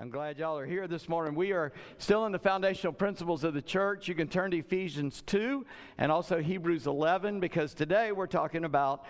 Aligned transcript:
I'm 0.00 0.08
glad 0.08 0.38
y'all 0.38 0.56
are 0.56 0.64
here 0.64 0.88
this 0.88 1.06
morning. 1.06 1.34
We 1.34 1.52
are 1.52 1.70
still 1.98 2.24
in 2.24 2.32
the 2.32 2.38
foundational 2.38 2.94
principles 2.94 3.44
of 3.44 3.52
the 3.52 3.60
church. 3.60 4.08
You 4.08 4.14
can 4.14 4.26
turn 4.26 4.50
to 4.52 4.56
Ephesians 4.56 5.22
2 5.26 5.66
and 5.98 6.10
also 6.10 6.40
Hebrews 6.40 6.86
11 6.86 7.40
because 7.40 7.74
today 7.74 8.10
we're 8.10 8.26
talking 8.26 8.64
about, 8.64 9.04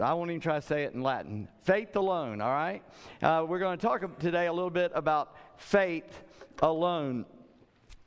I 0.00 0.14
won't 0.14 0.30
even 0.30 0.40
try 0.40 0.60
to 0.60 0.62
say 0.64 0.84
it 0.84 0.94
in 0.94 1.02
Latin, 1.02 1.48
faith 1.64 1.96
alone, 1.96 2.40
all 2.40 2.52
right? 2.52 2.84
Uh, 3.20 3.44
we're 3.48 3.58
going 3.58 3.76
to 3.76 3.84
talk 3.84 4.20
today 4.20 4.46
a 4.46 4.52
little 4.52 4.70
bit 4.70 4.92
about 4.94 5.34
faith 5.56 6.22
alone. 6.60 7.26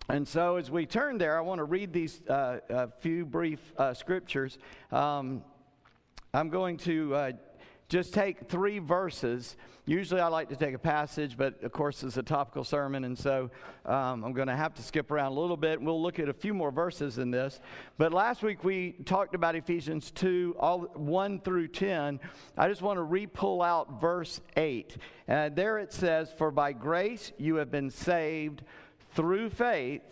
And 0.07 0.25
so 0.25 0.55
as 0.55 0.71
we 0.71 0.85
turn 0.85 1.17
there, 1.17 1.37
I 1.37 1.41
want 1.41 1.59
to 1.59 1.65
read 1.65 1.91
these 1.91 2.21
uh, 2.29 2.87
few 3.01 3.25
brief 3.25 3.59
uh, 3.77 3.93
scriptures. 3.93 4.57
Um, 4.89 5.43
I'm 6.33 6.49
going 6.49 6.77
to 6.77 7.13
uh, 7.13 7.31
just 7.89 8.13
take 8.13 8.47
three 8.47 8.77
verses. 8.77 9.57
Usually 9.87 10.21
I 10.21 10.27
like 10.27 10.49
to 10.49 10.55
take 10.55 10.75
a 10.75 10.79
passage, 10.79 11.35
but 11.35 11.63
of 11.63 11.71
course 11.71 12.03
it's 12.03 12.17
a 12.17 12.23
topical 12.23 12.63
sermon, 12.63 13.03
and 13.03 13.17
so 13.17 13.49
um, 13.83 14.23
I'm 14.23 14.33
going 14.33 14.47
to 14.47 14.55
have 14.55 14.75
to 14.75 14.83
skip 14.83 15.09
around 15.09 15.31
a 15.31 15.39
little 15.39 15.57
bit. 15.57 15.81
We'll 15.81 15.99
look 15.99 16.19
at 16.19 16.29
a 16.29 16.33
few 16.33 16.53
more 16.53 16.69
verses 16.69 17.17
in 17.17 17.31
this. 17.31 17.59
But 17.97 18.13
last 18.13 18.43
week 18.43 18.63
we 18.63 18.91
talked 19.05 19.33
about 19.33 19.55
Ephesians 19.55 20.11
2, 20.11 20.57
all 20.59 20.81
1 20.93 21.41
through 21.41 21.69
10. 21.69 22.19
I 22.55 22.69
just 22.69 22.83
want 22.83 22.97
to 22.97 23.03
re 23.03 23.25
pull 23.25 23.63
out 23.63 23.99
verse 23.99 24.39
8. 24.55 24.95
And 25.27 25.55
there 25.55 25.79
it 25.79 25.91
says, 25.91 26.31
For 26.37 26.51
by 26.51 26.73
grace 26.73 27.31
you 27.39 27.55
have 27.55 27.71
been 27.71 27.89
saved 27.89 28.61
through 29.15 29.49
faith, 29.49 30.03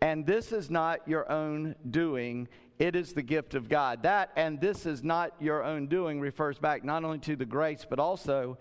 and 0.00 0.24
this 0.24 0.50
is 0.50 0.70
not 0.70 1.06
your 1.06 1.30
own 1.30 1.74
doing. 1.90 2.48
It 2.80 2.96
is 2.96 3.12
the 3.12 3.22
gift 3.22 3.54
of 3.54 3.68
God. 3.68 4.04
That 4.04 4.30
and 4.36 4.58
this 4.58 4.86
is 4.86 5.04
not 5.04 5.34
your 5.38 5.62
own 5.62 5.86
doing 5.86 6.18
refers 6.18 6.58
back 6.58 6.82
not 6.82 7.04
only 7.04 7.18
to 7.18 7.36
the 7.36 7.44
grace, 7.44 7.86
but 7.88 7.98
also 7.98 8.56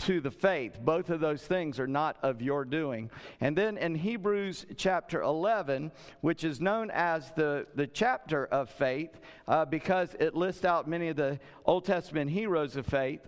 to 0.00 0.20
the 0.20 0.30
faith. 0.30 0.78
Both 0.78 1.08
of 1.08 1.20
those 1.20 1.42
things 1.42 1.80
are 1.80 1.86
not 1.86 2.18
of 2.22 2.42
your 2.42 2.66
doing. 2.66 3.10
And 3.40 3.56
then 3.56 3.78
in 3.78 3.94
Hebrews 3.94 4.66
chapter 4.76 5.22
11, 5.22 5.90
which 6.20 6.44
is 6.44 6.60
known 6.60 6.90
as 6.90 7.30
the, 7.30 7.66
the 7.74 7.86
chapter 7.86 8.44
of 8.44 8.68
faith, 8.68 9.18
uh, 9.48 9.64
because 9.64 10.14
it 10.20 10.34
lists 10.34 10.66
out 10.66 10.86
many 10.86 11.08
of 11.08 11.16
the 11.16 11.40
Old 11.64 11.86
Testament 11.86 12.30
heroes 12.30 12.76
of 12.76 12.84
faith. 12.84 13.26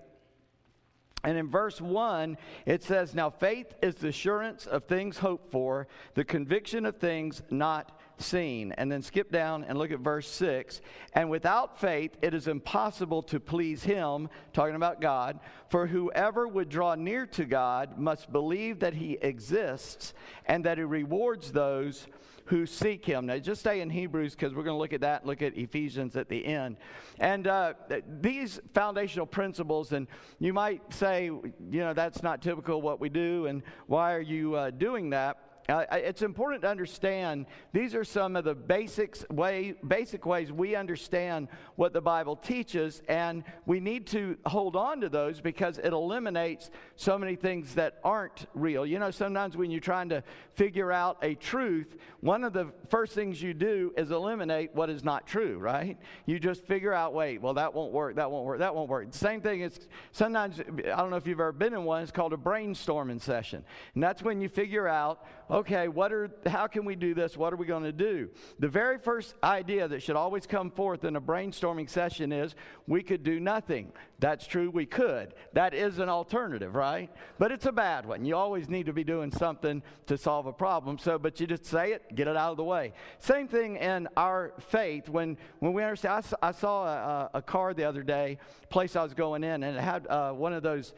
And 1.23 1.39
in 1.39 1.49
verse 1.49 1.81
1, 1.81 2.37
it 2.67 2.83
says, 2.83 3.15
Now 3.15 3.31
faith 3.31 3.73
is 3.81 3.95
the 3.95 4.09
assurance 4.09 4.67
of 4.67 4.85
things 4.85 5.17
hoped 5.17 5.51
for, 5.51 5.89
the 6.13 6.25
conviction 6.25 6.85
of 6.85 6.99
things 6.99 7.43
not 7.51 7.99
seen. 8.19 8.73
And 8.73 8.91
then 8.91 9.03
skip 9.03 9.31
down 9.31 9.65
and 9.65 9.79
look 9.79 9.91
at 9.91 10.01
verse 10.01 10.29
6. 10.31 10.81
And 11.13 11.31
without 11.31 11.81
faith, 11.81 12.17
it 12.23 12.35
is 12.35 12.49
impossible 12.49 13.23
to 13.25 13.41
please 13.41 13.85
him, 13.85 14.29
talking 14.53 14.77
about 14.77 15.01
God. 15.01 15.41
For 15.69 15.87
whoever 15.87 16.47
would 16.47 16.69
draw 16.69 16.95
near 16.95 17.27
to 17.27 17.45
God 17.45 17.99
must 17.99 18.33
believe 18.33 18.81
that 18.81 18.95
he 18.95 19.19
exists 19.21 20.15
and 20.47 20.65
that 20.65 20.79
he 20.79 20.85
rewards 20.85 21.53
those 21.53 22.07
who 22.47 22.67
seek 22.67 23.05
him. 23.05 23.27
Now, 23.27 23.39
just 23.39 23.61
stay 23.61 23.81
in 23.81 23.89
Hebrews 23.89 24.35
because 24.35 24.55
we're 24.55 24.65
going 24.65 24.75
to 24.75 24.79
look 24.79 24.93
at 24.93 25.01
that, 25.01 25.25
look 25.25 25.41
at 25.41 25.57
Ephesians 25.57 26.15
at 26.15 26.29
the 26.29 26.45
end. 26.45 26.77
And 27.19 27.47
uh, 27.47 27.75
these 28.21 28.61
foundational 28.75 29.27
principles, 29.27 29.93
and 29.93 30.07
you 30.39 30.53
might 30.53 30.83
say, 30.93 31.25
you 31.25 31.51
know, 31.71 31.95
that's 31.95 32.23
not 32.23 32.43
typical 32.43 32.83
what 32.83 33.01
we 33.01 33.09
do, 33.09 33.47
and 33.47 33.63
why 33.87 34.13
are 34.13 34.21
you 34.21 34.55
uh, 34.55 34.71
doing 34.71 35.11
that? 35.11 35.39
Uh, 35.67 35.85
it's 35.93 36.21
important 36.21 36.61
to 36.61 36.69
understand 36.69 37.47
these 37.73 37.95
are 37.95 38.05
some 38.05 38.37
of 38.37 38.45
the 38.45 38.55
basics 38.55 39.25
way, 39.31 39.75
basic 39.87 40.27
ways 40.27 40.53
we 40.53 40.77
understand 40.77 41.49
what 41.77 41.95
the 41.95 42.01
Bible 42.01 42.37
teaches, 42.37 43.01
and 43.09 43.43
we 43.65 43.81
need 43.81 44.07
to 44.07 44.37
hold 44.45 44.77
on 44.77 45.01
to 45.01 45.09
those 45.09 45.41
because 45.41 45.79
it 45.79 45.95
eliminates 45.95 46.71
so 46.97 47.17
many 47.17 47.35
things 47.35 47.75
that 47.77 47.99
aren't 48.05 48.47
real. 48.53 48.85
You 48.85 48.99
know, 48.99 49.11
sometimes 49.11 49.57
when 49.57 49.71
you're 49.71 49.81
trying 49.81 50.11
to 50.11 50.23
figure 50.53 50.93
out 50.93 51.17
a 51.23 51.35
truth, 51.35 51.97
one 52.21 52.45
of 52.45 52.53
the 52.53 52.71
first 52.89 53.15
things 53.15 53.41
you 53.41 53.55
do 53.55 53.93
is 53.97 54.11
eliminate 54.11 54.75
what 54.75 54.91
is 54.91 55.03
not 55.03 55.27
true, 55.27 55.57
right? 55.59 55.97
You 56.27 56.39
just 56.39 56.67
figure 56.67 56.93
out, 56.93 57.15
wait, 57.15 57.41
well, 57.41 57.55
that 57.55 57.73
won't 57.73 57.93
work, 57.93 58.17
that 58.17 58.31
won't 58.31 58.45
work, 58.45 58.59
that 58.59 58.75
won't 58.75 58.91
work. 58.91 59.09
Same 59.13 59.41
thing 59.41 59.63
is 59.63 59.81
sometimes, 60.13 60.61
I 60.61 60.97
don't 60.97 61.09
know 61.09 61.17
if 61.17 61.27
you've 61.27 61.41
ever 61.41 61.53
been 61.53 61.73
in 61.73 61.85
one, 61.85 62.03
it's 62.03 62.13
called 62.13 62.35
a 62.35 62.37
brainstorming 62.37 63.21
session. 63.21 63.65
And 63.95 64.03
that's 64.03 64.23
when 64.23 64.43
you 64.43 64.51
figure 64.51 64.87
out, 64.87 65.25
okay, 65.55 65.87
what 65.87 66.13
are, 66.13 66.29
how 66.47 66.67
can 66.67 66.85
we 66.85 66.97
do 66.97 67.15
this? 67.15 67.37
What 67.37 67.53
are 67.53 67.57
we 67.57 67.65
going 67.65 67.85
to 67.85 67.93
do? 67.93 68.29
The 68.59 68.67
very 68.67 68.99
first 68.99 69.35
idea 69.45 69.87
that 69.87 70.03
should 70.03 70.17
always 70.17 70.47
come 70.47 70.69
forth 70.69 71.05
in 71.05 71.15
a 71.15 71.21
brainstorming 71.21 71.89
session 71.89 72.33
is 72.33 72.57
we 72.89 73.05
could 73.05 73.23
do 73.23 73.39
nothing. 73.39 73.93
That's 74.19 74.49
true, 74.49 74.69
we 74.69 74.85
could. 74.85 75.33
That 75.53 75.73
is 75.73 76.01
an 76.01 76.09
alternative, 76.09 76.75
right? 76.75 77.09
But 77.39 77.53
it's 77.53 77.67
a 77.67 77.73
bad 77.73 78.05
one. 78.05 78.25
You 78.25 78.35
always 78.35 78.69
need 78.69 78.87
to 78.87 78.93
be 78.93 79.05
doing 79.05 79.31
something 79.31 79.83
to 80.07 80.19
solve 80.19 80.47
a 80.47 80.53
problem. 80.53 80.99
So, 80.99 81.19
but 81.19 81.39
you 81.39 81.47
just 81.47 81.67
say 81.67 81.93
it, 81.93 82.15
get 82.17 82.27
it 82.27 82.37
out 82.37 82.51
of 82.51 82.57
the 82.57 82.65
way. 82.65 82.93
Same 83.21 83.47
thing 83.47 83.77
in 83.77 84.09
our 84.17 84.55
faith. 84.59 85.09
When, 85.09 85.39
when 85.61 85.73
we 85.73 85.85
understand, 85.85 86.25
I, 86.43 86.49
I 86.49 86.51
saw 86.53 86.87
a, 86.87 87.31
a, 87.35 87.43
car 87.43 87.75
the 87.75 87.85
other 87.85 88.03
day, 88.03 88.39
place 88.71 88.97
I 88.97 89.05
was 89.05 89.15
going 89.15 89.45
in, 89.45 89.63
and 89.63 89.77
it 89.77 89.81
had 89.81 90.07
uh, 90.09 90.33
one 90.33 90.53
of 90.53 90.65
those 90.65 90.95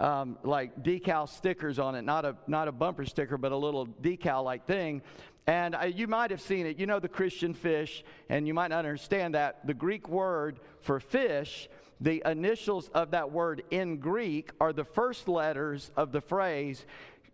um, 0.00 0.38
like 0.42 0.82
decal 0.82 1.28
stickers 1.28 1.78
on 1.78 1.94
it, 1.94 2.02
not 2.02 2.24
a, 2.24 2.36
not 2.46 2.66
a 2.66 2.72
bumper 2.72 3.04
sticker, 3.04 3.38
but 3.38 3.52
a 3.52 3.56
little 3.56 3.86
decal 3.86 4.42
like 4.44 4.66
thing. 4.66 5.02
And 5.46 5.74
uh, 5.74 5.84
you 5.84 6.06
might 6.06 6.30
have 6.30 6.40
seen 6.40 6.66
it. 6.66 6.78
You 6.78 6.86
know 6.86 6.98
the 6.98 7.08
Christian 7.08 7.54
fish, 7.54 8.04
and 8.28 8.46
you 8.46 8.54
might 8.54 8.68
not 8.68 8.80
understand 8.80 9.34
that. 9.34 9.66
The 9.66 9.74
Greek 9.74 10.08
word 10.08 10.60
for 10.80 11.00
fish, 11.00 11.68
the 12.00 12.22
initials 12.24 12.88
of 12.94 13.10
that 13.10 13.30
word 13.30 13.62
in 13.70 13.98
Greek 13.98 14.50
are 14.60 14.72
the 14.72 14.84
first 14.84 15.28
letters 15.28 15.90
of 15.96 16.12
the 16.12 16.20
phrase 16.20 16.86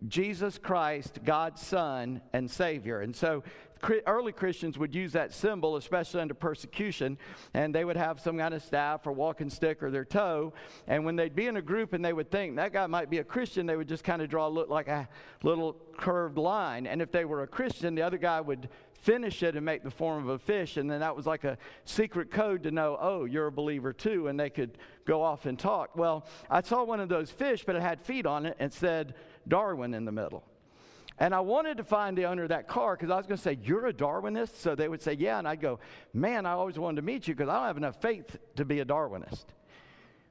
Jesus 0.07 0.59
Christ, 0.59 1.19
God's 1.23 1.61
Son 1.61 2.21
and 2.33 2.49
Savior. 2.51 3.01
And 3.01 3.15
so 3.15 3.43
early 4.05 4.31
Christians 4.31 4.77
would 4.77 4.93
use 4.93 5.13
that 5.13 5.33
symbol, 5.33 5.75
especially 5.75 6.21
under 6.21 6.33
persecution, 6.33 7.17
and 7.53 7.73
they 7.73 7.85
would 7.85 7.97
have 7.97 8.19
some 8.19 8.37
kind 8.37 8.53
of 8.53 8.63
staff 8.63 9.05
or 9.07 9.11
walking 9.11 9.49
stick 9.49 9.83
or 9.83 9.91
their 9.91 10.05
toe. 10.05 10.53
And 10.87 11.05
when 11.05 11.15
they'd 11.15 11.35
be 11.35 11.47
in 11.47 11.57
a 11.57 11.61
group 11.61 11.93
and 11.93 12.03
they 12.03 12.13
would 12.13 12.31
think 12.31 12.55
that 12.55 12.73
guy 12.73 12.87
might 12.87 13.09
be 13.09 13.19
a 13.19 13.23
Christian, 13.23 13.65
they 13.65 13.75
would 13.75 13.87
just 13.87 14.03
kind 14.03 14.21
of 14.21 14.29
draw 14.29 14.47
look 14.47 14.69
like 14.69 14.87
a 14.87 15.07
little 15.43 15.77
curved 15.97 16.37
line. 16.37 16.87
And 16.87 17.01
if 17.01 17.11
they 17.11 17.25
were 17.25 17.43
a 17.43 17.47
Christian, 17.47 17.95
the 17.95 18.01
other 18.01 18.17
guy 18.17 18.41
would 18.41 18.69
finish 19.01 19.43
it 19.43 19.55
and 19.55 19.63
make 19.63 19.83
the 19.83 19.91
form 19.91 20.23
of 20.23 20.29
a 20.29 20.39
fish. 20.39 20.77
And 20.77 20.89
then 20.89 20.99
that 20.99 21.15
was 21.15 21.25
like 21.25 21.43
a 21.43 21.57
secret 21.85 22.31
code 22.31 22.63
to 22.63 22.71
know, 22.71 22.97
oh, 22.99 23.25
you're 23.25 23.47
a 23.47 23.51
believer 23.51 23.93
too. 23.93 24.27
And 24.27 24.39
they 24.39 24.49
could 24.49 24.77
go 25.05 25.21
off 25.21 25.45
and 25.45 25.57
talk. 25.57 25.95
Well, 25.95 26.25
I 26.49 26.61
saw 26.61 26.83
one 26.83 26.99
of 26.99 27.09
those 27.09 27.29
fish, 27.29 27.63
but 27.65 27.75
it 27.75 27.81
had 27.81 28.01
feet 28.01 28.25
on 28.25 28.45
it 28.45 28.57
and 28.59 28.73
said 28.73 29.13
Darwin 29.47 29.93
in 29.93 30.05
the 30.05 30.11
middle. 30.11 30.43
And 31.19 31.33
I 31.33 31.39
wanted 31.39 31.77
to 31.77 31.83
find 31.83 32.17
the 32.17 32.25
owner 32.25 32.43
of 32.43 32.49
that 32.49 32.67
car 32.67 32.95
because 32.95 33.09
I 33.09 33.17
was 33.17 33.25
going 33.25 33.37
to 33.37 33.43
say, 33.43 33.57
You're 33.63 33.87
a 33.87 33.93
Darwinist? 33.93 34.57
So 34.57 34.75
they 34.75 34.87
would 34.87 35.01
say, 35.01 35.13
Yeah. 35.13 35.39
And 35.39 35.47
I'd 35.47 35.61
go, 35.61 35.79
Man, 36.13 36.45
I 36.45 36.51
always 36.51 36.77
wanted 36.77 36.97
to 36.97 37.01
meet 37.01 37.27
you 37.27 37.33
because 37.33 37.49
I 37.49 37.55
don't 37.55 37.67
have 37.67 37.77
enough 37.77 38.01
faith 38.01 38.37
to 38.55 38.65
be 38.65 38.79
a 38.79 38.85
Darwinist. 38.85 39.45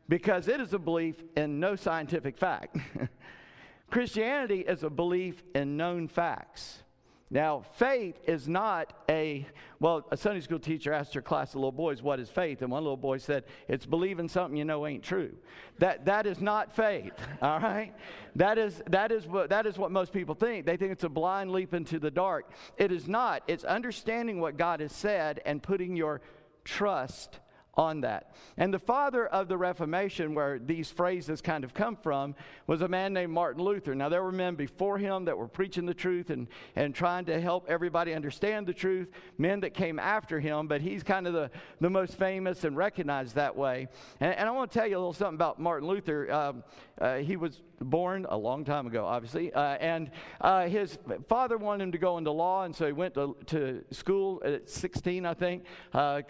Because 0.09 0.47
it 0.47 0.61
is 0.61 0.73
a 0.73 0.79
belief 0.79 1.17
in 1.37 1.59
no 1.59 1.75
scientific 1.75 2.39
fact. 2.39 2.77
Christianity 3.91 4.61
is 4.61 4.85
a 4.85 4.91
belief 4.91 5.43
in 5.55 5.77
known 5.77 6.07
facts. 6.07 6.83
Now, 7.29 7.65
faith 7.73 8.21
is 8.29 8.47
not 8.47 8.93
a, 9.09 9.45
well, 9.81 10.07
a 10.13 10.17
Sunday 10.17 10.41
school 10.41 10.61
teacher 10.61 10.93
asked 10.93 11.13
her 11.15 11.23
class 11.23 11.51
of 11.51 11.57
little 11.57 11.73
boys, 11.73 12.01
what 12.01 12.21
is 12.21 12.29
faith? 12.29 12.63
And 12.63 12.71
one 12.71 12.85
little 12.85 12.97
boy 12.97 13.19
said, 13.19 13.45
it's 13.67 13.85
believing 13.85 14.29
something 14.29 14.57
you 14.57 14.65
know 14.65 14.87
ain't 14.87 15.03
true. 15.03 15.35
That, 15.79 16.05
that 16.05 16.27
is 16.27 16.41
not 16.41 16.77
faith, 16.77 17.15
all 17.43 17.59
right? 17.59 17.93
That 18.37 18.59
is, 18.59 18.81
that, 18.91 19.11
is 19.11 19.27
what, 19.27 19.51
that 19.51 19.67
is 19.67 19.77
what 19.77 19.91
most 19.91 20.13
people 20.13 20.37
think. 20.37 20.67
They 20.67 20.77
think 20.77 20.93
it's 20.93 21.03
a 21.03 21.09
blind 21.09 21.51
leap 21.51 21.75
into 21.75 21.99
the 21.99 22.13
dark. 22.13 22.53
It 22.77 22.93
is 22.93 23.09
not. 23.09 23.43
It's 23.49 23.65
understanding 23.65 24.39
what 24.41 24.57
God 24.57 24.79
has 24.79 24.93
said 24.93 25.41
and 25.45 25.61
putting 25.61 25.97
your 25.97 26.21
trust 26.65 27.41
on 27.77 28.01
that. 28.01 28.35
And 28.57 28.73
the 28.73 28.79
father 28.79 29.27
of 29.27 29.49
the 29.49 29.57
Reformation, 29.57 30.35
where 30.35 30.59
these 30.59 30.91
phrases 30.91 31.43
kind 31.43 31.63
of 31.63 31.75
come 31.75 31.97
from, 31.97 32.35
was 32.67 32.81
a 32.81 32.89
man 32.89 33.13
named 33.13 33.33
Martin 33.33 33.63
Luther. 33.63 33.95
Now, 33.95 34.09
there 34.09 34.23
were 34.23 34.33
men 34.33 34.55
before 34.55 34.99
him 34.99 35.27
that 35.27 35.37
were 35.37 35.49
preaching 35.49 35.85
the 35.85 35.95
truth 35.95 36.31
and, 36.31 36.49
and 36.75 36.95
trying 36.95 37.27
to 37.27 37.41
help 37.41 37.69
everybody 37.69 38.15
understand 38.15 38.67
the 38.67 38.73
truth, 38.73 39.09
men 39.37 39.61
that 39.61 39.75
came 39.75 39.99
after 39.99 40.41
him, 40.41 40.67
but 40.69 40.81
he's 40.81 41.03
kind 41.03 41.27
of 41.27 41.35
the, 41.35 41.51
the 41.81 41.91
most 41.91 42.17
famous 42.17 42.65
and 42.65 42.77
recognized 42.77 43.35
that 43.35 43.55
way. 43.55 43.89
And, 44.21 44.35
and 44.35 44.49
I 44.49 44.53
want 44.53 44.71
to 44.73 44.79
tell 44.79 44.89
you 44.89 44.97
a 44.97 44.99
little 44.99 45.13
something 45.13 45.35
about 45.35 45.61
Martin 45.61 45.89
Luther. 45.89 46.33
Um, 46.33 46.65
uh, 46.99 47.17
he 47.17 47.37
was 47.37 47.61
born 47.81 48.27
a 48.31 48.37
long 48.37 48.65
time 48.65 48.87
ago, 48.87 49.05
obviously, 49.05 49.53
uh, 49.53 49.61
and 49.61 50.11
uh, 50.41 50.67
his 50.67 50.99
father 51.29 51.59
wanted 51.59 51.85
him 51.85 51.93
to 51.93 51.99
go 51.99 52.17
into 52.17 52.31
law, 52.31 52.65
and 52.65 52.75
so 52.75 52.87
he 52.87 52.93
went 52.93 53.13
to, 53.15 53.37
to 53.47 53.85
school 53.91 54.41
at 54.45 54.69
16, 54.69 55.27
I 55.27 55.35
think, 55.35 55.65
uh, 55.93 56.23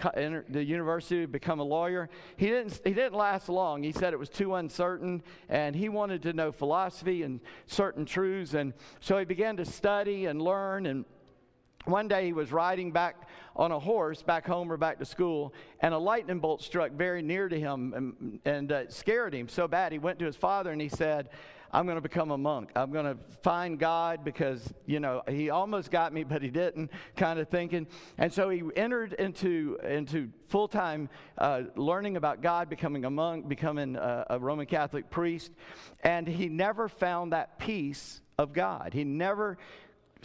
the 0.48 0.64
university 0.64 1.24
become 1.36 1.60
a 1.60 1.64
lawyer. 1.64 2.08
He 2.38 2.46
didn't, 2.46 2.80
he 2.82 2.94
didn't 2.94 3.12
last 3.14 3.50
long. 3.50 3.82
He 3.82 3.92
said 3.92 4.14
it 4.14 4.18
was 4.18 4.30
too 4.30 4.54
uncertain, 4.54 5.22
and 5.50 5.76
he 5.76 5.90
wanted 5.90 6.22
to 6.22 6.32
know 6.32 6.50
philosophy 6.50 7.24
and 7.24 7.40
certain 7.66 8.06
truths, 8.06 8.54
and 8.54 8.72
so 9.00 9.18
he 9.18 9.26
began 9.26 9.58
to 9.58 9.66
study 9.66 10.26
and 10.26 10.40
learn 10.40 10.86
and 10.86 11.04
one 11.84 12.08
day 12.08 12.26
he 12.26 12.32
was 12.32 12.50
riding 12.50 12.90
back 12.90 13.28
on 13.54 13.70
a 13.70 13.78
horse 13.78 14.20
back 14.20 14.44
home 14.44 14.72
or 14.72 14.76
back 14.76 14.98
to 14.98 15.04
school, 15.04 15.54
and 15.80 15.94
a 15.94 15.98
lightning 15.98 16.40
bolt 16.40 16.60
struck 16.60 16.90
very 16.90 17.22
near 17.22 17.48
to 17.48 17.58
him 17.58 17.94
and, 17.94 18.40
and 18.44 18.72
uh, 18.72 18.90
scared 18.90 19.32
him 19.32 19.48
so 19.48 19.68
bad. 19.68 19.92
He 19.92 19.98
went 19.98 20.18
to 20.18 20.24
his 20.24 20.34
father 20.34 20.72
and 20.72 20.80
he 20.80 20.88
said, 20.88 21.28
I'm 21.72 21.86
going 21.86 21.96
to 21.96 22.02
become 22.02 22.30
a 22.30 22.38
monk. 22.38 22.70
I'm 22.76 22.92
going 22.92 23.04
to 23.04 23.16
find 23.42 23.78
God 23.78 24.24
because, 24.24 24.72
you 24.86 25.00
know, 25.00 25.22
he 25.28 25.50
almost 25.50 25.90
got 25.90 26.12
me, 26.12 26.24
but 26.24 26.42
he 26.42 26.50
didn't, 26.50 26.90
kind 27.16 27.38
of 27.38 27.48
thinking. 27.48 27.86
And 28.18 28.32
so 28.32 28.48
he 28.48 28.62
entered 28.76 29.12
into, 29.14 29.78
into 29.82 30.30
full 30.48 30.68
time 30.68 31.08
uh, 31.38 31.62
learning 31.74 32.16
about 32.16 32.42
God, 32.42 32.68
becoming 32.68 33.04
a 33.04 33.10
monk, 33.10 33.48
becoming 33.48 33.96
a, 33.96 34.26
a 34.30 34.38
Roman 34.38 34.66
Catholic 34.66 35.10
priest. 35.10 35.50
And 36.02 36.26
he 36.26 36.48
never 36.48 36.88
found 36.88 37.32
that 37.32 37.58
peace 37.58 38.20
of 38.38 38.52
God. 38.52 38.92
He 38.92 39.04
never 39.04 39.58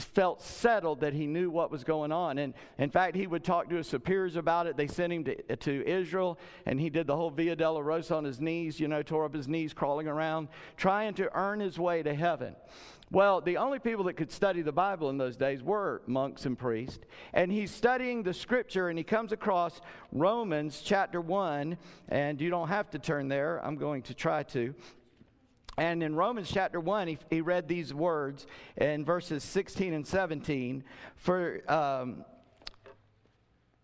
felt 0.03 0.41
settled 0.41 1.01
that 1.01 1.13
he 1.13 1.27
knew 1.27 1.49
what 1.49 1.71
was 1.71 1.83
going 1.83 2.11
on. 2.11 2.37
And 2.37 2.53
in 2.77 2.89
fact, 2.89 3.15
he 3.15 3.27
would 3.27 3.43
talk 3.43 3.69
to 3.69 3.75
his 3.75 3.87
superiors 3.87 4.35
about 4.35 4.67
it. 4.67 4.77
They 4.77 4.87
sent 4.87 5.13
him 5.13 5.23
to, 5.25 5.55
to 5.55 5.87
Israel, 5.87 6.39
and 6.65 6.79
he 6.79 6.89
did 6.89 7.07
the 7.07 7.15
whole 7.15 7.29
Via 7.29 7.55
Dolorosa 7.55 8.15
on 8.15 8.23
his 8.23 8.39
knees, 8.39 8.79
you 8.79 8.87
know, 8.87 9.03
tore 9.03 9.25
up 9.25 9.33
his 9.33 9.47
knees, 9.47 9.73
crawling 9.73 10.07
around, 10.07 10.49
trying 10.77 11.13
to 11.15 11.29
earn 11.35 11.59
his 11.59 11.79
way 11.79 12.03
to 12.03 12.13
heaven. 12.13 12.55
Well, 13.11 13.41
the 13.41 13.57
only 13.57 13.79
people 13.79 14.05
that 14.05 14.13
could 14.13 14.31
study 14.31 14.61
the 14.61 14.71
Bible 14.71 15.09
in 15.09 15.17
those 15.17 15.35
days 15.35 15.61
were 15.61 16.01
monks 16.07 16.45
and 16.45 16.57
priests. 16.57 17.03
And 17.33 17.51
he's 17.51 17.69
studying 17.69 18.23
the 18.23 18.33
scripture 18.33 18.87
and 18.87 18.97
he 18.97 19.03
comes 19.03 19.33
across 19.33 19.81
Romans 20.13 20.81
chapter 20.81 21.19
1. 21.19 21.77
And 22.07 22.39
you 22.39 22.49
don't 22.49 22.69
have 22.69 22.89
to 22.91 22.99
turn 22.99 23.27
there, 23.27 23.59
I'm 23.65 23.75
going 23.75 24.03
to 24.03 24.13
try 24.13 24.43
to. 24.43 24.73
And 25.81 26.03
in 26.03 26.13
Romans 26.13 26.51
chapter 26.51 26.79
1, 26.79 27.07
he, 27.07 27.17
he 27.31 27.41
read 27.41 27.67
these 27.67 27.91
words 27.91 28.45
in 28.77 29.03
verses 29.03 29.43
16 29.43 29.95
and 29.95 30.05
17. 30.05 30.83
For, 31.15 31.59
um, 31.67 32.23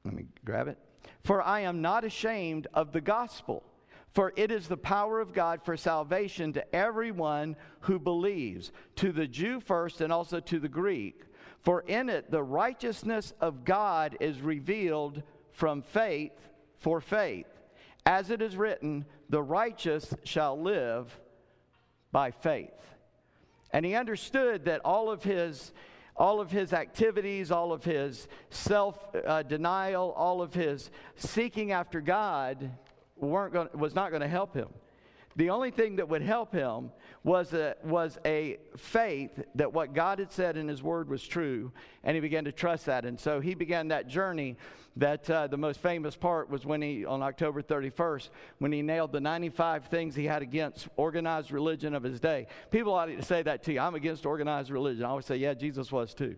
let 0.05 0.13
me 0.13 0.27
grab 0.45 0.67
it. 0.67 0.77
For 1.23 1.41
I 1.41 1.61
am 1.61 1.81
not 1.81 2.03
ashamed 2.03 2.67
of 2.75 2.91
the 2.91 3.01
gospel, 3.01 3.63
for 4.11 4.31
it 4.35 4.51
is 4.51 4.67
the 4.67 4.77
power 4.77 5.19
of 5.19 5.33
God 5.33 5.63
for 5.65 5.75
salvation 5.75 6.53
to 6.53 6.75
everyone 6.75 7.55
who 7.79 7.97
believes, 7.97 8.71
to 8.97 9.11
the 9.11 9.25
Jew 9.25 9.59
first 9.59 9.99
and 9.99 10.13
also 10.13 10.39
to 10.39 10.59
the 10.59 10.69
Greek. 10.69 11.23
For 11.61 11.81
in 11.81 12.09
it 12.09 12.29
the 12.29 12.43
righteousness 12.43 13.33
of 13.41 13.65
God 13.65 14.17
is 14.19 14.39
revealed 14.39 15.23
from 15.51 15.81
faith 15.81 16.47
for 16.77 17.01
faith. 17.01 17.47
As 18.05 18.29
it 18.29 18.43
is 18.43 18.55
written, 18.55 19.05
the 19.29 19.41
righteous 19.41 20.13
shall 20.23 20.61
live 20.61 21.19
by 22.17 22.31
faith. 22.31 22.73
And 23.71 23.85
he 23.85 23.93
understood 23.93 24.65
that 24.65 24.81
all 24.83 25.11
of 25.11 25.23
his 25.23 25.71
all 26.15 26.41
of 26.41 26.49
his 26.49 26.73
activities, 26.73 27.51
all 27.51 27.71
of 27.71 27.83
his 27.83 28.27
self 28.49 28.97
uh, 29.23 29.43
denial, 29.43 30.13
all 30.17 30.41
of 30.41 30.51
his 30.51 30.89
seeking 31.15 31.71
after 31.71 32.01
God 32.01 32.71
weren't 33.17 33.53
going, 33.53 33.69
was 33.75 33.93
not 33.93 34.09
going 34.09 34.23
to 34.23 34.27
help 34.27 34.55
him. 34.55 34.69
The 35.35 35.51
only 35.51 35.69
thing 35.69 35.97
that 35.97 36.09
would 36.09 36.23
help 36.23 36.51
him 36.51 36.89
was 37.27 37.51
a, 37.51 37.75
was 37.83 38.17
a 38.23 38.57
faith 38.77 39.43
that 39.55 39.73
what 39.73 39.93
God 39.93 40.19
had 40.19 40.31
said 40.31 40.55
in 40.55 40.69
His 40.69 40.81
Word 40.81 41.09
was 41.09 41.27
true, 41.27 41.73
and 42.05 42.15
he 42.15 42.21
began 42.21 42.45
to 42.45 42.53
trust 42.53 42.85
that. 42.85 43.03
And 43.03 43.19
so 43.19 43.41
he 43.41 43.53
began 43.53 43.89
that 43.89 44.07
journey. 44.07 44.55
That 44.95 45.29
uh, 45.29 45.45
the 45.45 45.57
most 45.57 45.79
famous 45.79 46.15
part 46.15 46.49
was 46.49 46.65
when 46.65 46.81
he, 46.81 47.05
on 47.05 47.21
October 47.21 47.61
31st, 47.61 48.29
when 48.57 48.71
he 48.71 48.81
nailed 48.81 49.11
the 49.11 49.19
95 49.19 49.85
things 49.89 50.15
he 50.15 50.25
had 50.25 50.41
against 50.41 50.87
organized 50.95 51.51
religion 51.51 51.93
of 51.93 52.01
his 52.01 52.19
day. 52.19 52.47
People 52.71 52.95
ought 52.95 53.05
to 53.05 53.21
say 53.21 53.43
that 53.43 53.61
to 53.65 53.73
you. 53.73 53.79
I'm 53.79 53.93
against 53.93 54.25
organized 54.25 54.71
religion. 54.71 55.03
I 55.03 55.09
always 55.09 55.27
say, 55.27 55.35
yeah, 55.35 55.53
Jesus 55.53 55.91
was 55.91 56.15
too. 56.15 56.35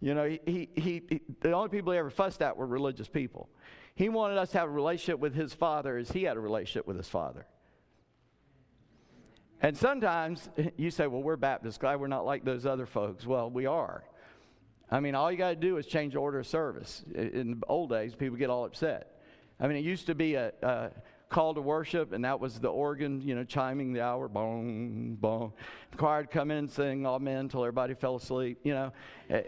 You 0.00 0.14
know, 0.14 0.24
he, 0.24 0.40
he, 0.44 0.68
he, 0.74 1.02
he 1.08 1.20
the 1.40 1.52
only 1.52 1.68
people 1.68 1.92
he 1.92 2.00
ever 2.00 2.10
fussed 2.10 2.42
at 2.42 2.56
were 2.56 2.66
religious 2.66 3.06
people. 3.06 3.48
He 3.94 4.08
wanted 4.08 4.38
us 4.38 4.50
to 4.52 4.58
have 4.58 4.68
a 4.68 4.72
relationship 4.72 5.20
with 5.20 5.34
his 5.34 5.54
father 5.54 5.96
as 5.96 6.10
he 6.10 6.24
had 6.24 6.36
a 6.36 6.40
relationship 6.40 6.88
with 6.88 6.96
his 6.96 7.08
father. 7.08 7.46
And 9.62 9.76
sometimes 9.76 10.48
you 10.76 10.90
say, 10.90 11.06
well, 11.06 11.22
we're 11.22 11.36
Baptist, 11.36 11.80
glad 11.80 12.00
we're 12.00 12.06
not 12.08 12.24
like 12.24 12.44
those 12.44 12.66
other 12.66 12.86
folks. 12.86 13.26
Well, 13.26 13.50
we 13.50 13.66
are. 13.66 14.04
I 14.90 15.00
mean, 15.00 15.14
all 15.14 15.30
you 15.30 15.38
got 15.38 15.50
to 15.50 15.56
do 15.56 15.76
is 15.76 15.86
change 15.86 16.14
the 16.14 16.18
order 16.18 16.40
of 16.40 16.46
service. 16.46 17.04
In 17.14 17.60
the 17.60 17.66
old 17.68 17.90
days, 17.90 18.14
people 18.14 18.36
get 18.36 18.50
all 18.50 18.64
upset. 18.64 19.20
I 19.60 19.68
mean, 19.68 19.76
it 19.76 19.84
used 19.84 20.06
to 20.06 20.14
be 20.14 20.34
a, 20.34 20.52
a 20.62 20.90
call 21.28 21.54
to 21.54 21.60
worship, 21.60 22.12
and 22.12 22.24
that 22.24 22.40
was 22.40 22.58
the 22.58 22.68
organ, 22.68 23.22
you 23.22 23.36
know, 23.36 23.44
chiming 23.44 23.92
the 23.92 24.02
hour, 24.02 24.26
boom, 24.28 25.16
boom. 25.20 25.52
The 25.92 25.96
choir 25.96 26.22
would 26.22 26.30
come 26.30 26.50
in 26.50 26.58
and 26.58 26.70
sing 26.70 27.06
Amen 27.06 27.36
until 27.36 27.62
everybody 27.62 27.94
fell 27.94 28.16
asleep, 28.16 28.58
you 28.64 28.74
know. 28.74 28.92
Eh, 29.30 29.42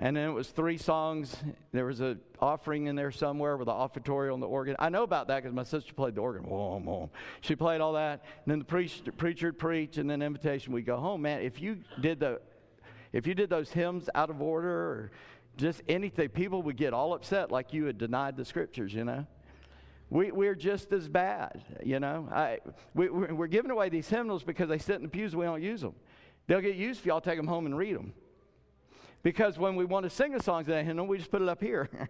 And 0.00 0.16
then 0.16 0.28
it 0.28 0.32
was 0.32 0.48
three 0.48 0.78
songs. 0.78 1.36
There 1.72 1.86
was 1.86 2.00
an 2.00 2.20
offering 2.40 2.86
in 2.86 2.94
there 2.94 3.10
somewhere 3.10 3.56
with 3.56 3.66
the 3.66 3.72
offertory 3.72 4.30
on 4.30 4.38
the 4.38 4.46
organ. 4.46 4.76
I 4.78 4.90
know 4.90 5.02
about 5.02 5.26
that 5.28 5.42
because 5.42 5.54
my 5.54 5.64
sister 5.64 5.92
played 5.92 6.14
the 6.14 6.20
organ. 6.20 6.44
Whoa, 6.44 6.78
whoa. 6.78 7.10
She 7.40 7.56
played 7.56 7.80
all 7.80 7.94
that. 7.94 8.24
And 8.44 8.52
then 8.52 8.58
the 8.60 8.64
preacher, 9.12 9.48
would 9.48 9.58
preach, 9.58 9.98
and 9.98 10.08
then 10.08 10.22
invitation. 10.22 10.72
We 10.72 10.82
go 10.82 10.98
home, 10.98 11.22
man. 11.22 11.42
If 11.42 11.60
you 11.60 11.78
did 12.00 12.20
the, 12.20 12.40
if 13.12 13.26
you 13.26 13.34
did 13.34 13.50
those 13.50 13.72
hymns 13.72 14.08
out 14.14 14.30
of 14.30 14.40
order 14.40 14.70
or 14.70 15.10
just 15.56 15.82
anything, 15.88 16.28
people 16.28 16.62
would 16.62 16.76
get 16.76 16.92
all 16.92 17.12
upset 17.12 17.50
like 17.50 17.72
you 17.72 17.86
had 17.86 17.98
denied 17.98 18.36
the 18.36 18.44
scriptures. 18.44 18.94
You 18.94 19.04
know. 19.04 19.26
We, 20.10 20.30
we're 20.30 20.54
just 20.54 20.92
as 20.92 21.08
bad, 21.08 21.64
you 21.84 21.98
know. 21.98 22.28
I, 22.32 22.60
we, 22.94 23.08
we're 23.10 23.48
giving 23.48 23.72
away 23.72 23.88
these 23.88 24.08
hymnals 24.08 24.44
because 24.44 24.68
they 24.68 24.78
sit 24.78 24.96
in 24.96 25.02
the 25.02 25.08
pews 25.08 25.32
and 25.32 25.40
we 25.40 25.46
don't 25.46 25.62
use 25.62 25.80
them. 25.80 25.94
They'll 26.46 26.60
get 26.60 26.76
used 26.76 27.00
if 27.00 27.06
y'all 27.06 27.20
take 27.20 27.36
them 27.36 27.48
home 27.48 27.66
and 27.66 27.76
read 27.76 27.96
them. 27.96 28.14
Because 29.22 29.58
when 29.58 29.76
we 29.76 29.84
want 29.84 30.04
to 30.04 30.10
sing 30.10 30.34
a 30.34 30.42
song 30.42 30.64
today, 30.64 30.84
you 30.86 30.94
know, 30.94 31.04
we 31.04 31.18
just 31.18 31.30
put 31.30 31.42
it 31.42 31.48
up 31.48 31.60
here. 31.60 31.88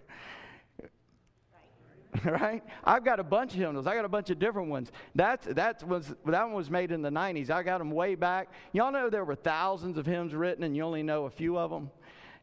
right? 2.25 2.63
I've 2.85 3.05
got 3.05 3.21
a 3.21 3.25
bunch 3.25 3.53
of 3.53 3.59
hymnals. 3.59 3.87
I 3.87 3.95
got 3.95 4.05
a 4.05 4.09
bunch 4.09 4.31
of 4.31 4.39
different 4.39 4.69
ones. 4.69 4.93
That's 5.15 5.47
that 5.47 5.87
was 5.87 6.15
that 6.27 6.45
one 6.45 6.53
was 6.55 6.71
made 6.71 6.93
in 6.93 7.03
the 7.03 7.11
'90s. 7.11 7.51
I 7.51 7.63
got 7.63 7.79
them 7.79 7.91
way 7.91 8.15
back. 8.15 8.51
Y'all 8.73 8.93
know 8.93 9.11
there 9.11 9.25
were 9.25 9.35
thousands 9.35 9.99
of 9.99 10.07
hymns 10.07 10.35
written, 10.35 10.65
and 10.65 10.77
you 10.77 10.83
only 10.83 11.03
know 11.03 11.25
a 11.25 11.31
few 11.31 11.59
of 11.59 11.71
them. 11.71 11.91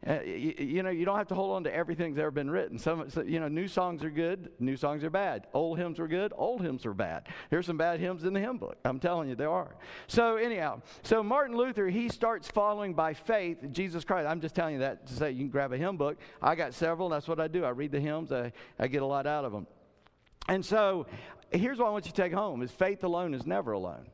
Uh, 0.08 0.20
you, 0.24 0.54
you, 0.60 0.84
know, 0.84 0.92
you 0.92 1.04
don't 1.04 1.18
have 1.18 1.28
to 1.28 1.34
hold 1.34 1.56
on 1.56 1.64
to 1.64 1.74
everything 1.74 2.14
that's 2.14 2.22
ever 2.22 2.30
been 2.30 2.50
written. 2.50 2.78
Some, 2.78 3.10
so, 3.10 3.22
you 3.22 3.40
know, 3.40 3.48
new 3.48 3.68
songs 3.68 4.04
are 4.04 4.12
good, 4.12 4.52
new 4.60 4.78
songs 4.78 5.04
are 5.04 5.10
bad. 5.10 5.48
Old 5.52 5.80
hymns 5.80 6.00
are 6.00 6.08
good, 6.08 6.32
old 6.36 6.62
hymns 6.62 6.86
are 6.86 6.94
bad. 6.94 7.28
There's 7.50 7.66
some 7.66 7.78
bad 7.78 8.00
hymns 8.00 8.24
in 8.24 8.34
the 8.34 8.40
hymn 8.40 8.58
book. 8.58 8.78
I'm 8.86 9.00
telling 9.00 9.30
you, 9.30 9.36
there 9.36 9.50
are. 9.50 9.76
So, 10.08 10.36
anyhow, 10.36 10.82
so 11.02 11.24
Martin 11.24 11.58
Luther, 11.58 11.88
he 11.88 12.08
starts 12.10 12.48
following 12.48 12.94
by 12.94 13.16
faith 13.16 13.58
Jesus 13.72 14.04
Christ. 14.04 14.28
I'm 14.28 14.42
just 14.42 14.54
telling 14.54 14.76
you 14.76 14.80
that 14.82 15.08
to 15.08 15.14
say 15.14 15.32
you 15.32 15.40
can 15.40 15.50
grab 15.50 15.74
a 15.74 15.78
hymn 15.78 15.98
book. 15.98 16.18
I 16.40 16.54
got 16.54 16.76
several, 16.76 17.10
that's 17.10 17.28
what 17.28 17.40
I 17.40 17.48
do. 17.48 17.66
I 17.66 17.70
read 17.70 17.92
the 17.92 18.00
hymns, 18.00 18.32
I, 18.32 18.52
I 18.78 18.88
get 18.88 19.02
a 19.02 19.08
lot 19.08 19.26
out 19.26 19.44
of 19.44 19.52
them. 19.52 19.66
And 20.48 20.64
so, 20.64 21.08
here's 21.52 21.80
what 21.80 21.88
I 21.88 21.90
want 21.90 22.06
you 22.06 22.12
to 22.12 22.22
take 22.22 22.34
home 22.34 22.62
is 22.62 22.70
faith 22.70 23.04
alone 23.04 23.34
is 23.34 23.48
never 23.48 23.72
alone. 23.72 24.06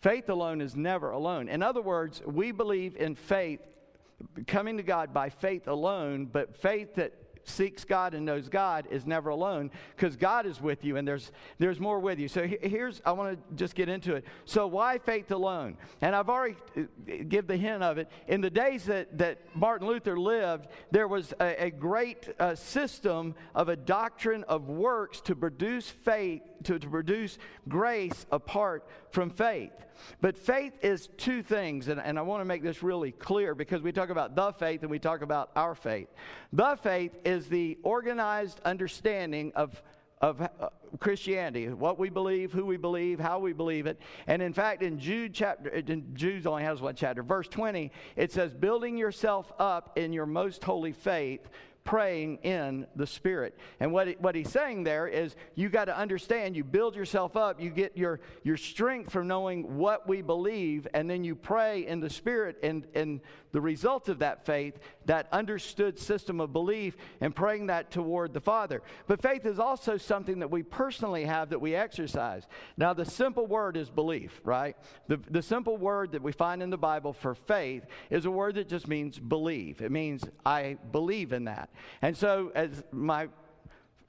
Faith 0.00 0.28
alone 0.28 0.60
is 0.60 0.74
never 0.74 1.10
alone. 1.10 1.48
In 1.48 1.62
other 1.62 1.80
words, 1.80 2.20
we 2.26 2.50
believe 2.50 2.96
in 2.96 3.14
faith 3.14 3.60
coming 4.46 4.76
to 4.76 4.82
God 4.82 5.12
by 5.12 5.30
faith 5.30 5.68
alone, 5.68 6.26
but 6.26 6.56
faith 6.56 6.94
that 6.96 7.12
seeks 7.44 7.84
God 7.84 8.14
and 8.14 8.24
knows 8.24 8.48
God 8.48 8.86
is 8.90 9.06
never 9.06 9.30
alone 9.30 9.70
because 9.96 10.16
God 10.16 10.46
is 10.46 10.60
with 10.60 10.84
you 10.84 10.96
and 10.96 11.06
there's 11.06 11.32
there's 11.58 11.80
more 11.80 11.98
with 11.98 12.18
you. 12.18 12.28
So 12.28 12.46
here's 12.46 13.02
I 13.04 13.12
want 13.12 13.36
to 13.36 13.54
just 13.54 13.74
get 13.74 13.88
into 13.88 14.14
it. 14.14 14.24
So 14.44 14.66
why 14.66 14.98
faith 14.98 15.30
alone? 15.30 15.76
And 16.00 16.14
I've 16.14 16.28
already 16.28 16.56
uh, 16.76 16.82
give 17.28 17.46
the 17.46 17.56
hint 17.56 17.82
of 17.82 17.98
it. 17.98 18.08
In 18.28 18.40
the 18.40 18.50
days 18.50 18.84
that 18.84 19.18
that 19.18 19.38
Martin 19.54 19.86
Luther 19.86 20.18
lived, 20.18 20.68
there 20.90 21.08
was 21.08 21.32
a, 21.40 21.66
a 21.66 21.70
great 21.70 22.28
uh, 22.38 22.54
system 22.54 23.34
of 23.54 23.68
a 23.68 23.76
doctrine 23.76 24.44
of 24.44 24.68
works 24.68 25.20
to 25.22 25.34
produce 25.34 25.88
faith 25.88 26.42
to, 26.64 26.78
to 26.78 26.88
produce 26.88 27.38
grace 27.68 28.26
apart 28.30 28.86
from 29.10 29.30
faith. 29.30 29.72
But 30.20 30.36
faith 30.36 30.72
is 30.82 31.08
two 31.16 31.42
things, 31.42 31.88
and, 31.88 32.00
and 32.00 32.18
I 32.18 32.22
want 32.22 32.40
to 32.40 32.44
make 32.44 32.62
this 32.62 32.82
really 32.82 33.12
clear 33.12 33.54
because 33.54 33.82
we 33.82 33.92
talk 33.92 34.10
about 34.10 34.34
the 34.34 34.52
faith 34.52 34.82
and 34.82 34.90
we 34.90 34.98
talk 34.98 35.22
about 35.22 35.50
our 35.56 35.74
faith. 35.74 36.08
The 36.52 36.76
faith 36.82 37.12
is 37.24 37.48
the 37.48 37.78
organized 37.82 38.60
understanding 38.64 39.52
of 39.54 39.82
of 40.22 40.40
uh, 40.40 40.68
Christianity, 41.00 41.68
what 41.68 41.98
we 41.98 42.08
believe, 42.08 42.52
who 42.52 42.64
we 42.64 42.76
believe, 42.76 43.18
how 43.18 43.40
we 43.40 43.52
believe 43.52 43.86
it. 43.86 44.00
And 44.28 44.40
in 44.40 44.52
fact, 44.52 44.82
in 44.82 45.00
Jude 45.00 45.34
chapter, 45.34 45.70
in 45.70 46.14
Jude 46.14 46.46
only 46.46 46.62
has 46.62 46.80
one 46.80 46.94
chapter, 46.94 47.24
verse 47.24 47.48
20, 47.48 47.90
it 48.14 48.30
says, 48.30 48.54
building 48.54 48.96
yourself 48.96 49.52
up 49.58 49.98
in 49.98 50.12
your 50.12 50.26
most 50.26 50.62
holy 50.62 50.92
faith 50.92 51.48
praying 51.84 52.38
in 52.38 52.86
the 52.96 53.06
Spirit. 53.06 53.56
And 53.80 53.92
what, 53.92 54.08
what 54.20 54.34
he's 54.34 54.50
saying 54.50 54.84
there 54.84 55.06
is 55.06 55.34
you 55.54 55.68
got 55.68 55.86
to 55.86 55.96
understand, 55.96 56.56
you 56.56 56.64
build 56.64 56.94
yourself 56.94 57.36
up, 57.36 57.60
you 57.60 57.70
get 57.70 57.96
your, 57.96 58.20
your 58.42 58.56
strength 58.56 59.12
from 59.12 59.26
knowing 59.26 59.76
what 59.76 60.08
we 60.08 60.22
believe, 60.22 60.86
and 60.94 61.10
then 61.10 61.24
you 61.24 61.34
pray 61.34 61.86
in 61.86 62.00
the 62.00 62.10
Spirit. 62.10 62.58
And, 62.62 62.86
and 62.94 63.20
the 63.52 63.60
result 63.60 64.08
of 64.08 64.18
that 64.20 64.44
faith, 64.44 64.78
that 65.04 65.28
understood 65.30 65.98
system 65.98 66.40
of 66.40 66.52
belief, 66.52 66.96
and 67.20 67.34
praying 67.34 67.66
that 67.66 67.90
toward 67.90 68.32
the 68.32 68.40
Father. 68.40 68.82
But 69.06 69.22
faith 69.22 69.46
is 69.46 69.58
also 69.58 69.96
something 69.96 70.40
that 70.40 70.50
we 70.50 70.62
personally 70.62 71.24
have 71.24 71.50
that 71.50 71.60
we 71.60 71.74
exercise. 71.74 72.46
Now, 72.76 72.94
the 72.94 73.04
simple 73.04 73.46
word 73.46 73.76
is 73.76 73.90
belief, 73.90 74.40
right? 74.44 74.76
The, 75.08 75.20
the 75.30 75.42
simple 75.42 75.76
word 75.76 76.12
that 76.12 76.22
we 76.22 76.32
find 76.32 76.62
in 76.62 76.70
the 76.70 76.78
Bible 76.78 77.12
for 77.12 77.34
faith 77.34 77.84
is 78.10 78.24
a 78.24 78.30
word 78.30 78.54
that 78.56 78.68
just 78.68 78.88
means 78.88 79.18
believe. 79.18 79.82
It 79.82 79.92
means 79.92 80.24
I 80.44 80.78
believe 80.90 81.32
in 81.32 81.44
that. 81.44 81.70
And 82.00 82.16
so, 82.16 82.50
as 82.54 82.82
my 82.90 83.28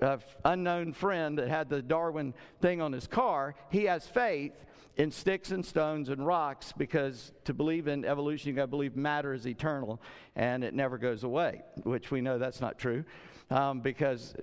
uh, 0.02 0.18
unknown 0.46 0.94
friend 0.94 1.38
that 1.38 1.50
had 1.50 1.70
the 1.70 1.82
Darwin 1.82 2.34
thing 2.62 2.82
on 2.82 2.92
his 2.92 3.08
car, 3.08 3.56
he 3.70 3.86
has 3.86 4.08
faith 4.08 4.54
in 4.98 5.12
sticks 5.12 5.52
and 5.52 5.66
stones 5.66 6.10
and 6.10 6.26
rocks 6.26 6.74
because 6.78 7.32
to 7.46 7.54
believe 7.54 7.88
in 7.88 8.06
evolution, 8.06 8.50
you 8.50 8.56
got 8.56 8.64
to 8.64 8.68
believe 8.68 8.96
matter 8.96 9.34
is 9.34 9.48
eternal 9.48 10.02
and 10.36 10.64
it 10.64 10.74
never 10.74 10.98
goes 10.98 11.24
away, 11.24 11.62
which 11.84 12.12
we 12.12 12.22
know 12.22 12.38
that's 12.38 12.62
not 12.62 12.78
true 12.78 13.04
um, 13.50 13.80
because 13.80 14.36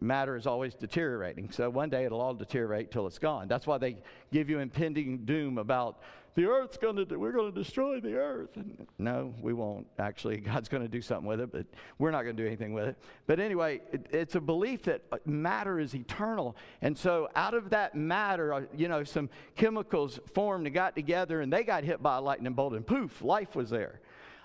matter 0.00 0.36
is 0.36 0.46
always 0.46 0.74
deteriorating. 0.74 1.50
So 1.50 1.70
one 1.70 1.88
day 1.88 2.04
it'll 2.04 2.20
all 2.20 2.34
deteriorate 2.34 2.90
till 2.90 3.06
it's 3.06 3.18
gone. 3.18 3.48
That's 3.48 3.66
why 3.66 3.78
they 3.78 3.96
give 4.32 4.50
you 4.50 4.58
impending 4.58 5.24
doom 5.24 5.58
about 5.58 6.00
the 6.34 6.46
earth's 6.46 6.76
going 6.76 6.96
to, 6.96 7.16
we're 7.16 7.32
going 7.32 7.52
to 7.52 7.62
destroy 7.62 8.00
the 8.00 8.14
earth. 8.14 8.56
And 8.56 8.86
no, 8.98 9.32
we 9.40 9.52
won't. 9.52 9.86
Actually, 9.98 10.36
God's 10.38 10.68
going 10.68 10.82
to 10.82 10.88
do 10.88 11.00
something 11.00 11.26
with 11.26 11.40
it, 11.40 11.52
but 11.52 11.66
we're 11.98 12.10
not 12.10 12.22
going 12.22 12.36
to 12.36 12.42
do 12.42 12.46
anything 12.46 12.72
with 12.72 12.88
it. 12.88 12.96
But 13.26 13.38
anyway, 13.38 13.80
it, 13.92 14.06
it's 14.10 14.34
a 14.34 14.40
belief 14.40 14.82
that 14.84 15.02
uh, 15.12 15.18
matter 15.24 15.78
is 15.78 15.94
eternal. 15.94 16.56
And 16.82 16.96
so 16.96 17.28
out 17.36 17.54
of 17.54 17.70
that 17.70 17.94
matter, 17.94 18.52
uh, 18.52 18.62
you 18.76 18.88
know, 18.88 19.04
some 19.04 19.30
chemicals 19.54 20.18
formed 20.32 20.66
and 20.66 20.74
got 20.74 20.96
together 20.96 21.40
and 21.40 21.52
they 21.52 21.62
got 21.62 21.84
hit 21.84 22.02
by 22.02 22.16
a 22.16 22.20
lightning 22.20 22.52
bolt 22.52 22.72
and 22.74 22.86
poof, 22.86 23.22
life 23.22 23.54
was 23.54 23.70
there. 23.70 24.00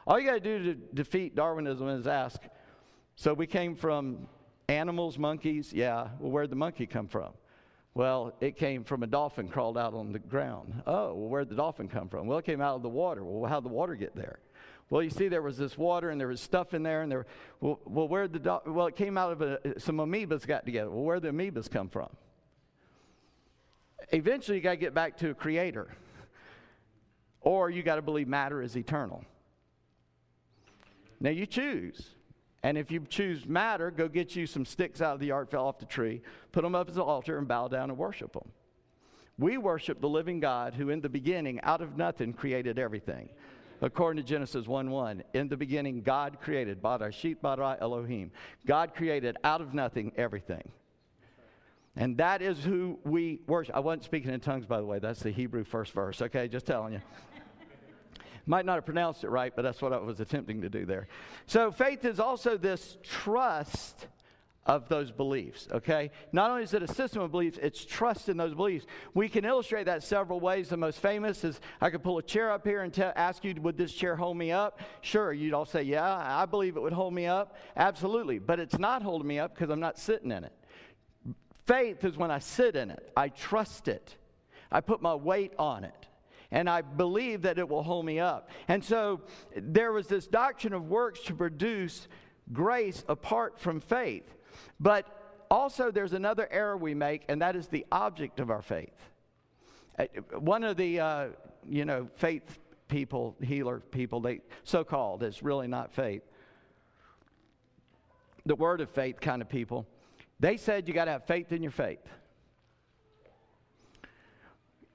All 0.05 0.19
you 0.19 0.27
got 0.27 0.35
to 0.35 0.39
do 0.39 0.63
to 0.63 0.73
defeat 0.93 1.35
Darwinism 1.35 1.87
is 1.89 2.07
ask, 2.07 2.41
so 3.15 3.33
we 3.33 3.47
came 3.47 3.75
from 3.75 4.27
animals, 4.69 5.17
monkeys? 5.17 5.73
Yeah. 5.73 6.09
Well, 6.19 6.31
where'd 6.31 6.49
the 6.49 6.55
monkey 6.55 6.85
come 6.85 7.07
from? 7.07 7.33
Well, 7.93 8.33
it 8.39 8.55
came 8.55 8.83
from 8.83 9.03
a 9.03 9.07
dolphin 9.07 9.49
crawled 9.49 9.77
out 9.77 9.93
on 9.93 10.11
the 10.11 10.19
ground. 10.19 10.83
Oh, 10.85 11.13
well, 11.13 11.29
where'd 11.29 11.49
the 11.49 11.55
dolphin 11.55 11.87
come 11.87 12.07
from? 12.07 12.27
Well, 12.27 12.37
it 12.37 12.45
came 12.45 12.61
out 12.61 12.75
of 12.75 12.81
the 12.81 12.89
water. 12.89 13.23
Well, 13.23 13.49
how'd 13.49 13.65
the 13.65 13.69
water 13.69 13.95
get 13.95 14.15
there? 14.15 14.39
Well, 14.89 15.03
you 15.03 15.09
see, 15.09 15.27
there 15.27 15.41
was 15.41 15.57
this 15.57 15.77
water 15.77 16.09
and 16.09 16.19
there 16.19 16.27
was 16.27 16.41
stuff 16.41 16.73
in 16.73 16.81
there, 16.81 17.01
and 17.01 17.11
there. 17.11 17.25
Well, 17.61 17.79
well 17.85 18.07
where'd 18.07 18.33
the 18.33 18.39
do- 18.39 18.71
well? 18.71 18.87
It 18.87 18.95
came 18.95 19.17
out 19.17 19.31
of 19.31 19.41
a, 19.41 19.79
some 19.79 19.97
amoebas 19.97 20.47
got 20.47 20.65
together. 20.65 20.89
Well, 20.89 21.03
where'd 21.03 21.21
the 21.21 21.29
amoebas 21.29 21.69
come 21.69 21.89
from? 21.89 22.09
Eventually, 24.11 24.57
you 24.57 24.63
got 24.63 24.71
to 24.71 24.77
get 24.77 24.93
back 24.95 25.17
to 25.17 25.29
a 25.29 25.33
creator, 25.35 25.95
or 27.41 27.69
you 27.69 27.83
got 27.83 27.97
to 27.97 28.01
believe 28.01 28.27
matter 28.27 28.63
is 28.63 28.75
eternal. 28.75 29.23
Now 31.19 31.29
you 31.31 31.45
choose. 31.45 32.15
And 32.63 32.77
if 32.77 32.91
you 32.91 33.05
choose 33.07 33.45
matter, 33.45 33.89
go 33.89 34.07
get 34.07 34.35
you 34.35 34.45
some 34.45 34.65
sticks 34.65 35.01
out 35.01 35.13
of 35.13 35.19
the 35.19 35.27
yard, 35.27 35.49
fell 35.49 35.65
off 35.65 35.79
the 35.79 35.85
tree, 35.85 36.21
put 36.51 36.63
them 36.63 36.75
up 36.75 36.89
as 36.89 36.97
an 36.97 37.03
altar, 37.03 37.37
and 37.37 37.47
bow 37.47 37.67
down 37.67 37.89
and 37.89 37.97
worship 37.97 38.33
them. 38.33 38.51
We 39.37 39.57
worship 39.57 40.01
the 40.01 40.09
living 40.09 40.41
God 40.41 40.73
who, 40.73 40.89
in 40.89 40.99
the 40.99 41.07
beginning, 41.07 41.61
out 41.63 41.81
of 41.81 41.95
nothing, 41.95 42.33
created 42.33 42.77
everything. 42.77 43.29
According 43.81 44.21
to 44.21 44.27
Genesis 44.27 44.67
1 44.67 44.89
1, 44.89 45.23
in 45.33 45.47
the 45.47 45.55
beginning, 45.55 46.01
God 46.01 46.39
created, 46.41 46.81
Barashit 46.81 47.39
bara 47.41 47.77
Elohim. 47.79 48.31
God 48.65 48.93
created 48.93 49.37
out 49.45 49.61
of 49.61 49.73
nothing 49.73 50.11
everything. 50.17 50.69
And 51.95 52.17
that 52.17 52.41
is 52.41 52.63
who 52.63 52.99
we 53.05 53.39
worship. 53.47 53.75
I 53.75 53.79
wasn't 53.79 54.03
speaking 54.03 54.33
in 54.33 54.39
tongues, 54.41 54.65
by 54.65 54.79
the 54.79 54.85
way. 54.85 54.99
That's 54.99 55.21
the 55.21 55.31
Hebrew 55.31 55.63
first 55.63 55.93
verse, 55.93 56.21
okay? 56.21 56.49
Just 56.49 56.65
telling 56.65 56.93
you. 56.93 57.01
Might 58.49 58.65
not 58.65 58.73
have 58.73 58.85
pronounced 58.85 59.23
it 59.23 59.29
right, 59.29 59.53
but 59.55 59.61
that's 59.61 59.79
what 59.79 59.93
I 59.93 59.97
was 59.97 60.19
attempting 60.19 60.61
to 60.61 60.69
do 60.69 60.83
there. 60.83 61.07
So 61.45 61.71
faith 61.71 62.03
is 62.03 62.19
also 62.19 62.57
this 62.57 62.97
trust 63.03 64.07
of 64.65 64.89
those 64.89 65.11
beliefs, 65.11 65.67
okay? 65.71 66.09
Not 66.31 66.49
only 66.49 66.63
is 66.63 66.73
it 66.73 66.81
a 66.81 66.87
system 66.87 67.21
of 67.21 67.29
beliefs, 67.29 67.59
it's 67.61 67.85
trust 67.85 68.27
in 68.27 68.37
those 68.37 68.55
beliefs. 68.55 68.87
We 69.13 69.29
can 69.29 69.45
illustrate 69.45 69.83
that 69.83 70.01
several 70.01 70.39
ways. 70.39 70.69
The 70.69 70.77
most 70.77 70.97
famous 70.97 71.43
is 71.43 71.61
I 71.79 71.91
could 71.91 72.01
pull 72.01 72.17
a 72.17 72.23
chair 72.23 72.49
up 72.49 72.65
here 72.65 72.81
and 72.81 72.91
tell, 72.91 73.13
ask 73.15 73.43
you, 73.43 73.53
would 73.61 73.77
this 73.77 73.93
chair 73.93 74.15
hold 74.15 74.35
me 74.35 74.51
up? 74.51 74.79
Sure, 75.01 75.31
you'd 75.31 75.53
all 75.53 75.65
say, 75.65 75.83
yeah, 75.83 76.17
I 76.17 76.47
believe 76.47 76.75
it 76.75 76.79
would 76.79 76.91
hold 76.91 77.13
me 77.13 77.27
up. 77.27 77.55
Absolutely. 77.77 78.39
But 78.39 78.59
it's 78.59 78.79
not 78.79 79.03
holding 79.03 79.27
me 79.27 79.37
up 79.37 79.53
because 79.53 79.69
I'm 79.69 79.79
not 79.79 79.99
sitting 79.99 80.31
in 80.31 80.43
it. 80.43 80.53
Faith 81.67 82.03
is 82.03 82.17
when 82.17 82.31
I 82.31 82.39
sit 82.39 82.75
in 82.75 82.89
it, 82.89 83.11
I 83.15 83.29
trust 83.29 83.87
it, 83.87 84.15
I 84.71 84.81
put 84.81 85.03
my 85.03 85.13
weight 85.13 85.53
on 85.59 85.83
it 85.83 86.08
and 86.51 86.69
I 86.69 86.81
believe 86.81 87.43
that 87.43 87.59
it 87.59 87.67
will 87.67 87.83
hold 87.83 88.05
me 88.05 88.19
up. 88.19 88.49
And 88.67 88.83
so 88.83 89.21
there 89.55 89.91
was 89.91 90.07
this 90.07 90.27
doctrine 90.27 90.73
of 90.73 90.87
works 90.87 91.21
to 91.23 91.33
produce 91.35 92.07
grace 92.51 93.03
apart 93.07 93.59
from 93.59 93.79
faith. 93.79 94.35
But 94.79 95.05
also, 95.51 95.91
there's 95.91 96.13
another 96.13 96.47
error 96.51 96.77
we 96.77 96.93
make, 96.93 97.23
and 97.27 97.41
that 97.41 97.55
is 97.55 97.67
the 97.67 97.85
object 97.91 98.39
of 98.39 98.49
our 98.49 98.61
faith. 98.61 98.93
Uh, 99.97 100.05
one 100.37 100.63
of 100.63 100.77
the, 100.77 100.99
uh, 100.99 101.27
you 101.67 101.85
know, 101.85 102.07
faith 102.15 102.59
people, 102.87 103.35
healer 103.41 103.79
people, 103.79 104.19
they 104.19 104.41
so 104.63 104.83
called, 104.83 105.23
is 105.23 105.41
really 105.43 105.67
not 105.67 105.93
faith. 105.93 106.23
The 108.45 108.55
word 108.55 108.81
of 108.81 108.89
faith 108.89 109.19
kind 109.19 109.41
of 109.41 109.49
people. 109.49 109.87
They 110.39 110.57
said 110.57 110.87
you 110.87 110.93
got 110.93 111.05
to 111.05 111.11
have 111.11 111.25
faith 111.25 111.51
in 111.51 111.61
your 111.61 111.71
faith. 111.71 111.99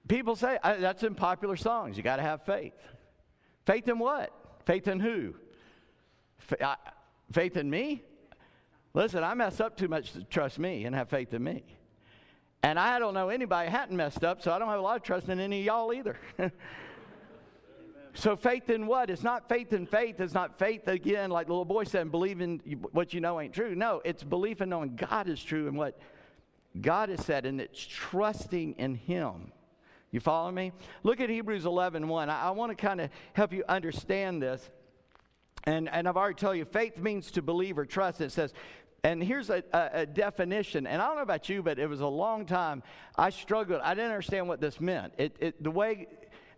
People 0.08 0.36
say 0.36 0.58
I, 0.62 0.76
that's 0.76 1.02
in 1.02 1.14
popular 1.14 1.56
songs. 1.56 1.96
You 1.96 2.02
got 2.02 2.16
to 2.16 2.22
have 2.22 2.44
faith. 2.44 2.74
Faith 3.64 3.88
in 3.88 3.98
what? 3.98 4.32
Faith 4.66 4.88
in 4.88 5.00
who? 5.00 5.34
Faith 7.32 7.56
in 7.56 7.70
me? 7.70 8.02
Listen, 8.92 9.24
I 9.24 9.34
mess 9.34 9.60
up 9.60 9.76
too 9.76 9.88
much 9.88 10.12
to 10.12 10.22
trust 10.24 10.58
me 10.58 10.84
and 10.84 10.94
have 10.94 11.08
faith 11.08 11.32
in 11.32 11.42
me. 11.42 11.64
And 12.62 12.78
I 12.78 12.98
don't 12.98 13.12
know 13.12 13.28
anybody 13.28 13.70
hadn't 13.70 13.96
messed 13.96 14.24
up, 14.24 14.40
so 14.40 14.52
I 14.52 14.58
don't 14.58 14.68
have 14.68 14.78
a 14.78 14.82
lot 14.82 14.96
of 14.96 15.02
trust 15.02 15.28
in 15.28 15.40
any 15.40 15.60
of 15.60 15.66
y'all 15.66 15.92
either. 15.92 16.16
so 18.14 18.36
faith 18.36 18.70
in 18.70 18.86
what? 18.86 19.10
It's 19.10 19.22
not 19.22 19.48
faith 19.48 19.72
in 19.72 19.86
faith. 19.86 20.20
It's 20.20 20.32
not 20.32 20.58
faith 20.58 20.86
again, 20.86 21.30
like 21.30 21.46
the 21.46 21.52
little 21.52 21.64
boy 21.64 21.84
said, 21.84 22.10
believing 22.10 22.60
what 22.92 23.12
you 23.12 23.20
know 23.20 23.40
ain't 23.40 23.52
true. 23.52 23.74
No, 23.74 24.00
it's 24.04 24.22
belief 24.22 24.60
in 24.60 24.68
knowing 24.68 24.96
God 24.96 25.28
is 25.28 25.42
true 25.42 25.66
and 25.66 25.76
what 25.76 25.98
God 26.80 27.08
has 27.08 27.24
said, 27.24 27.46
and 27.46 27.60
it's 27.60 27.84
trusting 27.84 28.74
in 28.74 28.94
Him. 28.94 29.52
You 30.14 30.20
follow 30.20 30.52
me? 30.52 30.70
Look 31.02 31.18
at 31.18 31.28
Hebrews 31.28 31.66
11 31.66 32.06
1. 32.06 32.30
I, 32.30 32.42
I 32.42 32.50
want 32.50 32.70
to 32.70 32.76
kind 32.76 33.00
of 33.00 33.10
help 33.32 33.52
you 33.52 33.64
understand 33.68 34.40
this. 34.40 34.70
And, 35.64 35.88
and 35.88 36.08
I've 36.08 36.16
already 36.16 36.36
told 36.36 36.56
you, 36.56 36.64
faith 36.64 36.98
means 36.98 37.32
to 37.32 37.42
believe 37.42 37.78
or 37.78 37.84
trust. 37.84 38.20
It 38.20 38.30
says, 38.30 38.54
and 39.02 39.20
here's 39.20 39.50
a, 39.50 39.64
a, 39.72 39.90
a, 39.92 40.06
definition. 40.06 40.86
And 40.86 41.02
I 41.02 41.08
don't 41.08 41.16
know 41.16 41.22
about 41.22 41.48
you, 41.48 41.64
but 41.64 41.80
it 41.80 41.88
was 41.88 42.00
a 42.00 42.06
long 42.06 42.46
time 42.46 42.84
I 43.18 43.30
struggled. 43.30 43.80
I 43.82 43.94
didn't 43.94 44.12
understand 44.12 44.46
what 44.46 44.60
this 44.60 44.80
meant. 44.80 45.14
It, 45.18 45.34
it, 45.40 45.60
the 45.60 45.72
way 45.72 46.06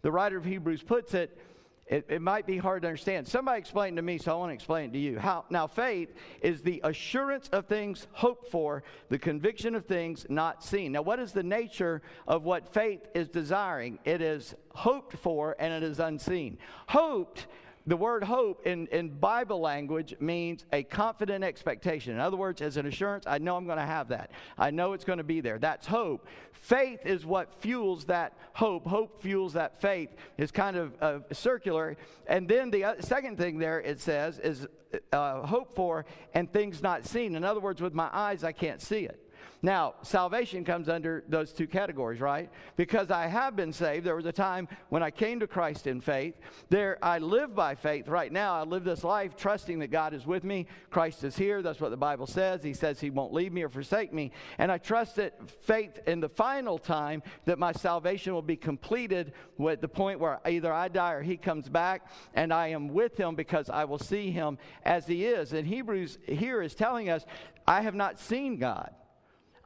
the 0.02 0.12
writer 0.12 0.36
of 0.36 0.44
Hebrews 0.44 0.82
puts 0.82 1.14
it, 1.14 1.38
it, 1.86 2.04
it, 2.08 2.20
might 2.20 2.46
be 2.46 2.58
hard 2.58 2.82
to 2.82 2.88
understand. 2.88 3.28
Somebody 3.28 3.60
explained 3.60 3.96
to 3.96 4.02
me, 4.02 4.18
so 4.18 4.32
I 4.32 4.34
want 4.36 4.50
to 4.50 4.54
explain 4.54 4.92
to 4.92 4.98
you. 4.98 5.20
How, 5.20 5.44
now, 5.50 5.68
faith 5.68 6.12
is 6.40 6.60
the 6.60 6.80
assurance 6.82 7.48
of 7.52 7.66
things 7.66 8.08
hoped 8.10 8.50
for, 8.50 8.82
the 9.08 9.18
conviction 9.18 9.76
of 9.76 9.86
things 9.86 10.26
not 10.28 10.64
seen. 10.64 10.92
Now, 10.92 11.02
what 11.02 11.20
is 11.20 11.32
the 11.32 11.44
nature 11.44 12.02
of 12.26 12.42
what 12.42 12.72
faith 12.72 13.06
is 13.14 13.28
desiring? 13.28 14.00
It 14.04 14.20
is 14.20 14.56
hoped 14.74 15.16
for 15.16 15.54
and 15.60 15.72
it 15.72 15.88
is 15.88 16.00
unseen. 16.00 16.58
Hoped 16.88 17.46
the 17.86 17.96
word 17.96 18.24
hope 18.24 18.66
in, 18.66 18.88
in 18.88 19.10
Bible 19.10 19.60
language 19.60 20.14
means 20.18 20.64
a 20.72 20.82
confident 20.82 21.44
expectation. 21.44 22.14
In 22.14 22.20
other 22.20 22.36
words, 22.36 22.60
as 22.60 22.76
an 22.76 22.86
assurance, 22.86 23.26
I 23.26 23.38
know 23.38 23.56
I'm 23.56 23.66
going 23.66 23.78
to 23.78 23.84
have 23.84 24.08
that. 24.08 24.32
I 24.58 24.70
know 24.70 24.92
it's 24.92 25.04
going 25.04 25.18
to 25.18 25.24
be 25.24 25.40
there. 25.40 25.58
That's 25.58 25.86
hope. 25.86 26.26
Faith 26.52 27.06
is 27.06 27.24
what 27.24 27.54
fuels 27.60 28.06
that 28.06 28.36
hope. 28.54 28.86
Hope 28.86 29.22
fuels 29.22 29.52
that 29.52 29.80
faith. 29.80 30.10
It's 30.36 30.50
kind 30.50 30.76
of 30.76 30.94
uh, 31.00 31.18
circular. 31.32 31.96
And 32.26 32.48
then 32.48 32.70
the 32.70 32.96
second 33.00 33.38
thing 33.38 33.58
there 33.58 33.80
it 33.80 34.00
says 34.00 34.40
is 34.40 34.66
uh, 35.12 35.46
hope 35.46 35.74
for 35.74 36.06
and 36.34 36.52
things 36.52 36.82
not 36.82 37.06
seen. 37.06 37.36
In 37.36 37.44
other 37.44 37.60
words, 37.60 37.80
with 37.80 37.94
my 37.94 38.08
eyes, 38.12 38.42
I 38.42 38.52
can't 38.52 38.82
see 38.82 39.04
it. 39.04 39.25
Now, 39.66 39.94
salvation 40.02 40.64
comes 40.64 40.88
under 40.88 41.24
those 41.28 41.52
two 41.52 41.66
categories, 41.66 42.20
right? 42.20 42.48
Because 42.76 43.10
I 43.10 43.26
have 43.26 43.56
been 43.56 43.72
saved. 43.72 44.06
There 44.06 44.14
was 44.14 44.24
a 44.24 44.30
time 44.30 44.68
when 44.90 45.02
I 45.02 45.10
came 45.10 45.40
to 45.40 45.48
Christ 45.48 45.88
in 45.88 46.00
faith. 46.00 46.36
There, 46.68 47.04
I 47.04 47.18
live 47.18 47.52
by 47.52 47.74
faith. 47.74 48.06
Right 48.06 48.30
now, 48.30 48.54
I 48.54 48.62
live 48.62 48.84
this 48.84 49.02
life 49.02 49.36
trusting 49.36 49.80
that 49.80 49.88
God 49.88 50.14
is 50.14 50.24
with 50.24 50.44
me. 50.44 50.68
Christ 50.88 51.24
is 51.24 51.36
here. 51.36 51.62
That's 51.62 51.80
what 51.80 51.90
the 51.90 51.96
Bible 51.96 52.28
says. 52.28 52.62
He 52.62 52.74
says 52.74 53.00
He 53.00 53.10
won't 53.10 53.32
leave 53.32 53.52
me 53.52 53.64
or 53.64 53.68
forsake 53.68 54.12
me. 54.12 54.30
And 54.58 54.70
I 54.70 54.78
trust 54.78 55.16
that 55.16 55.34
faith 55.62 55.98
in 56.06 56.20
the 56.20 56.28
final 56.28 56.78
time 56.78 57.24
that 57.46 57.58
my 57.58 57.72
salvation 57.72 58.34
will 58.34 58.42
be 58.42 58.56
completed 58.56 59.32
at 59.68 59.80
the 59.80 59.88
point 59.88 60.20
where 60.20 60.38
either 60.46 60.72
I 60.72 60.86
die 60.86 61.14
or 61.14 61.22
He 61.22 61.36
comes 61.36 61.68
back, 61.68 62.06
and 62.34 62.54
I 62.54 62.68
am 62.68 62.86
with 62.86 63.18
Him 63.18 63.34
because 63.34 63.68
I 63.68 63.84
will 63.84 63.98
see 63.98 64.30
Him 64.30 64.58
as 64.84 65.08
He 65.08 65.26
is. 65.26 65.52
And 65.52 65.66
Hebrews 65.66 66.18
here 66.24 66.62
is 66.62 66.76
telling 66.76 67.10
us, 67.10 67.26
I 67.66 67.80
have 67.80 67.96
not 67.96 68.20
seen 68.20 68.58
God. 68.58 68.94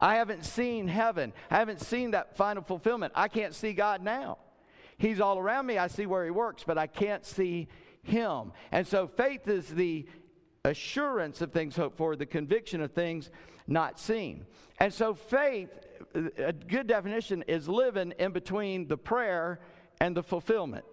I 0.01 0.17
haven't 0.17 0.45
seen 0.45 0.89
heaven. 0.89 1.33
I 1.51 1.59
haven't 1.59 1.81
seen 1.81 2.13
that 2.13 2.37
final 2.37 2.63
fulfillment. 2.63 3.13
I 3.15 3.29
can't 3.29 3.55
see 3.55 3.73
God 3.73 4.03
now. 4.03 4.39
He's 4.97 5.21
all 5.21 5.39
around 5.39 5.67
me. 5.67 5.79
I 5.79 5.89
see 5.89 6.07
where 6.07 6.25
He 6.25 6.31
works, 6.31 6.63
but 6.67 6.79
I 6.79 6.87
can't 6.87 7.25
see 7.25 7.69
Him. 8.03 8.53
And 8.73 8.87
so 8.87 9.07
faith 9.07 9.49
is 9.49 9.69
the 9.69 10.07
assurance 10.65 11.41
of 11.41 11.53
things 11.53 11.77
hoped 11.77 11.97
for, 11.97 12.17
the 12.17 12.27
conviction 12.27 12.81
of 12.81 12.93
things 12.93 13.31
not 13.67 13.99
seen. 13.99 14.47
And 14.79 14.93
so 14.93 15.15
faith, 15.15 15.71
a 16.15 16.53
good 16.53 16.87
definition, 16.87 17.45
is 17.49 17.69
living 17.69 18.13
in 18.19 18.33
between 18.33 18.89
the 18.89 18.97
prayer 18.97 19.61
and 20.01 20.17
the 20.17 20.23
fulfillment. 20.23 20.85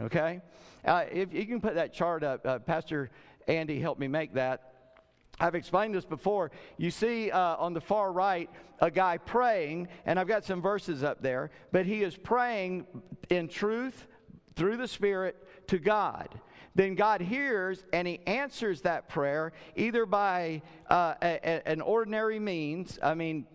Okay? 0.00 0.40
Uh, 0.84 1.04
if 1.10 1.32
you 1.32 1.46
can 1.46 1.60
put 1.60 1.74
that 1.74 1.92
chart 1.92 2.24
up, 2.24 2.46
uh, 2.46 2.58
Pastor 2.58 3.10
Andy 3.46 3.80
helped 3.80 4.00
me 4.00 4.08
make 4.08 4.34
that. 4.34 4.71
I've 5.40 5.54
explained 5.54 5.94
this 5.94 6.04
before. 6.04 6.50
You 6.76 6.90
see 6.90 7.30
uh, 7.30 7.56
on 7.56 7.72
the 7.72 7.80
far 7.80 8.12
right 8.12 8.48
a 8.80 8.90
guy 8.90 9.18
praying, 9.18 9.88
and 10.06 10.18
I've 10.18 10.28
got 10.28 10.44
some 10.44 10.60
verses 10.60 11.02
up 11.02 11.22
there, 11.22 11.50
but 11.70 11.86
he 11.86 12.02
is 12.02 12.16
praying 12.16 12.86
in 13.30 13.48
truth 13.48 14.06
through 14.56 14.76
the 14.76 14.88
Spirit 14.88 15.68
to 15.68 15.78
God. 15.78 16.28
Then 16.74 16.94
God 16.94 17.20
hears 17.20 17.84
and 17.92 18.08
he 18.08 18.20
answers 18.26 18.80
that 18.82 19.08
prayer 19.08 19.52
either 19.76 20.06
by 20.06 20.62
uh, 20.88 21.14
a, 21.22 21.38
a, 21.44 21.68
an 21.68 21.80
ordinary 21.80 22.38
means. 22.38 22.98
I 23.02 23.14
mean, 23.14 23.46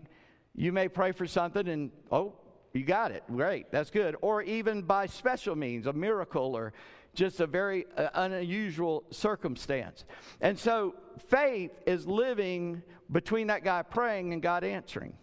you 0.56 0.72
may 0.72 0.88
pray 0.88 1.12
for 1.12 1.26
something 1.26 1.68
and, 1.68 1.92
oh, 2.12 2.34
you 2.74 2.84
got 2.84 3.12
it. 3.12 3.24
Great. 3.28 3.72
That's 3.72 3.90
good. 3.90 4.16
Or 4.22 4.44
even 4.44 4.84
by 4.84 5.08
special 5.08 5.56
means, 5.56 5.88
a 5.88 5.94
miracle 5.94 6.56
or 6.56 6.74
just 7.18 7.40
a 7.40 7.48
very 7.48 7.86
uh, 7.98 8.10
unusual 8.14 9.04
circumstance. 9.10 10.06
And 10.40 10.58
so 10.58 10.94
faith 11.28 11.72
is 11.88 12.06
living 12.06 12.84
between 13.12 13.48
that 13.48 13.64
guy 13.64 13.82
praying 13.82 14.34
and 14.34 14.42
God 14.42 14.64
answering. 14.64 15.14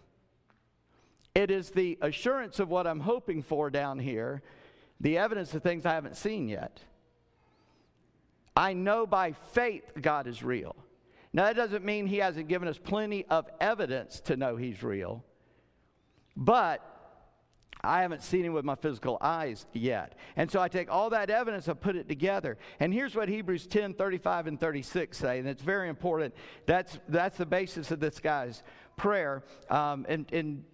It 1.33 1.49
is 1.49 1.69
the 1.69 1.97
assurance 2.01 2.59
of 2.59 2.69
what 2.69 2.85
I'm 2.85 2.99
hoping 2.99 3.41
for 3.41 3.69
down 3.69 3.97
here, 3.97 4.41
the 4.99 5.17
evidence 5.17 5.53
of 5.53 5.63
things 5.63 5.85
I 5.85 5.93
haven't 5.93 6.17
seen 6.17 6.49
yet. 6.49 6.81
I 8.57 8.73
know 8.73 9.07
by 9.07 9.31
faith 9.31 9.83
God 9.99 10.27
is 10.27 10.43
real. 10.43 10.75
Now, 11.31 11.45
that 11.45 11.55
doesn't 11.55 11.83
mean 11.83 12.07
He 12.07 12.17
hasn't 12.17 12.49
given 12.49 12.67
us 12.67 12.77
plenty 12.77 13.25
of 13.29 13.47
evidence 13.61 14.19
to 14.21 14.35
know 14.35 14.57
He's 14.57 14.83
real, 14.83 15.23
but 16.35 16.94
I 17.85 18.01
haven't 18.01 18.23
seen 18.23 18.45
him 18.45 18.53
with 18.53 18.65
my 18.65 18.75
physical 18.75 19.17
eyes 19.21 19.65
yet. 19.73 20.17
And 20.35 20.51
so 20.51 20.59
I 20.59 20.67
take 20.67 20.91
all 20.91 21.09
that 21.11 21.29
evidence, 21.29 21.67
I 21.67 21.73
put 21.73 21.95
it 21.95 22.07
together. 22.07 22.57
And 22.79 22.93
here's 22.93 23.15
what 23.15 23.29
Hebrews 23.29 23.67
10 23.67 23.93
35 23.93 24.47
and 24.47 24.59
36 24.59 25.17
say, 25.17 25.39
and 25.39 25.47
it's 25.47 25.61
very 25.61 25.89
important. 25.89 26.33
That's, 26.65 26.99
that's 27.07 27.37
the 27.37 27.45
basis 27.45 27.91
of 27.91 27.99
this 27.99 28.19
guy's 28.19 28.63
prayer. 28.97 29.43
Um, 29.69 30.05
in, 30.07 30.25
in 30.31 30.65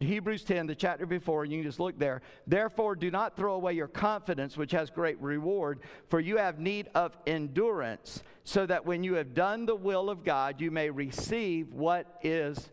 Hebrews 0.00 0.44
10, 0.44 0.66
the 0.66 0.74
chapter 0.74 1.06
before, 1.06 1.44
you 1.44 1.58
can 1.58 1.64
just 1.64 1.80
look 1.80 1.98
there. 1.98 2.22
Therefore, 2.46 2.96
do 2.96 3.10
not 3.10 3.36
throw 3.36 3.54
away 3.54 3.74
your 3.74 3.88
confidence, 3.88 4.56
which 4.56 4.72
has 4.72 4.90
great 4.90 5.20
reward, 5.20 5.80
for 6.08 6.20
you 6.20 6.36
have 6.36 6.58
need 6.58 6.88
of 6.94 7.16
endurance, 7.26 8.22
so 8.44 8.66
that 8.66 8.84
when 8.84 9.04
you 9.04 9.14
have 9.14 9.34
done 9.34 9.66
the 9.66 9.76
will 9.76 10.10
of 10.10 10.24
God, 10.24 10.60
you 10.60 10.70
may 10.70 10.90
receive 10.90 11.72
what 11.72 12.18
is 12.22 12.70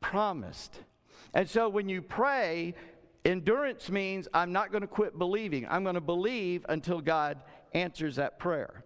promised. 0.00 0.80
And 1.34 1.48
so 1.48 1.68
when 1.68 1.88
you 1.88 2.02
pray, 2.02 2.74
Endurance 3.24 3.88
means 3.88 4.26
I'm 4.34 4.52
not 4.52 4.72
going 4.72 4.82
to 4.82 4.88
quit 4.88 5.18
believing. 5.18 5.66
I'm 5.68 5.84
going 5.84 5.94
to 5.94 6.00
believe 6.00 6.66
until 6.68 7.00
God 7.00 7.40
answers 7.72 8.16
that 8.16 8.38
prayer. 8.38 8.84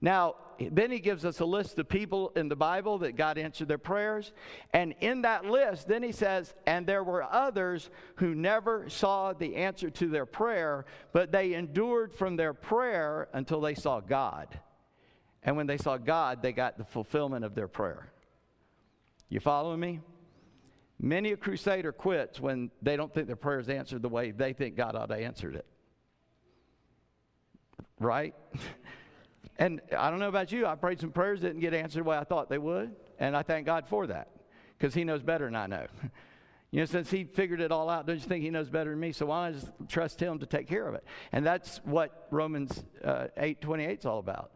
Now, 0.00 0.36
then 0.58 0.90
he 0.90 0.98
gives 0.98 1.24
us 1.24 1.40
a 1.40 1.44
list 1.44 1.78
of 1.78 1.88
people 1.88 2.32
in 2.36 2.48
the 2.48 2.56
Bible 2.56 2.98
that 2.98 3.16
God 3.16 3.38
answered 3.38 3.68
their 3.68 3.78
prayers. 3.78 4.32
And 4.72 4.94
in 5.00 5.22
that 5.22 5.44
list, 5.44 5.88
then 5.88 6.02
he 6.02 6.12
says, 6.12 6.54
and 6.66 6.86
there 6.86 7.04
were 7.04 7.22
others 7.22 7.90
who 8.16 8.34
never 8.34 8.88
saw 8.88 9.32
the 9.32 9.56
answer 9.56 9.88
to 9.90 10.08
their 10.08 10.26
prayer, 10.26 10.84
but 11.12 11.32
they 11.32 11.54
endured 11.54 12.12
from 12.12 12.36
their 12.36 12.52
prayer 12.52 13.28
until 13.32 13.60
they 13.60 13.74
saw 13.74 14.00
God. 14.00 14.58
And 15.42 15.56
when 15.56 15.66
they 15.66 15.78
saw 15.78 15.96
God, 15.96 16.42
they 16.42 16.52
got 16.52 16.76
the 16.76 16.84
fulfillment 16.84 17.44
of 17.44 17.54
their 17.54 17.68
prayer. 17.68 18.12
You 19.28 19.40
following 19.40 19.80
me? 19.80 20.00
Many 21.02 21.32
a 21.32 21.36
crusader 21.36 21.92
quits 21.92 22.38
when 22.38 22.70
they 22.82 22.94
don't 22.94 23.12
think 23.12 23.26
their 23.26 23.36
prayer 23.36 23.58
is 23.58 23.70
answered 23.70 24.02
the 24.02 24.08
way 24.10 24.32
they 24.32 24.52
think 24.52 24.76
God 24.76 24.94
ought 24.94 25.06
to 25.06 25.16
answer 25.16 25.50
it. 25.50 25.64
Right? 27.98 28.34
and 29.58 29.80
I 29.96 30.10
don't 30.10 30.20
know 30.20 30.28
about 30.28 30.52
you, 30.52 30.66
I 30.66 30.74
prayed 30.74 31.00
some 31.00 31.10
prayers 31.10 31.40
didn't 31.40 31.60
get 31.60 31.72
answered 31.72 32.00
the 32.00 32.08
way 32.08 32.18
I 32.18 32.24
thought 32.24 32.50
they 32.50 32.58
would, 32.58 32.94
and 33.18 33.34
I 33.34 33.42
thank 33.42 33.64
God 33.64 33.88
for 33.88 34.06
that 34.08 34.28
because 34.76 34.92
He 34.92 35.04
knows 35.04 35.22
better 35.22 35.46
than 35.46 35.56
I 35.56 35.66
know. 35.66 35.86
You 36.72 36.78
know, 36.78 36.86
since 36.86 37.10
he 37.10 37.24
figured 37.24 37.60
it 37.60 37.72
all 37.72 37.90
out, 37.90 38.06
don't 38.06 38.14
you 38.14 38.22
think 38.22 38.44
he 38.44 38.50
knows 38.50 38.70
better 38.70 38.90
than 38.90 39.00
me? 39.00 39.10
So 39.10 39.26
why 39.26 39.50
don't 39.50 39.56
I 39.56 39.58
just 39.58 39.72
trust 39.88 40.20
him 40.22 40.38
to 40.38 40.46
take 40.46 40.68
care 40.68 40.86
of 40.86 40.94
it? 40.94 41.02
And 41.32 41.44
that's 41.44 41.78
what 41.78 42.28
Romans 42.30 42.84
uh, 43.02 43.26
8 43.36 43.60
28 43.60 43.98
is 43.98 44.06
all 44.06 44.20
about 44.20 44.52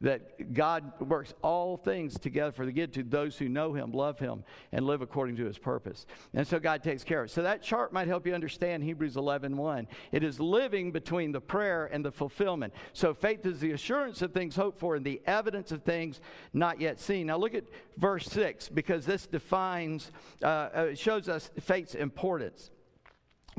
that 0.00 0.54
God 0.54 0.92
works 1.00 1.34
all 1.42 1.76
things 1.76 2.18
together 2.18 2.52
for 2.52 2.64
the 2.64 2.72
good 2.72 2.92
to 2.94 3.02
those 3.02 3.36
who 3.36 3.48
know 3.48 3.72
Him, 3.72 3.90
love 3.90 4.18
Him, 4.18 4.44
and 4.70 4.86
live 4.86 5.02
according 5.02 5.36
to 5.36 5.44
His 5.44 5.58
purpose. 5.58 6.06
And 6.34 6.46
so 6.46 6.60
God 6.60 6.84
takes 6.84 7.02
care 7.02 7.20
of 7.20 7.26
it. 7.26 7.32
So 7.32 7.42
that 7.42 7.62
chart 7.62 7.92
might 7.92 8.06
help 8.06 8.26
you 8.26 8.34
understand 8.34 8.84
Hebrews 8.84 9.16
11 9.16 9.56
1. 9.56 9.88
It 10.12 10.22
is 10.22 10.38
living 10.38 10.92
between 10.92 11.32
the 11.32 11.40
prayer 11.40 11.86
and 11.86 12.04
the 12.04 12.12
fulfillment. 12.12 12.72
So 12.92 13.12
faith 13.12 13.44
is 13.44 13.58
the 13.58 13.72
assurance 13.72 14.22
of 14.22 14.32
things 14.32 14.54
hoped 14.54 14.78
for 14.78 14.94
and 14.94 15.04
the 15.04 15.20
evidence 15.26 15.72
of 15.72 15.82
things 15.82 16.20
not 16.52 16.80
yet 16.80 17.00
seen. 17.00 17.26
Now 17.26 17.38
look 17.38 17.54
at 17.54 17.64
verse 17.96 18.26
6 18.26 18.68
because 18.68 19.04
this 19.04 19.26
defines, 19.26 20.12
uh, 20.42 20.46
uh 20.46 20.94
shows 20.94 21.28
us 21.28 21.50
faith's 21.60 21.94
importance. 21.94 22.70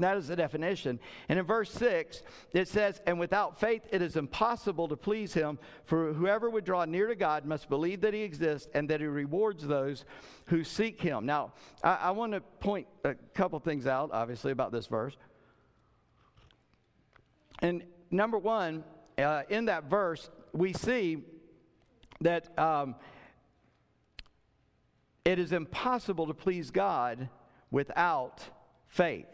That 0.02 0.18
is 0.18 0.28
the 0.28 0.36
definition. 0.36 1.00
And 1.28 1.40
in 1.40 1.46
verse 1.46 1.72
6, 1.72 2.24
it 2.54 2.68
says, 2.68 3.02
And 3.06 3.20
without 3.20 3.60
faith 3.60 3.84
it 3.92 4.02
is 4.02 4.16
impossible 4.16 4.88
to 4.88 4.96
please 4.96 5.34
him, 5.34 5.60
for 5.86 6.14
whoever 6.14 6.50
would 6.50 6.66
draw 6.66 6.86
near 6.86 7.08
to 7.08 7.16
God 7.16 7.46
must 7.46 7.70
believe 7.70 8.02
that 8.02 8.14
he 8.14 8.22
exists 8.22 8.68
and 8.74 8.90
that 8.90 9.02
he 9.02 9.08
rewards 9.08 9.66
those 9.66 10.06
who 10.46 10.64
seek 10.64 11.02
him. 11.02 11.26
Now, 11.26 11.54
I, 11.84 11.96
I 11.96 12.12
want 12.12 12.34
to 12.34 12.42
point 12.42 12.88
a 13.04 13.16
couple 13.34 13.60
things 13.60 13.88
out, 13.88 14.10
obviously, 14.14 14.52
about 14.52 14.72
this 14.72 14.88
verse. 14.88 15.16
And 17.60 17.84
number 18.10 18.38
one, 18.38 18.84
uh, 19.18 19.44
in 19.50 19.66
that 19.66 19.86
verse, 19.90 20.30
we 20.54 20.74
see 20.74 21.24
that 22.22 22.58
um, 22.58 22.96
it 25.26 25.40
is 25.40 25.52
impossible 25.52 26.28
to 26.28 26.34
please 26.34 26.72
God 26.72 27.30
without 27.72 28.42
faith. 28.88 29.28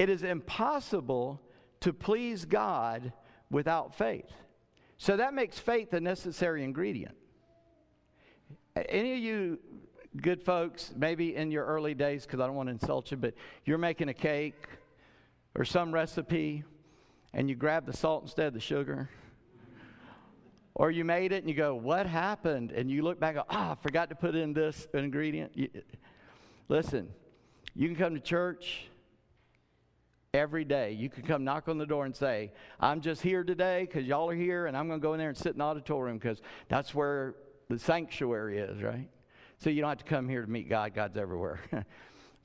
It 0.00 0.08
is 0.08 0.22
impossible 0.22 1.42
to 1.80 1.92
please 1.92 2.46
God 2.46 3.12
without 3.50 3.94
faith. 3.94 4.32
So 4.96 5.18
that 5.18 5.34
makes 5.34 5.58
faith 5.58 5.92
a 5.92 6.00
necessary 6.00 6.64
ingredient. 6.64 7.14
Any 8.88 9.12
of 9.12 9.18
you 9.18 9.58
good 10.16 10.42
folks, 10.42 10.94
maybe 10.96 11.36
in 11.36 11.50
your 11.50 11.66
early 11.66 11.92
days, 11.92 12.24
because 12.24 12.40
I 12.40 12.46
don't 12.46 12.56
want 12.56 12.68
to 12.68 12.72
insult 12.72 13.10
you, 13.10 13.18
but 13.18 13.34
you're 13.66 13.76
making 13.76 14.08
a 14.08 14.14
cake 14.14 14.64
or 15.54 15.66
some 15.66 15.92
recipe 15.92 16.64
and 17.34 17.50
you 17.50 17.54
grab 17.54 17.84
the 17.84 17.92
salt 17.92 18.22
instead 18.22 18.46
of 18.46 18.54
the 18.54 18.60
sugar. 18.60 19.10
Or 20.74 20.90
you 20.90 21.04
made 21.04 21.32
it 21.32 21.42
and 21.42 21.48
you 21.50 21.54
go, 21.54 21.74
What 21.74 22.06
happened? 22.06 22.72
And 22.72 22.90
you 22.90 23.02
look 23.02 23.20
back 23.20 23.36
Ah, 23.36 23.44
oh, 23.50 23.72
I 23.72 23.74
forgot 23.82 24.08
to 24.08 24.14
put 24.14 24.34
in 24.34 24.54
this 24.54 24.88
ingredient. 24.94 25.52
You, 25.54 25.68
listen, 26.70 27.10
you 27.74 27.86
can 27.86 27.96
come 27.96 28.14
to 28.14 28.20
church 28.20 28.89
every 30.32 30.64
day. 30.64 30.92
You 30.92 31.10
could 31.10 31.26
come 31.26 31.42
knock 31.42 31.68
on 31.68 31.78
the 31.78 31.86
door 31.86 32.04
and 32.04 32.14
say, 32.14 32.52
I'm 32.78 33.00
just 33.00 33.20
here 33.20 33.42
today 33.42 33.84
because 33.84 34.06
y'all 34.06 34.30
are 34.30 34.34
here, 34.34 34.66
and 34.66 34.76
I'm 34.76 34.86
going 34.86 35.00
to 35.00 35.02
go 35.02 35.12
in 35.12 35.18
there 35.18 35.28
and 35.28 35.36
sit 35.36 35.52
in 35.52 35.58
the 35.58 35.64
auditorium 35.64 36.18
because 36.18 36.40
that's 36.68 36.94
where 36.94 37.34
the 37.68 37.78
sanctuary 37.78 38.58
is, 38.58 38.80
right? 38.82 39.08
So 39.58 39.70
you 39.70 39.80
don't 39.80 39.88
have 39.88 39.98
to 39.98 40.04
come 40.04 40.28
here 40.28 40.42
to 40.42 40.50
meet 40.50 40.68
God, 40.68 40.94
God's 40.94 41.16
everywhere. 41.16 41.60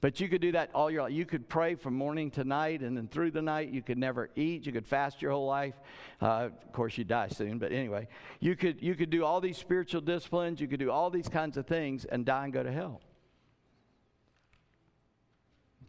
but 0.01 0.19
you 0.19 0.27
could 0.27 0.41
do 0.41 0.51
that 0.53 0.71
all 0.73 0.89
your 0.89 1.03
life. 1.03 1.11
You 1.11 1.25
could 1.25 1.47
pray 1.47 1.75
from 1.75 1.93
morning 1.93 2.31
to 2.31 2.43
night 2.43 2.81
and 2.81 2.97
then 2.97 3.07
through 3.07 3.31
the 3.31 3.41
night. 3.41 3.69
You 3.69 3.83
could 3.83 3.99
never 3.99 4.29
eat. 4.35 4.65
You 4.65 4.71
could 4.71 4.87
fast 4.87 5.21
your 5.21 5.31
whole 5.31 5.45
life. 5.45 5.75
Uh, 6.19 6.49
of 6.65 6.73
course, 6.73 6.97
you 6.97 7.03
die 7.03 7.27
soon, 7.27 7.59
but 7.59 7.71
anyway, 7.71 8.07
you 8.39 8.55
could, 8.55 8.81
you 8.81 8.95
could 8.95 9.11
do 9.11 9.23
all 9.23 9.39
these 9.39 9.57
spiritual 9.57 10.01
disciplines. 10.01 10.59
You 10.59 10.67
could 10.67 10.79
do 10.79 10.89
all 10.89 11.11
these 11.11 11.29
kinds 11.29 11.55
of 11.55 11.67
things 11.67 12.03
and 12.05 12.25
die 12.25 12.45
and 12.45 12.53
go 12.53 12.63
to 12.63 12.71
hell. 12.71 13.01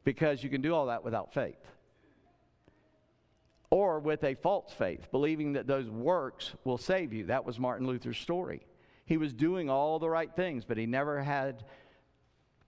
Because 0.04 0.44
you 0.44 0.50
can 0.50 0.60
do 0.60 0.74
all 0.74 0.86
that 0.86 1.02
without 1.02 1.32
faith 1.32 1.56
or 3.70 3.98
with 3.98 4.22
a 4.24 4.34
false 4.34 4.72
faith, 4.72 5.08
believing 5.10 5.54
that 5.54 5.66
those 5.66 5.88
works 5.88 6.54
will 6.64 6.78
save 6.78 7.12
you. 7.12 7.26
That 7.26 7.44
was 7.44 7.58
Martin 7.58 7.86
Luther's 7.86 8.18
story. 8.18 8.66
He 9.04 9.16
was 9.16 9.32
doing 9.32 9.70
all 9.70 9.98
the 9.98 10.10
right 10.10 10.34
things, 10.34 10.64
but 10.64 10.76
he 10.76 10.86
never 10.86 11.22
had 11.22 11.64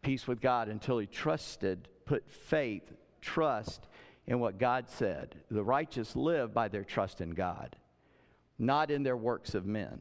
peace 0.02 0.26
with 0.26 0.40
God 0.40 0.68
until 0.68 0.98
he 0.98 1.06
trusted, 1.06 1.88
put 2.04 2.28
faith, 2.28 2.92
trust 3.20 3.88
in 4.26 4.40
what 4.40 4.58
God 4.58 4.88
said. 4.88 5.36
The 5.50 5.64
righteous 5.64 6.14
live 6.14 6.54
by 6.54 6.68
their 6.68 6.84
trust 6.84 7.20
in 7.20 7.30
God, 7.30 7.76
not 8.58 8.90
in 8.90 9.02
their 9.02 9.16
works 9.16 9.54
of 9.54 9.66
men. 9.66 10.00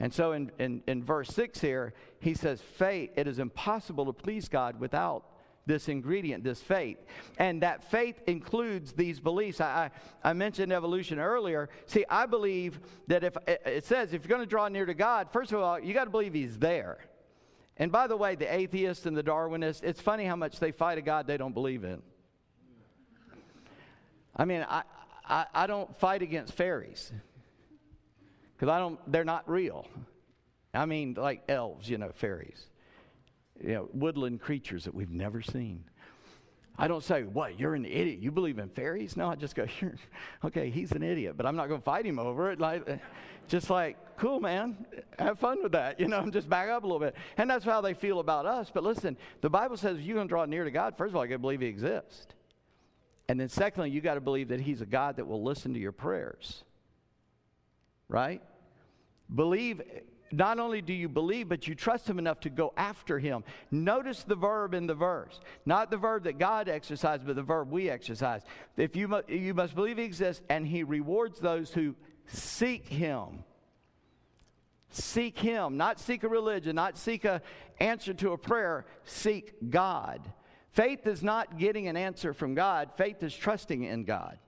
And 0.00 0.12
so 0.12 0.32
in, 0.32 0.50
in, 0.58 0.82
in 0.86 1.04
verse 1.04 1.28
6 1.28 1.60
here, 1.60 1.94
he 2.18 2.34
says, 2.34 2.60
Faith, 2.60 3.10
it 3.16 3.28
is 3.28 3.38
impossible 3.38 4.06
to 4.06 4.12
please 4.12 4.48
God 4.48 4.80
without 4.80 5.24
this 5.66 5.88
ingredient, 5.88 6.44
this 6.44 6.60
faith. 6.60 6.98
And 7.38 7.62
that 7.62 7.90
faith 7.90 8.20
includes 8.26 8.92
these 8.92 9.20
beliefs. 9.20 9.60
I, 9.60 9.90
I, 10.24 10.30
I, 10.30 10.32
mentioned 10.32 10.72
evolution 10.72 11.18
earlier. 11.18 11.68
See, 11.86 12.04
I 12.08 12.26
believe 12.26 12.80
that 13.06 13.22
if 13.24 13.36
it 13.46 13.84
says 13.84 14.12
if 14.12 14.24
you're 14.24 14.28
going 14.28 14.46
to 14.46 14.50
draw 14.50 14.68
near 14.68 14.86
to 14.86 14.94
God, 14.94 15.28
first 15.32 15.52
of 15.52 15.60
all, 15.60 15.78
you 15.78 15.94
got 15.94 16.04
to 16.04 16.10
believe 16.10 16.34
He's 16.34 16.58
there. 16.58 16.98
And 17.76 17.90
by 17.90 18.06
the 18.06 18.16
way, 18.16 18.34
the 18.34 18.52
atheists 18.52 19.06
and 19.06 19.16
the 19.16 19.22
Darwinists, 19.22 19.82
it's 19.82 20.00
funny 20.00 20.24
how 20.24 20.36
much 20.36 20.58
they 20.58 20.72
fight 20.72 20.98
a 20.98 21.02
God 21.02 21.26
they 21.26 21.36
don't 21.36 21.54
believe 21.54 21.84
in. 21.84 22.02
I 24.36 24.44
mean, 24.44 24.66
I, 24.68 24.82
I, 25.24 25.46
I 25.54 25.66
don't 25.66 25.94
fight 25.98 26.22
against 26.22 26.54
fairies 26.54 27.12
because 28.54 28.68
I 28.68 28.78
don't, 28.78 28.98
they're 29.10 29.24
not 29.24 29.48
real. 29.48 29.86
I 30.74 30.86
mean, 30.86 31.14
like 31.14 31.42
elves, 31.48 31.88
you 31.88 31.98
know, 31.98 32.10
fairies, 32.14 32.66
you 33.60 33.74
know, 33.74 33.88
woodland 33.92 34.40
creatures 34.40 34.84
that 34.84 34.94
we've 34.94 35.10
never 35.10 35.42
seen. 35.42 35.84
I 36.78 36.88
don't 36.88 37.04
say, 37.04 37.22
What, 37.22 37.58
you're 37.58 37.74
an 37.74 37.84
idiot. 37.84 38.18
You 38.20 38.30
believe 38.30 38.58
in 38.58 38.68
fairies? 38.68 39.16
No, 39.16 39.28
I 39.28 39.34
just 39.34 39.54
go, 39.54 39.66
Okay, 40.44 40.70
he's 40.70 40.92
an 40.92 41.02
idiot, 41.02 41.36
but 41.36 41.46
I'm 41.46 41.56
not 41.56 41.68
going 41.68 41.80
to 41.80 41.84
fight 41.84 42.06
him 42.06 42.18
over 42.18 42.50
it. 42.50 42.60
Like, 42.60 43.00
just 43.48 43.70
like, 43.70 43.96
cool, 44.16 44.40
man, 44.40 44.86
have 45.18 45.38
fun 45.38 45.62
with 45.62 45.72
that. 45.72 46.00
You 46.02 46.08
know, 46.08 46.18
I'm 46.18 46.32
just 46.32 46.48
back 46.48 46.68
up 46.68 46.84
a 46.84 46.86
little 46.86 47.00
bit. 47.00 47.14
And 47.36 47.48
that's 47.48 47.64
how 47.64 47.80
they 47.80 47.94
feel 47.94 48.18
about 48.20 48.46
us. 48.46 48.70
But 48.72 48.82
listen, 48.82 49.16
the 49.40 49.50
Bible 49.50 49.76
says 49.76 50.00
you're 50.00 50.16
going 50.16 50.26
to 50.26 50.32
draw 50.32 50.44
near 50.44 50.64
to 50.64 50.70
God, 50.70 50.96
first 50.96 51.10
of 51.10 51.16
all, 51.16 51.24
you 51.24 51.30
got 51.30 51.36
to 51.36 51.40
believe 51.40 51.60
He 51.60 51.66
exists. 51.66 52.26
And 53.28 53.38
then 53.38 53.48
secondly, 53.48 53.90
you 53.90 54.00
got 54.00 54.14
to 54.14 54.20
believe 54.20 54.48
that 54.48 54.60
He's 54.60 54.80
a 54.80 54.86
God 54.86 55.16
that 55.16 55.26
will 55.26 55.42
listen 55.42 55.74
to 55.74 55.80
your 55.80 55.92
prayers. 55.92 56.64
Right? 58.08 58.42
Believe 59.32 59.82
not 60.32 60.58
only 60.58 60.80
do 60.80 60.92
you 60.92 61.08
believe, 61.08 61.48
but 61.48 61.68
you 61.68 61.74
trust 61.74 62.08
Him 62.08 62.18
enough 62.18 62.40
to 62.40 62.50
go 62.50 62.72
after 62.76 63.18
Him. 63.18 63.44
Notice 63.70 64.24
the 64.24 64.34
verb 64.34 64.74
in 64.74 64.86
the 64.86 64.94
verse. 64.94 65.40
Not 65.66 65.90
the 65.90 65.96
verb 65.96 66.24
that 66.24 66.38
God 66.38 66.68
exercised, 66.68 67.26
but 67.26 67.36
the 67.36 67.42
verb 67.42 67.70
we 67.70 67.90
exercise. 67.90 68.42
If 68.76 68.96
you, 68.96 69.08
mu- 69.08 69.22
you 69.28 69.54
must 69.54 69.74
believe 69.74 69.98
He 69.98 70.04
exists, 70.04 70.42
and 70.48 70.66
He 70.66 70.82
rewards 70.82 71.38
those 71.38 71.72
who 71.72 71.94
seek 72.26 72.86
Him. 72.86 73.44
Seek 74.90 75.38
Him, 75.38 75.76
not 75.76 76.00
seek 76.00 76.22
a 76.22 76.28
religion, 76.28 76.76
not 76.76 76.98
seek 76.98 77.24
an 77.24 77.40
answer 77.80 78.12
to 78.14 78.32
a 78.32 78.38
prayer. 78.38 78.84
Seek 79.04 79.70
God. 79.70 80.20
Faith 80.70 81.06
is 81.06 81.22
not 81.22 81.58
getting 81.58 81.88
an 81.88 81.96
answer 81.96 82.32
from 82.32 82.54
God. 82.54 82.90
Faith 82.96 83.22
is 83.22 83.34
trusting 83.34 83.84
in 83.84 84.04
God. 84.04 84.38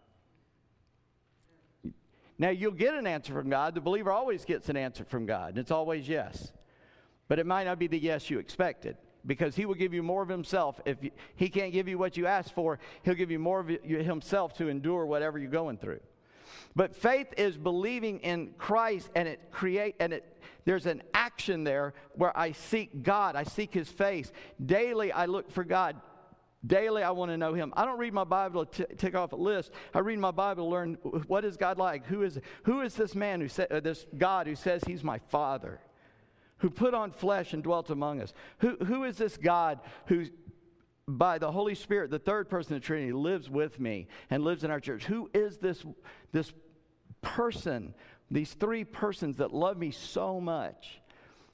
Now, 2.38 2.50
you'll 2.50 2.72
get 2.72 2.94
an 2.94 3.06
answer 3.06 3.32
from 3.32 3.48
God. 3.48 3.74
The 3.74 3.80
believer 3.80 4.10
always 4.10 4.44
gets 4.44 4.68
an 4.68 4.76
answer 4.76 5.04
from 5.04 5.26
God, 5.26 5.50
and 5.50 5.58
it's 5.58 5.70
always 5.70 6.08
yes. 6.08 6.52
But 7.28 7.38
it 7.38 7.46
might 7.46 7.64
not 7.64 7.78
be 7.78 7.86
the 7.86 7.98
yes 7.98 8.28
you 8.28 8.38
expected 8.38 8.96
because 9.26 9.54
He 9.56 9.66
will 9.66 9.74
give 9.74 9.94
you 9.94 10.02
more 10.02 10.22
of 10.22 10.28
Himself. 10.28 10.80
If 10.84 10.98
He 11.36 11.48
can't 11.48 11.72
give 11.72 11.88
you 11.88 11.96
what 11.96 12.16
you 12.16 12.26
asked 12.26 12.54
for, 12.54 12.78
He'll 13.02 13.14
give 13.14 13.30
you 13.30 13.38
more 13.38 13.60
of 13.60 13.68
Himself 13.68 14.54
to 14.58 14.68
endure 14.68 15.06
whatever 15.06 15.38
you're 15.38 15.50
going 15.50 15.78
through. 15.78 16.00
But 16.76 16.96
faith 16.96 17.28
is 17.36 17.56
believing 17.56 18.18
in 18.20 18.54
Christ 18.58 19.10
and 19.14 19.28
it 19.28 19.40
create 19.52 19.94
and 20.00 20.12
it 20.12 20.24
there's 20.64 20.86
an 20.86 21.02
action 21.12 21.62
there 21.62 21.94
where 22.14 22.36
I 22.36 22.52
seek 22.52 23.02
God, 23.02 23.36
I 23.36 23.44
seek 23.44 23.74
his 23.74 23.88
face. 23.88 24.32
Daily 24.64 25.12
I 25.12 25.26
look 25.26 25.50
for 25.50 25.62
God. 25.62 26.00
Daily, 26.66 27.02
I 27.02 27.10
want 27.10 27.30
to 27.30 27.36
know 27.36 27.52
Him. 27.52 27.72
I 27.76 27.84
don't 27.84 27.98
read 27.98 28.14
my 28.14 28.24
Bible 28.24 28.64
to 28.64 28.86
t- 28.86 28.94
tick 28.94 29.14
off 29.14 29.32
a 29.32 29.36
list. 29.36 29.72
I 29.92 29.98
read 29.98 30.18
my 30.18 30.30
Bible 30.30 30.64
to 30.64 30.70
learn 30.70 30.94
what 31.26 31.44
is 31.44 31.56
God 31.56 31.78
like. 31.78 32.06
Who 32.06 32.22
is 32.22 32.38
who 32.62 32.80
is 32.80 32.94
this 32.94 33.14
man 33.14 33.40
who 33.40 33.48
sa- 33.48 33.66
uh, 33.70 33.80
this 33.80 34.06
God 34.16 34.46
who 34.46 34.54
says 34.54 34.82
He's 34.84 35.04
my 35.04 35.18
Father, 35.18 35.80
who 36.58 36.70
put 36.70 36.94
on 36.94 37.10
flesh 37.10 37.52
and 37.52 37.62
dwelt 37.62 37.90
among 37.90 38.20
us? 38.20 38.32
Who 38.58 38.76
who 38.76 39.04
is 39.04 39.18
this 39.18 39.36
God 39.36 39.80
who, 40.06 40.26
by 41.06 41.38
the 41.38 41.52
Holy 41.52 41.74
Spirit, 41.74 42.10
the 42.10 42.18
third 42.18 42.48
person 42.48 42.76
of 42.76 42.82
the 42.82 42.86
Trinity, 42.86 43.12
lives 43.12 43.50
with 43.50 43.78
me 43.78 44.06
and 44.30 44.42
lives 44.42 44.64
in 44.64 44.70
our 44.70 44.80
church? 44.80 45.04
Who 45.04 45.28
is 45.34 45.58
this 45.58 45.84
this 46.32 46.52
person? 47.20 47.94
These 48.30 48.54
three 48.54 48.84
persons 48.84 49.36
that 49.36 49.52
love 49.52 49.76
me 49.76 49.90
so 49.90 50.40
much 50.40 51.00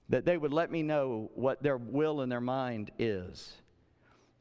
that 0.09 0.25
they 0.25 0.37
would 0.37 0.53
let 0.53 0.70
me 0.70 0.83
know 0.83 1.31
what 1.35 1.62
their 1.62 1.77
will 1.77 2.20
and 2.20 2.31
their 2.31 2.40
mind 2.40 2.92
is 2.99 3.61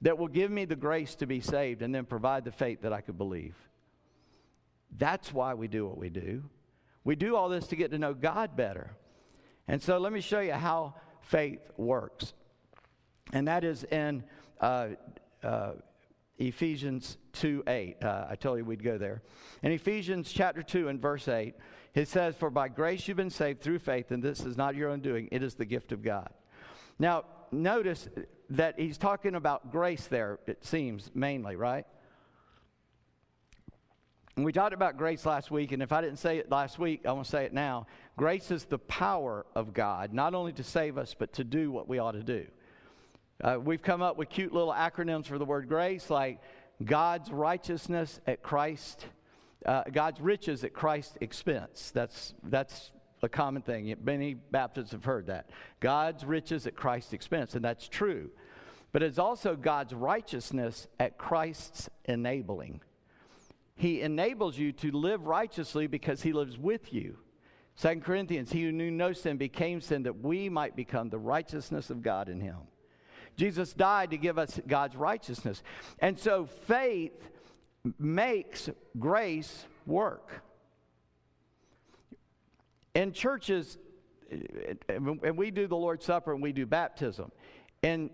that 0.02 0.18
will 0.18 0.28
give 0.28 0.50
me 0.50 0.66
the 0.66 0.76
grace 0.76 1.16
to 1.16 1.26
be 1.26 1.42
saved 1.42 1.82
and 1.82 1.94
then 1.94 2.06
provide 2.06 2.46
the 2.46 2.52
faith 2.52 2.82
that 2.82 2.94
I 2.94 3.02
could 3.02 3.18
believe. 3.18 3.56
That's 4.98 5.34
why 5.34 5.54
we 5.54 5.68
do 5.68 5.86
what 5.88 5.98
we 5.98 6.10
do. 6.10 6.44
We 7.04 7.16
do 7.16 7.36
all 7.36 7.50
this 7.50 7.68
to 7.68 7.76
get 7.76 7.92
to 7.92 7.98
know 7.98 8.14
God 8.14 8.56
better. 8.56 8.96
And 9.68 9.82
so 9.82 9.98
let 9.98 10.12
me 10.12 10.22
show 10.22 10.40
you 10.40 10.54
how 10.54 10.96
faith 11.22 11.60
works. 11.78 12.34
And 13.34 13.48
that 13.48 13.64
is 13.64 13.84
in 13.84 14.24
uh, 14.60 14.90
uh, 15.44 15.72
Ephesians 16.38 17.18
2 17.34 17.64
8. 17.68 18.04
Uh, 18.04 18.26
I 18.30 18.36
told 18.36 18.58
you 18.58 18.66
we'd 18.66 18.84
go 18.84 18.98
there. 18.98 19.22
In 19.62 19.72
Ephesians 19.72 20.32
chapter 20.32 20.64
2 20.64 20.88
and 20.88 21.02
verse 21.02 21.28
8, 21.28 21.54
it 21.94 22.08
says, 22.08 22.36
For 22.36 22.50
by 22.50 22.70
grace 22.70 23.08
you've 23.08 23.18
been 23.18 23.30
saved 23.30 23.62
through 23.62 23.80
faith, 23.80 24.12
and 24.12 24.24
this 24.24 24.42
is 24.42 24.58
not 24.58 24.76
your 24.76 24.90
own 24.90 25.02
doing, 25.02 25.28
it 25.32 25.44
is 25.44 25.56
the 25.56 25.66
gift 25.66 25.92
of 25.92 26.02
God. 26.02 26.30
Now, 26.98 27.26
notice 27.52 28.08
that 28.52 28.80
he's 28.80 28.98
talking 28.98 29.36
about 29.36 29.72
grace 29.72 30.08
there, 30.08 30.40
it 30.48 30.66
seems, 30.66 31.12
mainly, 31.14 31.56
right? 31.56 31.86
And 34.36 34.46
we 34.46 34.54
talked 34.54 34.74
about 34.74 34.98
grace 34.98 35.26
last 35.26 35.52
week, 35.52 35.72
and 35.72 35.84
if 35.84 35.92
I 35.92 36.02
didn't 36.02 36.20
say 36.20 36.38
it 36.38 36.50
last 36.50 36.80
week, 36.80 37.06
I 37.06 37.12
want 37.12 37.26
to 37.26 37.32
say 37.32 37.46
it 37.46 37.54
now. 37.54 37.88
Grace 38.18 38.52
is 38.52 38.66
the 38.66 38.80
power 38.80 39.46
of 39.54 39.74
God, 39.74 40.14
not 40.14 40.34
only 40.34 40.54
to 40.54 40.64
save 40.64 40.98
us, 40.98 41.14
but 41.18 41.34
to 41.34 41.44
do 41.44 41.72
what 41.72 41.90
we 41.90 42.00
ought 42.00 42.14
to 42.14 42.24
do. 42.24 42.46
Uh, 43.44 43.58
we've 43.62 43.82
come 43.82 44.02
up 44.02 44.18
with 44.18 44.30
cute 44.30 44.54
little 44.54 44.74
acronyms 44.74 45.26
for 45.26 45.38
the 45.38 45.46
word 45.46 45.68
grace, 45.68 46.10
like 46.10 46.40
God's 46.84 47.30
righteousness 47.32 48.20
at 48.28 48.42
Christ, 48.42 49.06
uh, 49.66 49.84
God's 49.92 50.22
riches 50.22 50.64
at 50.64 50.74
Christ's 50.74 51.18
expense. 51.22 51.92
That's, 51.94 52.34
that's 52.44 52.92
a 53.24 53.30
common 53.30 53.62
thing. 53.62 53.94
Many 54.04 54.34
Baptists 54.34 54.92
have 54.92 55.04
heard 55.04 55.28
that. 55.28 55.50
God's 55.80 56.26
riches 56.26 56.68
at 56.68 56.76
Christ's 56.76 57.14
expense, 57.14 57.56
and 57.56 57.64
that's 57.64 57.88
true. 57.88 58.30
But 58.92 59.04
it's 59.04 59.20
also 59.20 59.56
God's 59.56 59.94
righteousness 59.94 60.88
at 61.00 61.18
Christ's 61.18 61.90
enabling. 62.06 62.82
He 63.76 64.02
enables 64.02 64.58
you 64.58 64.72
to 64.74 64.92
live 64.92 65.26
righteously 65.26 65.88
because 65.88 66.22
he 66.22 66.34
lives 66.34 66.58
with 66.58 66.94
you. 66.94 67.18
2 67.82 68.02
Corinthians, 68.02 68.52
he 68.52 68.64
who 68.64 68.72
knew 68.72 68.92
no 68.92 69.14
sin 69.14 69.38
became 69.38 69.80
sin 69.80 70.04
that 70.04 70.22
we 70.22 70.50
might 70.50 70.76
become 70.76 71.10
the 71.10 71.18
righteousness 71.18 71.90
of 71.90 72.02
God 72.02 72.28
in 72.28 72.42
him. 72.42 72.58
Jesus 73.38 73.72
died 73.72 74.12
to 74.12 74.18
give 74.18 74.38
us 74.38 74.60
God's 74.68 74.98
righteousness. 74.98 75.64
And 76.00 76.20
so 76.20 76.46
faith 76.68 77.30
makes 77.98 78.70
grace 78.98 79.66
work 79.86 80.44
in 82.96 83.12
churches, 83.14 83.78
and 84.88 85.38
we 85.38 85.52
do 85.52 85.68
the 85.68 85.76
Lord's 85.76 86.06
Supper 86.06 86.34
and 86.34 86.42
we 86.42 86.52
do 86.52 86.66
baptism. 86.66 87.32
In 87.82 88.10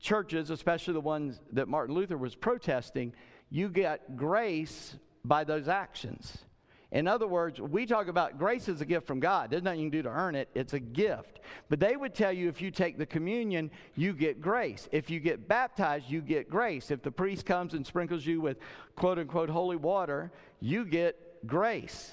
churches, 0.00 0.50
especially 0.50 0.94
the 0.94 1.00
ones 1.00 1.40
that 1.52 1.68
Martin 1.68 1.94
Luther 1.94 2.16
was 2.16 2.34
protesting, 2.34 3.12
you 3.50 3.68
get 3.68 4.16
grace 4.16 4.96
by 5.24 5.44
those 5.44 5.68
actions. 5.68 6.44
In 6.90 7.06
other 7.06 7.26
words, 7.26 7.60
we 7.60 7.84
talk 7.84 8.08
about 8.08 8.38
grace 8.38 8.66
as 8.66 8.80
a 8.80 8.86
gift 8.86 9.06
from 9.06 9.20
God. 9.20 9.50
There's 9.50 9.62
nothing 9.62 9.80
you 9.80 9.90
can 9.90 9.98
do 9.98 10.02
to 10.04 10.08
earn 10.08 10.34
it, 10.34 10.48
it's 10.54 10.72
a 10.72 10.80
gift. 10.80 11.40
But 11.68 11.80
they 11.80 11.96
would 11.96 12.14
tell 12.14 12.32
you 12.32 12.48
if 12.48 12.62
you 12.62 12.70
take 12.70 12.96
the 12.96 13.04
communion, 13.04 13.70
you 13.94 14.14
get 14.14 14.40
grace. 14.40 14.88
If 14.90 15.10
you 15.10 15.20
get 15.20 15.48
baptized, 15.48 16.08
you 16.08 16.22
get 16.22 16.48
grace. 16.48 16.90
If 16.90 17.02
the 17.02 17.10
priest 17.10 17.44
comes 17.44 17.74
and 17.74 17.86
sprinkles 17.86 18.24
you 18.24 18.40
with 18.40 18.58
quote 18.96 19.18
unquote 19.18 19.50
holy 19.50 19.76
water, 19.76 20.32
you 20.60 20.86
get 20.86 21.46
grace. 21.46 22.10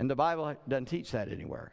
And 0.00 0.08
the 0.08 0.16
Bible 0.16 0.56
doesn't 0.66 0.86
teach 0.86 1.10
that 1.10 1.30
anywhere. 1.30 1.72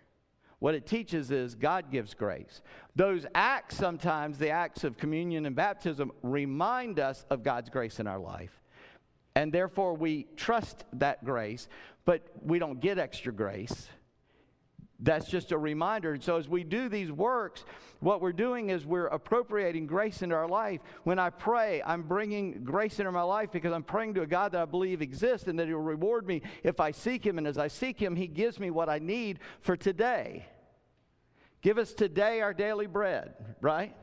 What 0.59 0.75
it 0.75 0.85
teaches 0.85 1.31
is 1.31 1.55
God 1.55 1.89
gives 1.89 2.13
grace. 2.13 2.61
Those 2.93 3.25
acts, 3.33 3.77
sometimes 3.77 4.37
the 4.37 4.49
acts 4.49 4.83
of 4.83 4.97
communion 4.97 5.45
and 5.45 5.55
baptism, 5.55 6.11
remind 6.21 6.99
us 6.99 7.25
of 7.29 7.41
God's 7.41 7.69
grace 7.69 8.01
in 8.01 8.05
our 8.05 8.19
life. 8.19 8.51
And 9.35 9.53
therefore, 9.53 9.93
we 9.93 10.27
trust 10.35 10.83
that 10.93 11.23
grace, 11.23 11.69
but 12.03 12.27
we 12.43 12.59
don't 12.59 12.81
get 12.81 12.99
extra 12.99 13.31
grace. 13.31 13.87
That's 14.99 15.27
just 15.27 15.51
a 15.51 15.57
reminder. 15.57 16.13
And 16.13 16.23
so, 16.23 16.38
as 16.38 16.49
we 16.49 16.63
do 16.63 16.89
these 16.89 17.12
works, 17.12 17.63
what 17.99 18.19
we're 18.19 18.31
doing 18.31 18.71
is 18.71 18.86
we're 18.86 19.07
appropriating 19.07 19.86
grace 19.86 20.23
into 20.23 20.36
our 20.36 20.47
life. 20.47 20.81
When 21.03 21.19
I 21.19 21.29
pray, 21.29 21.83
I'm 21.86 22.01
bringing 22.01 22.63
grace 22.63 22.99
into 22.99 23.12
my 23.12 23.21
life 23.21 23.51
because 23.51 23.73
I'm 23.73 23.83
praying 23.83 24.15
to 24.15 24.23
a 24.23 24.27
God 24.27 24.53
that 24.53 24.62
I 24.62 24.65
believe 24.65 25.03
exists 25.03 25.47
and 25.47 25.60
that 25.60 25.67
He'll 25.67 25.77
reward 25.77 26.25
me 26.25 26.41
if 26.63 26.79
I 26.79 26.91
seek 26.91 27.23
Him. 27.23 27.38
And 27.38 27.45
as 27.45 27.60
I 27.60 27.67
seek 27.67 27.99
Him, 27.99 28.15
He 28.15 28.27
gives 28.27 28.60
me 28.60 28.71
what 28.71 28.89
I 28.89 28.97
need 28.97 29.39
for 29.62 29.77
today. 29.77 30.47
Give 31.62 31.77
us 31.77 31.93
today 31.93 32.41
our 32.41 32.53
daily 32.53 32.88
bread, 32.88 33.33
right? 33.62 33.95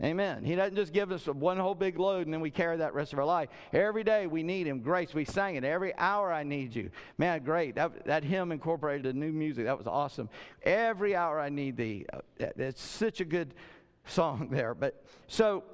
Amen. 0.00 0.44
He 0.44 0.54
doesn't 0.54 0.76
just 0.76 0.92
give 0.92 1.10
us 1.10 1.26
one 1.26 1.56
whole 1.56 1.74
big 1.74 1.98
load 1.98 2.26
and 2.26 2.32
then 2.32 2.40
we 2.40 2.52
carry 2.52 2.76
that 2.76 2.94
rest 2.94 3.12
of 3.12 3.18
our 3.18 3.24
life. 3.24 3.48
Every 3.72 4.04
day 4.04 4.28
we 4.28 4.44
need 4.44 4.68
Him. 4.68 4.78
Grace. 4.78 5.12
We 5.12 5.24
sang 5.24 5.56
it. 5.56 5.64
Every 5.64 5.92
hour 5.96 6.32
I 6.32 6.44
need 6.44 6.72
you. 6.74 6.90
Man, 7.16 7.42
great. 7.42 7.74
That, 7.74 8.04
that 8.06 8.22
hymn 8.22 8.52
incorporated 8.52 9.02
the 9.04 9.12
new 9.12 9.32
music. 9.32 9.64
That 9.64 9.76
was 9.76 9.88
awesome. 9.88 10.28
Every 10.62 11.16
hour 11.16 11.40
I 11.40 11.48
need 11.48 11.76
thee. 11.76 12.06
Uh, 12.12 12.20
it's 12.38 12.80
such 12.80 13.20
a 13.20 13.24
good 13.24 13.54
song 14.06 14.48
there. 14.52 14.72
But 14.72 15.04
so 15.26 15.64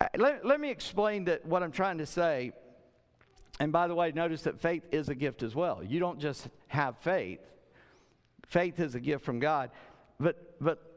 uh, 0.00 0.06
let, 0.16 0.44
let 0.44 0.58
me 0.60 0.70
explain 0.70 1.26
that 1.26 1.46
what 1.46 1.62
I'm 1.62 1.72
trying 1.72 1.98
to 1.98 2.06
say. 2.06 2.52
And 3.60 3.70
by 3.72 3.86
the 3.86 3.94
way, 3.94 4.10
notice 4.10 4.42
that 4.42 4.60
faith 4.60 4.82
is 4.90 5.08
a 5.08 5.14
gift 5.14 5.44
as 5.44 5.54
well. 5.54 5.84
You 5.84 6.00
don't 6.00 6.18
just 6.18 6.48
have 6.66 6.98
faith. 6.98 7.40
Faith 8.48 8.80
is 8.80 8.96
a 8.96 9.00
gift 9.00 9.24
from 9.24 9.38
God. 9.38 9.70
But 10.18 10.56
but 10.60 10.87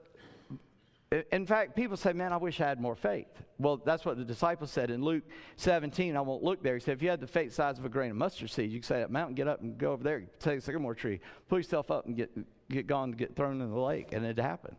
in 1.32 1.46
fact, 1.46 1.76
people 1.76 1.98
say, 1.98 2.14
Man, 2.14 2.32
I 2.32 2.38
wish 2.38 2.62
I 2.62 2.68
had 2.68 2.80
more 2.80 2.96
faith. 2.96 3.28
Well, 3.60 3.78
that's 3.78 4.06
what 4.06 4.18
the 4.18 4.24
disciples 4.24 4.72
said 4.72 4.90
in 4.90 5.04
Luke 5.04 5.24
17. 5.58 6.16
I 6.16 6.22
won't 6.22 6.44
look 6.44 6.64
there. 6.64 6.76
He 6.76 6.80
said, 6.80 6.96
If 6.96 7.04
you 7.04 7.10
had 7.10 7.20
the 7.20 7.28
faith 7.28 7.54
size 7.54 7.78
of 7.78 7.86
a 7.86 7.90
grain 7.90 8.12
of 8.12 8.18
mustard 8.18 8.50
seed, 8.50 8.72
you 8.72 8.80
could 8.80 8.88
say 8.88 9.00
that 9.00 9.12
mountain, 9.12 9.36
get 9.36 9.48
up 9.48 9.62
and 9.62 9.78
go 9.78 9.92
over 9.92 10.04
there, 10.04 10.24
take 10.40 10.60
a 10.60 10.62
sycamore 10.62 10.96
tree, 10.96 11.20
pull 11.50 11.60
yourself 11.60 11.92
up 11.92 12.06
and 12.06 12.16
get, 12.16 12.32
get 12.70 12.88
gone, 12.88 13.12
get 13.12 13.36
thrown 13.36 13.62
in 13.62 13.70
the 13.70 13.80
lake. 13.80 14.14
And 14.14 14.26
it 14.26 14.38
happened. 14.38 14.78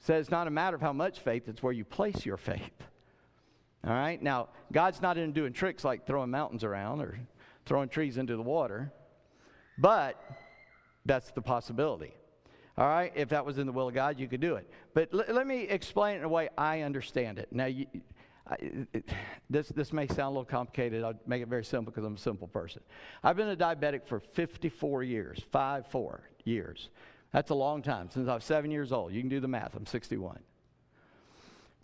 So 0.00 0.14
it's 0.14 0.30
not 0.30 0.46
a 0.46 0.50
matter 0.50 0.76
of 0.76 0.82
how 0.82 0.92
much 0.92 1.18
faith, 1.18 1.48
it's 1.48 1.62
where 1.62 1.72
you 1.72 1.84
place 1.84 2.24
your 2.24 2.36
faith. 2.36 2.84
All 3.84 3.92
right? 3.92 4.22
Now, 4.22 4.48
God's 4.70 5.02
not 5.02 5.18
into 5.18 5.32
doing 5.32 5.52
tricks 5.52 5.84
like 5.84 6.06
throwing 6.06 6.30
mountains 6.30 6.62
around 6.62 7.00
or 7.00 7.18
throwing 7.66 7.88
trees 7.88 8.18
into 8.18 8.36
the 8.36 8.42
water, 8.42 8.92
but 9.78 10.22
that's 11.04 11.32
the 11.32 11.42
possibility. 11.42 12.14
All 12.78 12.86
right, 12.86 13.10
if 13.16 13.30
that 13.30 13.44
was 13.44 13.58
in 13.58 13.66
the 13.66 13.72
will 13.72 13.88
of 13.88 13.94
God, 13.94 14.20
you 14.20 14.28
could 14.28 14.40
do 14.40 14.54
it. 14.54 14.70
But 14.94 15.08
l- 15.12 15.24
let 15.34 15.48
me 15.48 15.62
explain 15.62 16.14
it 16.14 16.18
in 16.18 16.24
a 16.24 16.28
way 16.28 16.48
I 16.56 16.82
understand 16.82 17.40
it. 17.40 17.48
Now, 17.50 17.66
you, 17.66 17.86
I, 18.46 18.54
it, 18.92 19.10
this, 19.50 19.66
this 19.70 19.92
may 19.92 20.06
sound 20.06 20.20
a 20.20 20.28
little 20.28 20.44
complicated. 20.44 21.02
I'll 21.02 21.18
make 21.26 21.42
it 21.42 21.48
very 21.48 21.64
simple 21.64 21.90
because 21.90 22.06
I'm 22.06 22.14
a 22.14 22.18
simple 22.18 22.46
person. 22.46 22.82
I've 23.24 23.36
been 23.36 23.48
a 23.48 23.56
diabetic 23.56 24.06
for 24.06 24.20
54 24.20 25.02
years, 25.02 25.40
five, 25.50 25.88
four 25.88 26.20
years. 26.44 26.90
That's 27.32 27.50
a 27.50 27.54
long 27.54 27.82
time, 27.82 28.10
since 28.10 28.28
I 28.28 28.36
was 28.36 28.44
seven 28.44 28.70
years 28.70 28.92
old. 28.92 29.12
You 29.12 29.22
can 29.22 29.28
do 29.28 29.40
the 29.40 29.48
math, 29.48 29.74
I'm 29.74 29.84
61. 29.84 30.38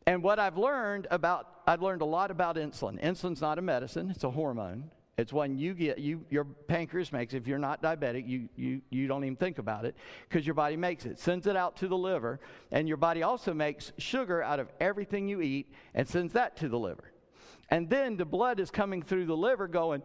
And 0.07 0.23
what 0.23 0.39
I've 0.39 0.57
learned 0.57 1.09
about, 1.11 1.49
I've 1.67 1.83
learned 1.83 2.03
a 2.03 2.07
lot 2.07 2.31
about 2.31 2.55
insulin. 2.55 3.03
Insulin's 3.03 3.41
not 3.41 3.59
a 3.59 3.63
medicine, 3.63 4.11
it's 4.11 4.23
a 4.23 4.31
hormone. 4.31 4.93
It's 5.17 5.33
one 5.33 5.57
you 5.57 5.75
get, 5.75 5.99
you, 5.99 6.25
your 6.29 6.45
pancreas 6.45 7.13
makes. 7.13 7.35
If 7.35 7.47
you're 7.47 7.59
not 7.59 7.81
diabetic, 7.81 8.29
you, 8.29 8.49
you, 8.57 8.81
you 8.91 9.07
don't 9.07 9.23
even 9.23 9.37
think 9.37 9.59
about 9.59 9.85
it 9.85 9.95
because 10.29 10.45
your 10.45 10.55
body 10.55 10.77
makes 10.77 11.07
it, 11.07 11.21
sends 11.21 11.47
it 11.47 11.57
out 11.57 11.77
to 11.77 11.89
the 11.89 11.97
liver, 11.97 12.41
and 12.73 12.89
your 12.89 12.97
body 12.97 13.23
also 13.23 13.55
makes 13.55 13.93
sugar 13.97 14.43
out 14.43 14.59
of 14.59 14.69
everything 14.81 15.29
you 15.29 15.41
eat 15.41 15.73
and 15.95 16.09
sends 16.09 16.33
that 16.33 16.57
to 16.57 16.69
the 16.69 16.79
liver. 16.79 17.13
And 17.71 17.89
then 17.89 18.17
the 18.17 18.25
blood 18.25 18.61
is 18.61 18.71
coming 18.71 19.03
through 19.03 19.27
the 19.27 19.37
liver 19.37 19.69
going, 19.69 20.03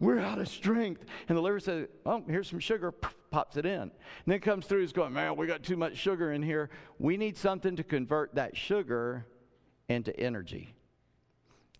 we're 0.00 0.18
out 0.18 0.38
of 0.38 0.48
strength. 0.48 1.04
And 1.28 1.36
the 1.36 1.42
liver 1.42 1.60
says, 1.60 1.86
oh, 2.04 2.24
here's 2.26 2.48
some 2.48 2.58
sugar, 2.58 2.90
pops 2.90 3.56
it 3.56 3.66
in. 3.66 3.80
And 3.80 3.90
then 4.26 4.36
it 4.36 4.42
comes 4.42 4.66
through, 4.66 4.82
it's 4.82 4.92
going, 4.92 5.12
man, 5.12 5.36
we 5.36 5.46
got 5.46 5.62
too 5.62 5.76
much 5.76 5.96
sugar 5.96 6.32
in 6.32 6.42
here. 6.42 6.70
We 6.98 7.16
need 7.16 7.36
something 7.36 7.76
to 7.76 7.84
convert 7.84 8.34
that 8.34 8.56
sugar 8.56 9.26
into 9.88 10.18
energy. 10.18 10.74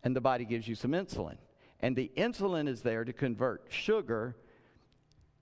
And 0.04 0.14
the 0.14 0.20
body 0.20 0.44
gives 0.44 0.68
you 0.68 0.74
some 0.74 0.92
insulin. 0.92 1.38
And 1.82 1.96
the 1.96 2.10
insulin 2.16 2.68
is 2.68 2.82
there 2.82 3.04
to 3.04 3.12
convert 3.12 3.66
sugar 3.68 4.36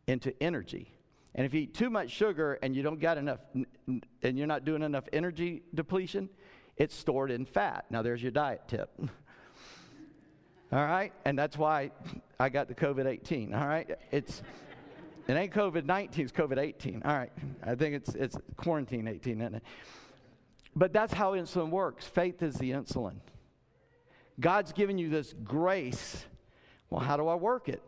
into 0.06 0.34
energy. 0.42 0.94
And 1.34 1.46
if 1.46 1.54
you 1.54 1.60
eat 1.60 1.74
too 1.74 1.90
much 1.90 2.10
sugar 2.10 2.58
and 2.62 2.74
you 2.74 2.82
don't 2.82 2.98
get 2.98 3.18
enough, 3.18 3.40
and 3.86 4.38
you're 4.38 4.46
not 4.46 4.64
doing 4.64 4.82
enough 4.82 5.04
energy 5.12 5.62
depletion, 5.74 6.28
it's 6.76 6.94
stored 6.94 7.30
in 7.30 7.44
fat. 7.44 7.84
Now, 7.90 8.02
there's 8.02 8.22
your 8.22 8.32
diet 8.32 8.62
tip. 8.66 8.90
all 10.72 10.84
right? 10.84 11.12
And 11.24 11.38
that's 11.38 11.56
why 11.56 11.92
I 12.38 12.48
got 12.48 12.68
the 12.68 12.74
COVID 12.74 13.06
18. 13.06 13.54
All 13.54 13.66
right? 13.66 13.90
It's. 14.10 14.42
It 15.28 15.34
ain't 15.34 15.52
COVID 15.52 15.84
19, 15.84 16.24
it's 16.24 16.32
COVID 16.32 16.58
18. 16.58 17.02
All 17.04 17.16
right. 17.16 17.30
I 17.62 17.76
think 17.76 17.94
it's, 17.94 18.16
it's 18.16 18.36
quarantine 18.56 19.06
18, 19.06 19.40
isn't 19.40 19.54
it? 19.56 19.62
But 20.74 20.92
that's 20.92 21.12
how 21.12 21.34
insulin 21.34 21.70
works. 21.70 22.04
Faith 22.04 22.42
is 22.42 22.56
the 22.56 22.72
insulin. 22.72 23.16
God's 24.40 24.72
given 24.72 24.98
you 24.98 25.08
this 25.08 25.32
grace. 25.44 26.24
Well, 26.90 27.00
how 27.00 27.16
do 27.16 27.28
I 27.28 27.36
work 27.36 27.68
it? 27.68 27.82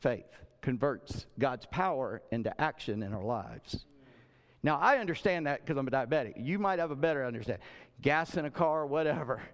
Faith 0.00 0.26
converts 0.60 1.26
God's 1.38 1.66
power 1.66 2.22
into 2.30 2.58
action 2.60 3.02
in 3.02 3.14
our 3.14 3.24
lives. 3.24 3.86
Now, 4.62 4.78
I 4.78 4.98
understand 4.98 5.46
that 5.46 5.64
because 5.64 5.78
I'm 5.78 5.88
a 5.88 5.90
diabetic. 5.90 6.34
You 6.36 6.58
might 6.58 6.78
have 6.78 6.90
a 6.90 6.96
better 6.96 7.24
understanding. 7.24 7.64
Gas 8.02 8.36
in 8.36 8.44
a 8.44 8.50
car, 8.50 8.86
whatever. 8.86 9.42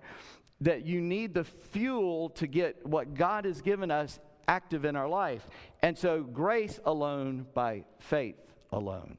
That 0.63 0.87
you 0.87 1.03
need 1.03 1.35
the 1.35 1.45
fuel 1.45 2.31
to 2.31 2.47
get 2.47 2.87
what 2.87 3.13
God 3.13 3.45
has 3.45 3.61
given 3.61 3.91
us 3.91 4.19
active 4.49 4.87
in 4.87 4.97
our 4.97 5.07
life. 5.07 5.47
And 5.83 5.99
so, 5.99 6.23
grace 6.23 6.81
alone 6.87 7.45
by 7.53 7.85
faith 7.99 8.41
alone. 8.73 9.19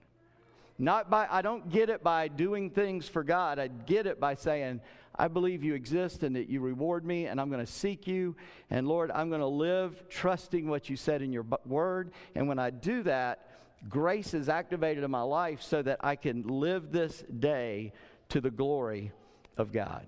Not 0.80 1.12
by, 1.12 1.28
I 1.30 1.44
don't 1.44 1.70
get 1.70 1.92
it 1.92 2.04
by 2.04 2.28
doing 2.28 2.72
things 2.72 3.08
for 3.08 3.24
God. 3.24 3.60
I 3.60 3.68
get 3.68 4.08
it 4.08 4.20
by 4.20 4.34
saying, 4.34 4.82
I 5.18 5.28
believe 5.28 5.64
you 5.64 5.74
exist 5.74 6.24
and 6.24 6.36
that 6.36 6.50
you 6.50 6.62
reward 6.62 7.06
me, 7.06 7.26
and 7.26 7.42
I'm 7.42 7.50
going 7.50 7.66
to 7.66 7.72
seek 7.72 8.08
you. 8.08 8.36
And 8.70 8.88
Lord, 8.88 9.12
I'm 9.12 9.30
going 9.30 9.42
to 9.42 9.48
live 9.48 10.08
trusting 10.10 10.68
what 10.68 10.90
you 10.90 10.96
said 10.96 11.22
in 11.22 11.34
your 11.34 11.46
word. 11.66 12.12
And 12.36 12.48
when 12.48 12.60
I 12.60 12.70
do 12.70 13.04
that, 13.04 13.50
grace 13.90 14.34
is 14.34 14.50
activated 14.50 15.04
in 15.04 15.12
my 15.12 15.22
life 15.22 15.62
so 15.62 15.82
that 15.82 16.00
I 16.02 16.16
can 16.16 16.44
live 16.44 16.92
this 16.92 17.24
day 17.40 17.94
to 18.30 18.42
the 18.42 18.52
glory 18.52 19.12
of 19.58 19.72
God. 19.72 20.06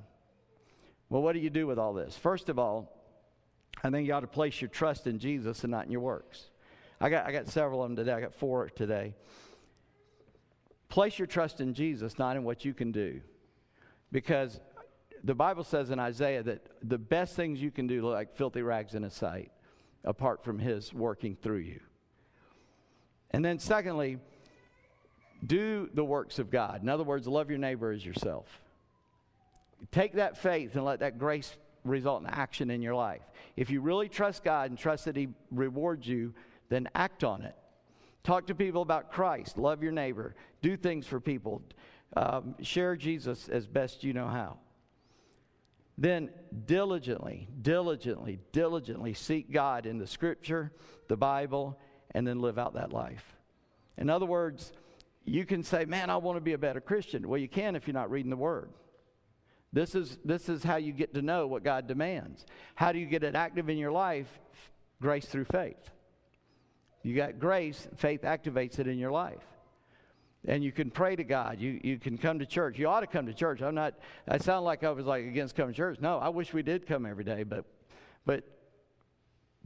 Well, 1.09 1.21
what 1.21 1.33
do 1.33 1.39
you 1.39 1.49
do 1.49 1.65
with 1.65 1.79
all 1.79 1.93
this? 1.93 2.15
First 2.15 2.49
of 2.49 2.59
all, 2.59 2.95
I 3.83 3.89
think 3.89 4.07
you 4.07 4.13
ought 4.13 4.19
to 4.19 4.27
place 4.27 4.61
your 4.61 4.69
trust 4.69 5.07
in 5.07 5.19
Jesus 5.19 5.63
and 5.63 5.71
not 5.71 5.85
in 5.85 5.91
your 5.91 6.01
works. 6.01 6.49
I 7.01 7.09
got, 7.09 7.25
I 7.25 7.31
got 7.31 7.47
several 7.47 7.81
of 7.81 7.89
them 7.89 7.95
today. 7.95 8.11
I 8.11 8.21
got 8.21 8.33
four 8.35 8.69
today. 8.69 9.15
Place 10.89 11.17
your 11.17 11.27
trust 11.27 11.61
in 11.61 11.73
Jesus, 11.73 12.19
not 12.19 12.35
in 12.35 12.43
what 12.43 12.65
you 12.65 12.73
can 12.73 12.91
do. 12.91 13.21
Because 14.11 14.59
the 15.23 15.35
Bible 15.35 15.63
says 15.63 15.89
in 15.89 15.99
Isaiah 15.99 16.43
that 16.43 16.65
the 16.83 16.97
best 16.97 17.35
things 17.35 17.61
you 17.61 17.71
can 17.71 17.87
do 17.87 18.01
look 18.01 18.13
like 18.13 18.35
filthy 18.35 18.61
rags 18.61 18.95
in 18.95 19.03
his 19.03 19.13
sight, 19.13 19.51
apart 20.03 20.43
from 20.43 20.59
his 20.59 20.93
working 20.93 21.35
through 21.35 21.57
you. 21.57 21.79
And 23.31 23.43
then, 23.43 23.59
secondly, 23.59 24.17
do 25.45 25.89
the 25.93 26.03
works 26.03 26.39
of 26.39 26.49
God. 26.49 26.81
In 26.81 26.89
other 26.89 27.03
words, 27.03 27.27
love 27.27 27.49
your 27.49 27.59
neighbor 27.59 27.91
as 27.91 28.05
yourself. 28.05 28.47
Take 29.91 30.13
that 30.13 30.37
faith 30.37 30.75
and 30.75 30.83
let 30.83 30.99
that 30.99 31.17
grace 31.17 31.55
result 31.85 32.21
in 32.21 32.27
action 32.27 32.69
in 32.69 32.81
your 32.81 32.95
life. 32.95 33.21
If 33.55 33.69
you 33.69 33.81
really 33.81 34.09
trust 34.09 34.43
God 34.43 34.69
and 34.69 34.77
trust 34.77 35.05
that 35.05 35.15
He 35.15 35.29
rewards 35.51 36.07
you, 36.07 36.33
then 36.69 36.89
act 36.95 37.23
on 37.23 37.43
it. 37.43 37.55
Talk 38.23 38.47
to 38.47 38.55
people 38.55 38.81
about 38.81 39.11
Christ. 39.11 39.57
Love 39.57 39.81
your 39.81 39.91
neighbor. 39.91 40.35
Do 40.61 40.75
things 40.75 41.07
for 41.07 41.19
people. 41.19 41.61
Um, 42.15 42.55
share 42.61 42.95
Jesus 42.95 43.49
as 43.49 43.67
best 43.67 44.03
you 44.03 44.13
know 44.13 44.27
how. 44.27 44.57
Then 45.99 46.29
diligently, 46.65 47.49
diligently, 47.61 48.39
diligently 48.53 49.13
seek 49.13 49.51
God 49.51 49.85
in 49.85 49.97
the 49.97 50.07
scripture, 50.07 50.71
the 51.09 51.17
Bible, 51.17 51.77
and 52.11 52.25
then 52.25 52.39
live 52.39 52.57
out 52.57 52.75
that 52.75 52.93
life. 52.93 53.35
In 53.97 54.09
other 54.09 54.25
words, 54.25 54.71
you 55.25 55.45
can 55.45 55.61
say, 55.61 55.83
Man, 55.83 56.09
I 56.09 56.15
want 56.15 56.37
to 56.37 56.41
be 56.41 56.53
a 56.53 56.57
better 56.57 56.79
Christian. 56.79 57.27
Well, 57.27 57.37
you 57.37 57.49
can 57.49 57.75
if 57.75 57.85
you're 57.85 57.93
not 57.93 58.09
reading 58.09 58.29
the 58.29 58.37
Word. 58.37 58.69
This 59.73 59.93
is, 59.93 60.17
this 60.23 60.47
is 60.47 60.63
how 60.63 60.77
you 60.77 60.93
get 60.93 61.13
to 61.15 61.21
know 61.21 61.47
what 61.47 61.65
God 61.65 61.85
demands. 61.85 62.45
How 62.75 62.93
do 62.93 62.97
you 62.97 63.05
get 63.05 63.25
it 63.25 63.35
active 63.35 63.69
in 63.69 63.77
your 63.77 63.91
life? 63.91 64.39
Grace 65.01 65.25
through 65.25 65.45
faith. 65.45 65.91
You 67.03 67.13
got 67.13 67.39
grace, 67.39 67.89
faith 67.97 68.21
activates 68.21 68.79
it 68.79 68.87
in 68.87 68.97
your 68.97 69.11
life. 69.11 69.45
And 70.47 70.63
you 70.63 70.71
can 70.71 70.89
pray 70.89 71.15
to 71.15 71.23
God. 71.23 71.59
You, 71.59 71.79
you 71.83 71.99
can 71.99 72.17
come 72.17 72.39
to 72.39 72.45
church. 72.45 72.79
You 72.79 72.87
ought 72.87 73.01
to 73.01 73.07
come 73.07 73.25
to 73.25 73.33
church. 73.33 73.61
I'm 73.61 73.75
not, 73.75 73.95
I 74.27 74.37
sound 74.37 74.65
like 74.65 74.83
I 74.83 74.91
was 74.91 75.05
like 75.05 75.25
against 75.25 75.55
coming 75.55 75.73
to 75.73 75.77
church. 75.77 75.99
No, 75.99 76.17
I 76.17 76.29
wish 76.29 76.53
we 76.53 76.63
did 76.63 76.87
come 76.87 77.05
every 77.05 77.25
day, 77.25 77.43
but, 77.43 77.65
but 78.25 78.43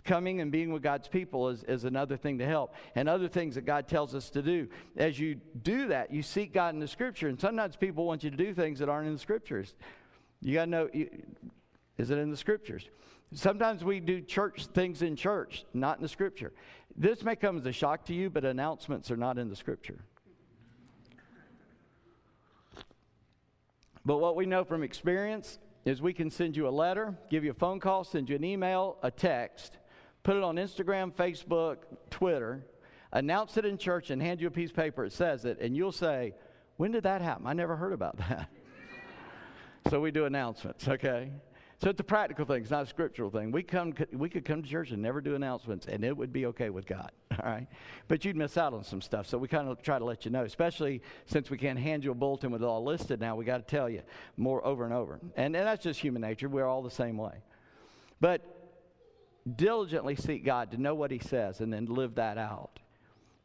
coming 0.03 0.41
and 0.41 0.51
being 0.51 0.73
with 0.73 0.81
God's 0.81 1.07
people 1.07 1.49
is, 1.49 1.63
is 1.63 1.83
another 1.85 2.17
thing 2.17 2.39
to 2.39 2.45
help. 2.45 2.73
And 2.95 3.07
other 3.07 3.27
things 3.27 3.55
that 3.55 3.65
God 3.65 3.87
tells 3.87 4.15
us 4.15 4.31
to 4.31 4.41
do. 4.41 4.67
As 4.97 5.19
you 5.19 5.35
do 5.61 5.87
that, 5.89 6.11
you 6.11 6.23
seek 6.23 6.53
God 6.53 6.73
in 6.73 6.79
the 6.79 6.87
scripture. 6.87 7.27
And 7.27 7.39
sometimes 7.39 7.75
people 7.75 8.05
want 8.05 8.23
you 8.23 8.31
to 8.31 8.37
do 8.37 8.53
things 8.53 8.79
that 8.79 8.89
aren't 8.89 9.07
in 9.07 9.13
the 9.13 9.19
scriptures. 9.19 9.75
You 10.41 10.55
got 10.55 10.65
to 10.65 10.71
know 10.71 10.89
you, 10.91 11.09
is 11.97 12.09
it 12.09 12.17
in 12.17 12.31
the 12.31 12.37
scriptures? 12.37 12.89
Sometimes 13.31 13.83
we 13.83 13.99
do 13.99 14.21
church 14.21 14.65
things 14.67 15.01
in 15.01 15.15
church, 15.15 15.65
not 15.73 15.97
in 15.97 16.03
the 16.03 16.09
scripture. 16.09 16.51
This 16.95 17.23
may 17.23 17.35
come 17.35 17.57
as 17.57 17.65
a 17.65 17.71
shock 17.71 18.05
to 18.05 18.13
you, 18.13 18.29
but 18.29 18.43
announcements 18.43 19.09
are 19.09 19.17
not 19.17 19.37
in 19.37 19.49
the 19.49 19.55
scripture. 19.55 20.03
But 24.05 24.17
what 24.17 24.35
we 24.35 24.45
know 24.45 24.63
from 24.63 24.83
experience 24.83 25.59
is 25.85 26.01
we 26.01 26.13
can 26.13 26.29
send 26.29 26.55
you 26.55 26.67
a 26.67 26.69
letter, 26.69 27.15
give 27.29 27.43
you 27.43 27.51
a 27.51 27.55
phone 27.55 27.79
call, 27.79 28.03
send 28.03 28.29
you 28.29 28.35
an 28.35 28.43
email, 28.43 28.97
a 29.01 29.11
text, 29.11 29.77
put 30.23 30.35
it 30.35 30.43
on 30.43 30.55
Instagram, 30.55 31.13
Facebook, 31.13 31.77
Twitter, 32.09 32.65
announce 33.11 33.57
it 33.57 33.65
in 33.65 33.77
church, 33.77 34.09
and 34.09 34.21
hand 34.21 34.41
you 34.41 34.47
a 34.47 34.51
piece 34.51 34.69
of 34.69 34.75
paper. 34.75 35.05
It 35.05 35.13
says 35.13 35.45
it, 35.45 35.59
and 35.59 35.75
you'll 35.75 35.91
say, 35.91 36.33
When 36.77 36.91
did 36.91 37.03
that 37.03 37.21
happen? 37.21 37.47
I 37.47 37.53
never 37.53 37.75
heard 37.75 37.93
about 37.93 38.17
that. 38.29 38.49
so 39.89 39.99
we 39.99 40.11
do 40.11 40.25
announcements, 40.25 40.87
okay? 40.87 41.31
So 41.83 41.89
it's 41.89 41.99
a 41.99 42.05
practical 42.05 42.45
thing. 42.45 42.61
It's 42.61 42.71
not 42.71 42.83
a 42.83 42.87
scriptural 42.87 43.29
thing. 43.29 43.51
We 43.51 43.61
come, 43.61 43.93
we 44.13 44.29
could 44.29 44.45
come 44.45 44.63
to 44.63 44.69
church 44.69 44.91
and 44.91 45.01
never 45.01 45.19
do 45.19 45.35
announcements, 45.35 45.85
and 45.85 46.05
it 46.05 46.15
would 46.15 46.31
be 46.31 46.45
okay 46.45 46.69
with 46.69 46.85
God. 46.85 47.11
All 47.43 47.51
right, 47.51 47.67
but 48.07 48.23
you'd 48.23 48.37
miss 48.37 48.57
out 48.57 48.73
on 48.73 48.85
some 48.85 49.01
stuff. 49.01 49.27
So 49.27 49.37
we 49.37 49.49
kind 49.49 49.67
of 49.67 49.81
try 49.81 49.99
to 49.99 50.05
let 50.05 50.23
you 50.23 50.31
know, 50.31 50.45
especially 50.45 51.01
since 51.25 51.49
we 51.49 51.57
can't 51.57 51.77
hand 51.77 52.05
you 52.05 52.11
a 52.11 52.15
bulletin 52.15 52.51
with 52.51 52.63
it 52.63 52.65
all 52.65 52.85
listed. 52.85 53.19
Now 53.19 53.35
we 53.35 53.43
got 53.43 53.57
to 53.57 53.75
tell 53.75 53.89
you 53.89 54.01
more 54.37 54.65
over 54.65 54.85
and 54.85 54.93
over, 54.93 55.19
and, 55.35 55.53
and 55.57 55.67
that's 55.67 55.83
just 55.83 55.99
human 55.99 56.21
nature. 56.21 56.47
We're 56.47 56.67
all 56.67 56.83
the 56.83 56.89
same 56.89 57.17
way. 57.17 57.43
But 58.21 58.45
diligently 59.53 60.15
seek 60.15 60.45
God 60.45 60.71
to 60.71 60.77
know 60.77 60.95
what 60.95 61.11
He 61.11 61.19
says, 61.19 61.59
and 61.59 61.73
then 61.73 61.87
live 61.87 62.15
that 62.15 62.37
out, 62.37 62.79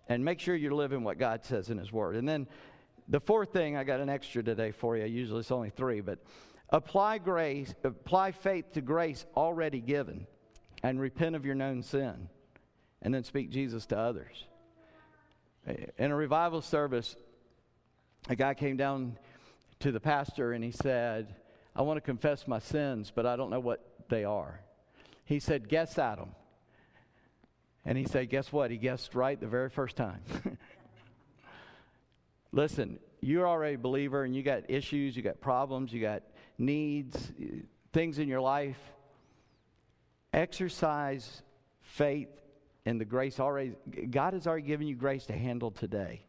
and 0.08 0.24
make 0.24 0.38
sure 0.38 0.54
you're 0.54 0.74
living 0.74 1.02
what 1.02 1.18
God 1.18 1.44
says 1.44 1.70
in 1.70 1.78
His 1.78 1.90
Word. 1.90 2.14
And 2.14 2.28
then 2.28 2.46
the 3.08 3.18
fourth 3.18 3.52
thing, 3.52 3.76
I 3.76 3.82
got 3.82 3.98
an 3.98 4.08
extra 4.08 4.44
today 4.44 4.70
for 4.70 4.96
you. 4.96 5.06
Usually 5.06 5.40
it's 5.40 5.50
only 5.50 5.70
three, 5.70 6.02
but 6.02 6.20
apply 6.70 7.18
grace, 7.18 7.74
apply 7.84 8.32
faith 8.32 8.72
to 8.72 8.80
grace 8.80 9.26
already 9.36 9.80
given, 9.80 10.26
and 10.82 11.00
repent 11.00 11.36
of 11.36 11.44
your 11.44 11.54
known 11.54 11.82
sin, 11.82 12.28
and 13.02 13.14
then 13.14 13.24
speak 13.24 13.50
Jesus 13.50 13.86
to 13.86 13.98
others. 13.98 14.44
In 15.98 16.10
a 16.10 16.16
revival 16.16 16.62
service, 16.62 17.16
a 18.28 18.36
guy 18.36 18.54
came 18.54 18.76
down 18.76 19.18
to 19.80 19.92
the 19.92 20.00
pastor 20.00 20.52
and 20.52 20.64
he 20.64 20.70
said, 20.70 21.34
I 21.76 21.82
want 21.82 21.98
to 21.98 22.00
confess 22.00 22.48
my 22.48 22.58
sins, 22.58 23.12
but 23.14 23.26
I 23.26 23.36
don't 23.36 23.50
know 23.50 23.60
what 23.60 23.84
they 24.08 24.24
are. 24.24 24.60
He 25.24 25.38
said, 25.40 25.68
Guess 25.68 25.98
at 25.98 26.16
them. 26.16 26.30
And 27.84 27.96
he 27.96 28.04
said, 28.04 28.30
Guess 28.30 28.52
what? 28.52 28.70
He 28.70 28.76
guessed 28.78 29.14
right 29.14 29.38
the 29.38 29.46
very 29.46 29.70
first 29.70 29.96
time. 29.96 30.20
Listen, 32.52 32.98
you're 33.20 33.46
already 33.46 33.74
a 33.74 33.78
believer 33.78 34.24
and 34.24 34.34
you 34.34 34.42
got 34.42 34.70
issues, 34.70 35.16
you 35.16 35.22
got 35.22 35.40
problems, 35.40 35.92
you 35.92 36.00
got 36.00 36.22
needs, 36.58 37.32
eh, 37.40 37.62
things 37.92 38.18
in 38.18 38.28
your 38.28 38.40
life. 38.40 38.78
Exercise 40.32 41.42
faith 41.80 42.28
in 42.84 42.98
the 42.98 43.04
grace 43.04 43.38
already, 43.40 43.74
God 44.10 44.34
has 44.34 44.46
already 44.46 44.66
given 44.66 44.86
you 44.86 44.94
grace 44.94 45.26
to 45.26 45.32
handle 45.32 45.70
today. 45.70 46.24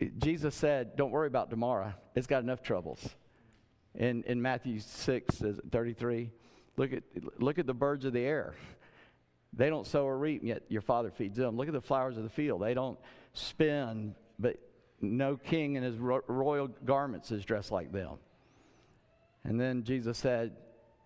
Eh, 0.00 0.06
Jesus 0.18 0.54
said, 0.54 0.96
Don't 0.96 1.10
worry 1.10 1.26
about 1.26 1.50
tomorrow. 1.50 1.92
It's 2.14 2.26
got 2.26 2.42
enough 2.42 2.62
troubles. 2.62 3.08
In, 3.94 4.22
in 4.24 4.40
Matthew 4.40 4.78
6, 4.78 5.42
33, 5.70 6.30
look 6.76 6.92
at, 6.92 7.02
look 7.38 7.58
at 7.58 7.66
the 7.66 7.74
birds 7.74 8.04
of 8.04 8.12
the 8.12 8.20
air. 8.20 8.54
They 9.52 9.70
don't 9.70 9.86
sow 9.86 10.04
or 10.04 10.16
reap, 10.18 10.44
yet 10.44 10.62
your 10.68 10.82
Father 10.82 11.10
feeds 11.10 11.36
them. 11.36 11.56
Look 11.56 11.68
at 11.68 11.74
the 11.74 11.80
flowers 11.80 12.16
of 12.16 12.22
the 12.22 12.28
field. 12.28 12.62
They 12.62 12.74
don't 12.74 12.98
spin, 13.32 14.14
but 14.38 14.58
no 15.00 15.36
king 15.36 15.76
in 15.76 15.82
his 15.82 15.96
ro- 15.96 16.22
royal 16.26 16.68
garments 16.84 17.30
is 17.30 17.44
dressed 17.44 17.70
like 17.70 17.92
them. 17.92 18.18
And 19.44 19.60
then 19.60 19.84
Jesus 19.84 20.18
said, 20.18 20.56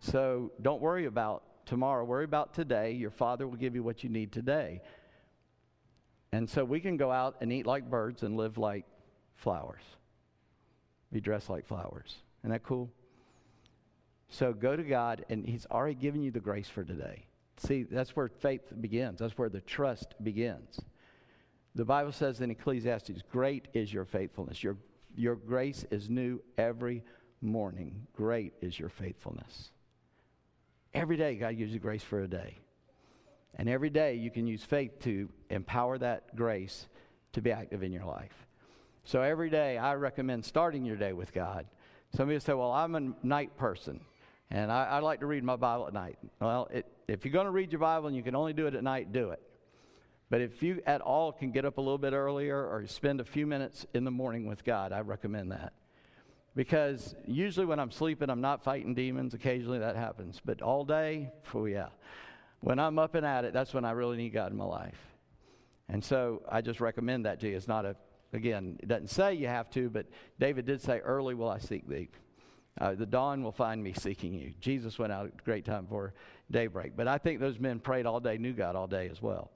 So 0.01 0.53
don't 0.61 0.81
worry 0.81 1.07
about 1.07 1.45
tomorrow. 1.67 2.05
Worry 2.05 2.25
about 2.25 2.55
today. 2.55 2.93
Your 2.93 3.11
Father 3.11 3.47
will 3.47 3.57
give 3.57 3.75
you 3.75 3.83
what 3.83 4.03
you 4.03 4.11
need 4.11 4.33
today. 4.33 4.81
And 6.33 6.49
so 6.49 6.65
we 6.65 6.81
can 6.81 6.97
go 6.97 7.11
out 7.11 7.37
and 7.41 7.53
eat 7.53 7.67
like 7.67 7.91
birds 7.91 8.23
and 8.23 8.37
live 8.37 8.57
like 8.57 8.87
flowers, 9.37 9.83
be 11.13 11.21
dressed 11.21 11.51
like 11.51 11.67
flowers. 11.67 12.17
Isn't 12.41 12.51
that 12.53 12.63
cool? 12.63 12.91
So 14.31 14.55
go 14.55 14.75
to 14.75 14.83
God, 14.83 15.27
and 15.29 15.47
He's 15.47 15.67
already 15.71 15.95
given 15.95 16.23
you 16.23 16.31
the 16.31 16.41
grace 16.41 16.69
for 16.69 16.85
today. 16.85 17.27
See, 17.59 17.83
that's 17.83 18.17
where 18.17 18.29
faith 18.29 18.63
begins, 18.81 19.19
that's 19.21 19.37
where 19.37 19.51
the 19.51 19.61
trust 19.61 20.15
begins. 20.23 20.81
The 21.75 21.85
Bible 21.85 22.13
says 22.13 22.41
in 22.41 22.51
Ecclesiastes, 22.51 23.23
Great 23.31 23.69
is 23.73 23.93
your 23.93 24.05
faithfulness. 24.05 24.63
Your, 24.63 24.77
your 25.17 25.37
grace 25.37 25.85
is 25.91 26.11
new 26.11 26.43
every 26.59 27.03
morning. 27.41 28.07
Great 28.15 28.53
is 28.61 28.79
your 28.79 28.91
faithfulness. 28.91 29.71
Every 30.93 31.17
day, 31.17 31.37
God 31.37 31.57
gives 31.57 31.73
you 31.73 31.79
grace 31.79 32.03
for 32.03 32.21
a 32.23 32.29
day. 32.29 32.59
And 33.55 33.69
every 33.69 33.91
day, 33.91 34.15
you 34.15 34.31
can 34.31 34.47
use 34.47 34.63
faith 34.63 35.01
to 35.01 35.29
empower 35.49 35.99
that 35.99 36.37
grace 36.37 36.89
to 37.33 37.41
be 37.41 37.51
active 37.51 37.83
in 37.83 37.93
your 37.93 38.05
life. 38.05 38.47
So 39.05 39.23
every 39.23 39.51
day, 39.51 39.79
I 39.79 39.95
recommend 39.95 40.45
starting 40.45 40.85
your 40.85 40.97
day 40.97 41.13
with 41.13 41.33
God. 41.33 41.67
Some 42.15 42.29
of 42.29 42.33
you 42.33 42.41
say, 42.41 42.53
Well, 42.53 42.73
I'm 42.73 42.95
a 42.95 43.13
night 43.23 43.57
person, 43.57 44.01
and 44.51 44.71
I, 44.71 44.85
I 44.85 44.99
like 44.99 45.21
to 45.21 45.27
read 45.27 45.43
my 45.43 45.57
Bible 45.57 45.87
at 45.87 45.95
night. 45.95 46.19
Well, 46.41 46.69
it, 46.71 46.87
if 47.09 47.25
you're 47.25 47.33
going 47.33 47.47
to 47.47 47.53
read 47.53 47.73
your 47.73 47.81
Bible 47.81 48.09
and 48.09 48.17
you 48.17 48.23
can 48.23 48.35
only 48.35 48.53
do 48.53 48.67
it 48.67 48.75
at 48.75 48.85
night, 48.85 49.13
do 49.13 49.31
it. 49.31 49.41
But 50.33 50.41
if 50.41 50.63
you 50.63 50.81
at 50.87 51.03
all 51.03 51.31
can 51.31 51.51
get 51.51 51.67
up 51.67 51.77
a 51.77 51.81
little 51.83 51.99
bit 51.99 52.15
earlier 52.15 52.57
or 52.57 52.87
spend 52.87 53.21
a 53.21 53.25
few 53.25 53.47
minutes 53.47 53.85
in 53.93 54.05
the 54.05 54.11
morning 54.11 54.47
with 54.47 54.65
God, 54.65 54.91
I 54.91 55.01
recommend 55.01 55.53
that. 55.53 55.75
Because 56.57 57.15
usually 57.27 57.67
when 57.67 57.79
I'm 57.79 57.91
sleeping, 57.91 58.31
I'm 58.31 58.41
not 58.41 58.65
fighting 58.65 58.95
demons. 58.95 59.35
Occasionally 59.35 59.81
that 59.81 59.95
happens. 59.95 60.41
But 60.43 60.63
all 60.63 60.87
day, 60.87 61.31
oh 61.53 61.67
yeah. 61.67 61.89
When 62.61 62.79
I'm 62.79 62.99
up 62.99 63.15
and 63.15 63.27
at 63.27 63.45
it, 63.45 63.53
that's 63.53 63.75
when 63.75 63.85
I 63.85 63.91
really 63.91 64.17
need 64.17 64.31
God 64.31 64.53
in 64.53 64.57
my 64.57 64.65
life. 64.65 64.97
And 65.91 66.03
so 66.03 66.41
I 66.49 66.63
just 66.63 66.81
recommend 66.81 67.27
that 67.27 67.39
to 67.41 67.51
you. 67.51 67.55
It's 67.55 67.69
not 67.69 67.85
a, 67.85 67.95
again, 68.33 68.79
it 68.83 68.89
doesn't 68.89 69.11
say 69.11 69.35
you 69.35 69.49
have 69.49 69.69
to, 69.73 69.91
but 69.91 70.07
David 70.41 70.65
did 70.65 70.81
say, 70.81 71.01
Early 71.01 71.35
will 71.35 71.51
I 71.51 71.59
seek 71.59 71.87
thee. 71.87 72.09
Uh, 72.81 72.95
the 72.95 73.05
dawn 73.05 73.43
will 73.43 73.53
find 73.53 73.85
me 73.85 73.93
seeking 73.93 74.33
you. 74.33 74.55
Jesus 74.63 74.99
went 74.99 75.13
out 75.13 75.27
at 75.27 75.45
great 75.45 75.67
time 75.67 75.87
for 75.87 76.15
daybreak. 76.51 76.97
But 76.97 77.07
I 77.07 77.19
think 77.19 77.39
those 77.39 77.59
men 77.59 77.81
prayed 77.81 78.07
all 78.07 78.19
day, 78.19 78.39
knew 78.39 78.55
God 78.55 78.77
all 78.77 78.87
day 78.87 79.11
as 79.11 79.21
well. 79.21 79.51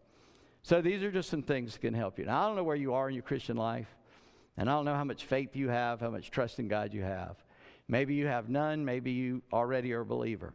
So 0.66 0.82
these 0.82 1.04
are 1.04 1.12
just 1.12 1.30
some 1.30 1.44
things 1.44 1.74
that 1.74 1.80
can 1.80 1.94
help 1.94 2.18
you. 2.18 2.24
Now, 2.24 2.42
I 2.42 2.46
don't 2.48 2.56
know 2.56 2.64
where 2.64 2.74
you 2.74 2.94
are 2.94 3.08
in 3.08 3.14
your 3.14 3.22
Christian 3.22 3.56
life, 3.56 3.86
and 4.56 4.68
I 4.68 4.72
don't 4.72 4.84
know 4.84 4.96
how 4.96 5.04
much 5.04 5.24
faith 5.24 5.54
you 5.54 5.68
have, 5.68 6.00
how 6.00 6.10
much 6.10 6.32
trust 6.32 6.58
in 6.58 6.66
God 6.66 6.92
you 6.92 7.02
have. 7.02 7.36
Maybe 7.86 8.14
you 8.14 8.26
have 8.26 8.48
none, 8.48 8.84
maybe 8.84 9.12
you 9.12 9.42
already 9.52 9.92
are 9.92 10.00
a 10.00 10.04
believer. 10.04 10.54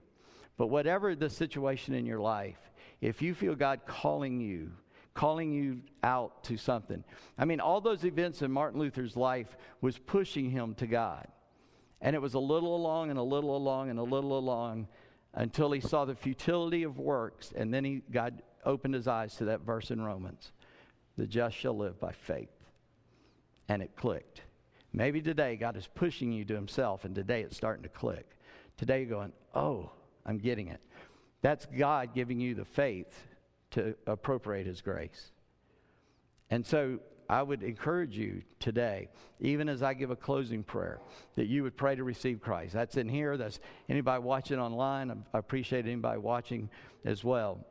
But 0.58 0.68
whatever 0.68 1.16
the 1.16 1.30
situation 1.30 1.94
in 1.94 2.06
your 2.06 2.20
life, 2.20 2.58
if 3.00 3.22
you 3.22 3.34
feel 3.34 3.56
God 3.56 3.86
calling 3.88 4.42
you, 4.42 4.74
calling 5.14 5.54
you 5.54 5.80
out 6.04 6.44
to 6.44 6.58
something. 6.58 7.06
I 7.38 7.46
mean, 7.46 7.62
all 7.62 7.80
those 7.80 8.04
events 8.04 8.42
in 8.42 8.52
Martin 8.52 8.82
Luther's 8.82 9.16
life 9.16 9.56
was 9.80 9.98
pushing 9.98 10.50
him 10.50 10.76
to 10.76 10.88
God. 10.88 11.26
And 12.02 12.18
it 12.18 12.22
was 12.22 12.34
a 12.34 12.40
little 12.40 12.76
along 12.76 13.12
and 13.12 13.18
a 13.18 13.24
little 13.24 13.56
along 13.56 13.90
and 13.90 13.98
a 13.98 14.04
little 14.04 14.38
along 14.38 14.90
until 15.34 15.72
he 15.72 15.80
saw 15.80 16.04
the 16.04 16.16
futility 16.16 16.84
of 16.84 17.00
works, 17.00 17.54
and 17.56 17.74
then 17.74 17.86
he, 17.86 18.02
God 18.12 18.42
opened 18.66 18.94
his 18.94 19.08
eyes 19.08 19.36
to 19.36 19.46
that 19.46 19.62
verse 19.62 19.92
in 19.92 20.02
Romans 20.02 20.52
the 21.18 21.28
just 21.28 21.56
shall 21.56 21.78
live 21.78 22.00
by 22.00 22.12
faith. 22.12 22.50
And 23.70 23.82
it 23.82 23.96
clicked. 23.96 24.42
Maybe 24.94 25.22
today 25.22 25.56
God 25.56 25.78
is 25.78 25.88
pushing 25.94 26.32
you 26.32 26.44
to 26.46 26.56
himself, 26.56 27.06
and 27.06 27.16
today 27.16 27.42
it's 27.42 27.56
starting 27.56 27.84
to 27.84 27.90
click. 27.90 28.26
Today 28.78 29.02
you're 29.02 29.10
going, 29.10 29.32
oh, 29.54 29.92
I'm 30.26 30.38
getting 30.38 30.68
it. 30.68 30.82
That's 31.42 31.66
God 31.66 32.14
giving 32.14 32.40
you 32.40 32.56
the 32.56 32.66
faith 32.66 33.14
to 33.72 33.96
appropriate 34.06 34.68
his 34.68 34.82
grace. 34.82 35.32
And 36.50 36.66
so 36.66 37.00
I 37.30 37.42
would 37.42 37.64
encourage 37.64 38.18
you 38.18 38.42
today, 38.60 39.08
even 39.40 39.70
as 39.70 39.82
I 39.82 39.94
give 39.94 40.12
a 40.12 40.16
closing 40.16 40.64
prayer, 40.64 41.00
that 41.36 41.48
you 41.48 41.64
would 41.64 41.78
pray 41.78 41.96
to 41.96 42.04
receive 42.04 42.42
Christ. 42.42 42.74
That's 42.74 42.98
in 42.98 43.08
here. 43.08 43.38
That's 43.38 43.60
anybody 43.88 44.22
watching 44.22 44.60
online. 44.60 45.24
I 45.34 45.38
appreciate 45.38 45.86
anybody 45.86 46.20
watching 46.20 46.70
as 47.06 47.24
well. 47.24 47.66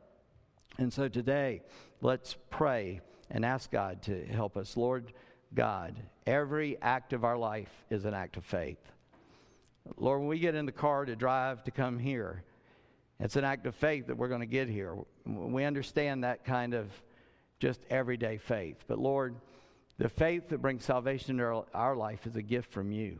And 0.77 0.91
so 0.91 1.07
today, 1.07 1.61
let's 2.01 2.35
pray 2.49 3.01
and 3.29 3.45
ask 3.45 3.71
God 3.71 4.01
to 4.03 4.25
help 4.25 4.57
us. 4.57 4.77
Lord 4.77 5.13
God, 5.53 5.95
every 6.25 6.81
act 6.81 7.13
of 7.13 7.23
our 7.23 7.37
life 7.37 7.71
is 7.89 8.05
an 8.05 8.13
act 8.13 8.37
of 8.37 8.45
faith. 8.45 8.79
Lord, 9.97 10.19
when 10.19 10.29
we 10.29 10.39
get 10.39 10.55
in 10.55 10.65
the 10.65 10.71
car 10.71 11.05
to 11.05 11.15
drive 11.15 11.63
to 11.65 11.71
come 11.71 11.99
here, 11.99 12.43
it's 13.19 13.35
an 13.35 13.43
act 13.43 13.65
of 13.65 13.75
faith 13.75 14.07
that 14.07 14.17
we're 14.17 14.27
going 14.27 14.41
to 14.41 14.47
get 14.47 14.67
here. 14.67 14.95
We 15.25 15.63
understand 15.63 16.23
that 16.23 16.43
kind 16.45 16.73
of 16.73 16.87
just 17.59 17.81
everyday 17.89 18.37
faith. 18.37 18.77
But 18.87 18.99
Lord, 18.99 19.35
the 19.97 20.09
faith 20.09 20.49
that 20.49 20.61
brings 20.61 20.85
salvation 20.85 21.39
into 21.39 21.63
our 21.73 21.95
life 21.95 22.25
is 22.25 22.35
a 22.35 22.41
gift 22.41 22.71
from 22.71 22.91
you. 22.91 23.19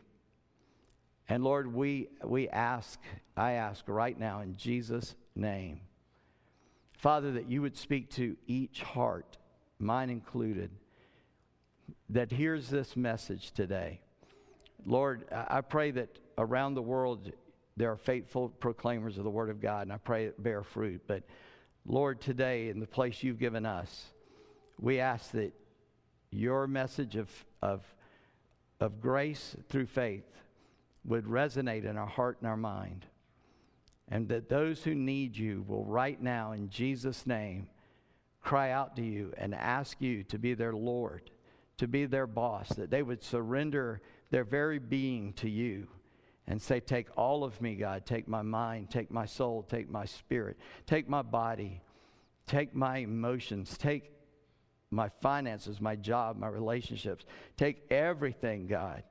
And 1.30 1.44
Lord, 1.44 1.72
we, 1.74 2.10
we 2.24 2.50
ask, 2.50 3.00
I 3.38 3.54
ask 3.54 3.88
right 3.88 4.20
now 4.20 4.42
in 4.42 4.56
Jesus' 4.56 5.16
name, 5.36 5.82
Father, 7.02 7.32
that 7.32 7.50
you 7.50 7.64
would 7.64 7.76
speak 7.76 8.12
to 8.12 8.38
each 8.46 8.84
heart, 8.84 9.40
mine 9.80 10.12
included, 10.12 10.70
that 12.10 12.32
hears 12.32 12.70
this 12.70 12.96
message 12.96 13.54
today. 13.54 14.02
Lord, 14.86 15.26
I 15.32 15.62
pray 15.62 15.90
that 15.90 16.20
around 16.38 16.76
the 16.76 16.82
world 16.84 17.32
there 17.76 17.92
are 17.92 17.98
faithful 17.98 18.50
proclaimers 18.50 19.18
of 19.18 19.24
the 19.24 19.32
Word 19.32 19.50
of 19.50 19.60
God, 19.60 19.82
and 19.82 19.92
I 19.92 19.98
pray 19.98 20.26
it 20.26 20.44
bear 20.44 20.62
fruit. 20.62 21.02
But 21.08 21.24
Lord, 21.88 22.22
today, 22.22 22.70
in 22.70 22.80
the 22.80 22.86
place 22.86 23.24
you've 23.24 23.40
given 23.40 23.66
us, 23.66 24.12
we 24.80 25.00
ask 25.00 25.32
that 25.32 25.54
your 26.30 26.68
message 26.68 27.16
of, 27.16 27.32
of, 27.64 27.84
of 28.80 29.02
grace 29.02 29.56
through 29.70 29.88
faith 29.88 30.30
would 31.04 31.26
resonate 31.26 31.84
in 31.84 31.98
our 31.98 32.06
heart 32.06 32.38
and 32.42 32.48
our 32.48 32.58
mind. 32.58 33.08
And 34.12 34.28
that 34.28 34.50
those 34.50 34.84
who 34.84 34.94
need 34.94 35.38
you 35.38 35.64
will 35.68 35.86
right 35.86 36.22
now, 36.22 36.52
in 36.52 36.70
Jesus' 36.70 37.26
name, 37.26 37.70
cry 38.42 38.72
out 38.72 38.98
to 38.98 39.02
you 39.02 39.34
and 39.38 39.56
ask 39.56 40.02
you 40.02 40.24
to 40.26 40.38
be 40.38 40.54
their 40.54 40.74
Lord, 40.74 41.32
to 41.78 41.88
be 41.88 42.06
their 42.06 42.28
boss, 42.28 42.68
that 42.70 42.92
they 42.92 43.04
would 43.04 43.24
surrender 43.24 44.02
their 44.30 44.44
very 44.44 44.80
being 44.80 45.32
to 45.34 45.50
you 45.50 45.88
and 46.46 46.62
say, 46.62 46.82
Take 46.82 47.08
all 47.16 47.46
of 47.46 47.62
me, 47.62 47.76
God. 47.76 48.06
Take 48.06 48.28
my 48.28 48.42
mind, 48.42 48.90
take 48.90 49.12
my 49.12 49.26
soul, 49.26 49.64
take 49.64 49.90
my 49.90 50.06
spirit, 50.06 50.58
take 50.86 51.08
my 51.08 51.22
body, 51.22 51.82
take 52.48 52.76
my 52.76 52.98
emotions, 52.98 53.78
take 53.78 54.12
my 54.90 55.08
finances, 55.22 55.80
my 55.80 55.96
job, 55.96 56.38
my 56.38 56.48
relationships. 56.48 57.26
Take 57.56 57.90
everything, 57.90 58.68
God, 58.68 59.04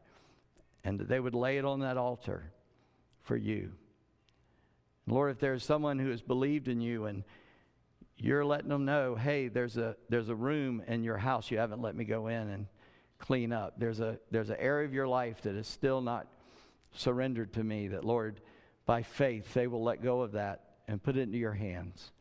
and 0.84 1.00
that 1.00 1.08
they 1.08 1.20
would 1.20 1.34
lay 1.34 1.56
it 1.56 1.64
on 1.64 1.80
that 1.80 1.96
altar 1.96 2.52
for 3.22 3.36
you. 3.36 3.72
Lord, 5.06 5.32
if 5.32 5.38
there's 5.38 5.64
someone 5.64 5.98
who 5.98 6.10
has 6.10 6.22
believed 6.22 6.68
in 6.68 6.80
you 6.80 7.06
and 7.06 7.24
you're 8.16 8.44
letting 8.44 8.68
them 8.68 8.84
know, 8.84 9.14
hey, 9.14 9.48
there's 9.48 9.76
a 9.76 9.96
there's 10.08 10.28
a 10.28 10.34
room 10.34 10.82
in 10.86 11.02
your 11.02 11.16
house 11.16 11.50
you 11.50 11.58
haven't 11.58 11.80
let 11.80 11.96
me 11.96 12.04
go 12.04 12.28
in 12.28 12.48
and 12.48 12.66
clean 13.18 13.52
up. 13.52 13.74
There's 13.78 14.00
a 14.00 14.18
there's 14.30 14.50
an 14.50 14.56
area 14.58 14.86
of 14.86 14.92
your 14.92 15.08
life 15.08 15.42
that 15.42 15.54
is 15.54 15.66
still 15.66 16.00
not 16.00 16.26
surrendered 16.92 17.52
to 17.54 17.64
me. 17.64 17.88
That 17.88 18.04
Lord, 18.04 18.40
by 18.86 19.02
faith, 19.02 19.52
they 19.54 19.66
will 19.66 19.82
let 19.82 20.02
go 20.02 20.20
of 20.20 20.32
that 20.32 20.64
and 20.86 21.02
put 21.02 21.16
it 21.16 21.20
into 21.22 21.38
your 21.38 21.52
hands, 21.52 22.12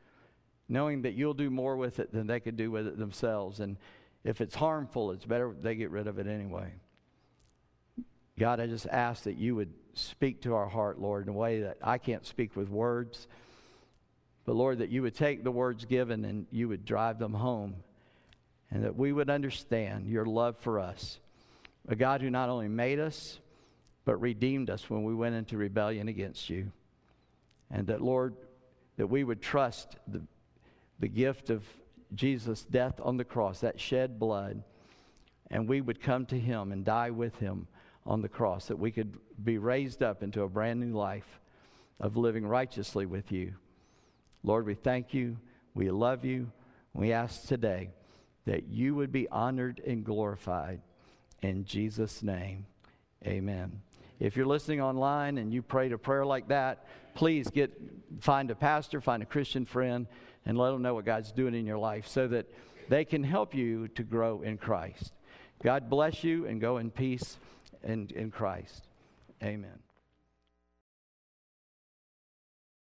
knowing 0.68 1.02
that 1.02 1.14
you'll 1.14 1.34
do 1.34 1.50
more 1.50 1.76
with 1.76 2.00
it 2.00 2.14
than 2.14 2.28
they 2.28 2.40
could 2.40 2.56
do 2.56 2.72
with 2.72 2.88
it 2.88 2.98
themselves. 2.98 3.60
And 3.60 3.78
if 4.24 4.42
it's 4.42 4.56
harmful, 4.56 5.12
it's 5.12 5.26
better 5.26 5.54
they 5.60 5.76
get 5.76 5.92
rid 5.92 6.08
of 6.08 6.20
it 6.20 6.28
anyway. 6.28 6.72
God, 8.40 8.62
I 8.62 8.68
just 8.68 8.88
ask 8.88 9.24
that 9.24 9.36
you 9.36 9.54
would 9.56 9.74
speak 9.96 10.42
to 10.44 10.56
our 10.56 10.68
heart, 10.68 10.98
Lord, 10.98 11.28
in 11.28 11.30
a 11.30 11.38
way 11.38 11.60
that 11.62 11.78
I 11.84 11.98
can't 11.98 12.26
speak 12.26 12.56
with 12.56 12.70
words. 12.70 13.28
But 14.46 14.56
Lord, 14.56 14.80
that 14.80 14.90
you 14.90 15.02
would 15.02 15.14
take 15.14 15.44
the 15.44 15.52
words 15.52 15.84
given 15.84 16.24
and 16.24 16.48
you 16.50 16.70
would 16.70 16.86
drive 16.86 17.20
them 17.20 17.34
home, 17.34 17.76
and 18.72 18.86
that 18.86 18.96
we 18.96 19.12
would 19.12 19.30
understand 19.30 20.08
your 20.08 20.26
love 20.26 20.56
for 20.58 20.80
us. 20.80 21.20
A 21.90 21.98
God 21.98 22.22
who 22.22 22.30
not 22.30 22.48
only 22.48 22.70
made 22.70 22.98
us, 22.98 23.40
but 24.06 24.22
redeemed 24.22 24.70
us 24.70 24.90
when 24.90 25.04
we 25.04 25.14
went 25.14 25.36
into 25.36 25.58
rebellion 25.58 26.08
against 26.08 26.50
you. 26.50 26.72
And 27.70 27.88
that, 27.88 28.02
Lord, 28.02 28.36
that 28.96 29.08
we 29.08 29.26
would 29.26 29.42
trust 29.42 29.98
the, 30.08 30.22
the 31.00 31.10
gift 31.10 31.50
of 31.50 31.66
Jesus' 32.16 32.64
death 32.64 33.02
on 33.04 33.18
the 33.18 33.26
cross, 33.26 33.60
that 33.60 33.82
shed 33.82 34.18
blood, 34.18 34.64
and 35.52 35.68
we 35.68 35.82
would 35.82 36.02
come 36.02 36.26
to 36.28 36.40
him 36.40 36.72
and 36.72 36.86
die 36.86 37.10
with 37.10 37.38
him 37.40 37.68
on 38.06 38.22
the 38.22 38.30
cross, 38.30 38.68
that 38.68 38.80
we 38.80 38.92
could 38.92 39.18
be 39.44 39.58
raised 39.58 40.02
up 40.02 40.24
into 40.24 40.42
a 40.42 40.50
brand 40.50 40.80
new 40.80 40.94
life 40.94 41.40
of 42.00 42.18
living 42.18 42.46
righteously 42.46 43.06
with 43.06 43.32
you. 43.32 43.54
Lord, 44.44 44.66
we 44.66 44.74
thank 44.74 45.14
you. 45.14 45.38
We 45.74 45.92
love 45.92 46.26
you. 46.26 46.52
We 46.94 47.12
ask 47.12 47.48
today 47.48 47.92
that 48.46 48.68
you 48.68 48.96
would 48.96 49.12
be 49.12 49.28
honored 49.30 49.82
and 49.86 50.04
glorified. 50.04 50.82
In 51.42 51.66
Jesus' 51.66 52.24
name, 52.24 52.66
amen. 53.26 53.82
If 54.20 54.36
you're 54.36 54.46
listening 54.46 54.82
online 54.82 55.38
and 55.38 55.54
you 55.54 55.62
prayed 55.62 55.94
a 55.94 55.98
prayer 55.98 56.26
like 56.26 56.50
that, 56.50 56.88
please 57.16 57.50
get 57.50 57.72
find 58.20 58.52
a 58.52 58.56
pastor, 58.56 59.00
find 59.00 59.24
a 59.24 59.26
Christian 59.26 59.66
friend, 59.66 60.08
and 60.46 60.58
let 60.58 60.72
them 60.72 60.82
know 60.82 60.96
what 60.96 61.06
God's 61.06 61.32
doing 61.32 61.54
in 61.54 61.66
your 61.66 61.78
life 61.78 62.08
so 62.08 62.28
that 62.28 62.48
they 62.90 63.06
can 63.06 63.24
help 63.24 63.54
you 63.54 63.88
to 63.90 64.04
grow 64.04 64.42
in 64.42 64.58
Christ. 64.58 65.14
God 65.64 65.90
bless 65.90 66.24
you 66.24 66.48
and 66.48 66.60
go 66.60 66.78
in 66.78 66.90
peace 66.90 67.38
in, 67.84 68.10
in 68.16 68.32
Christ. 68.32 68.88
Amen. 69.44 69.80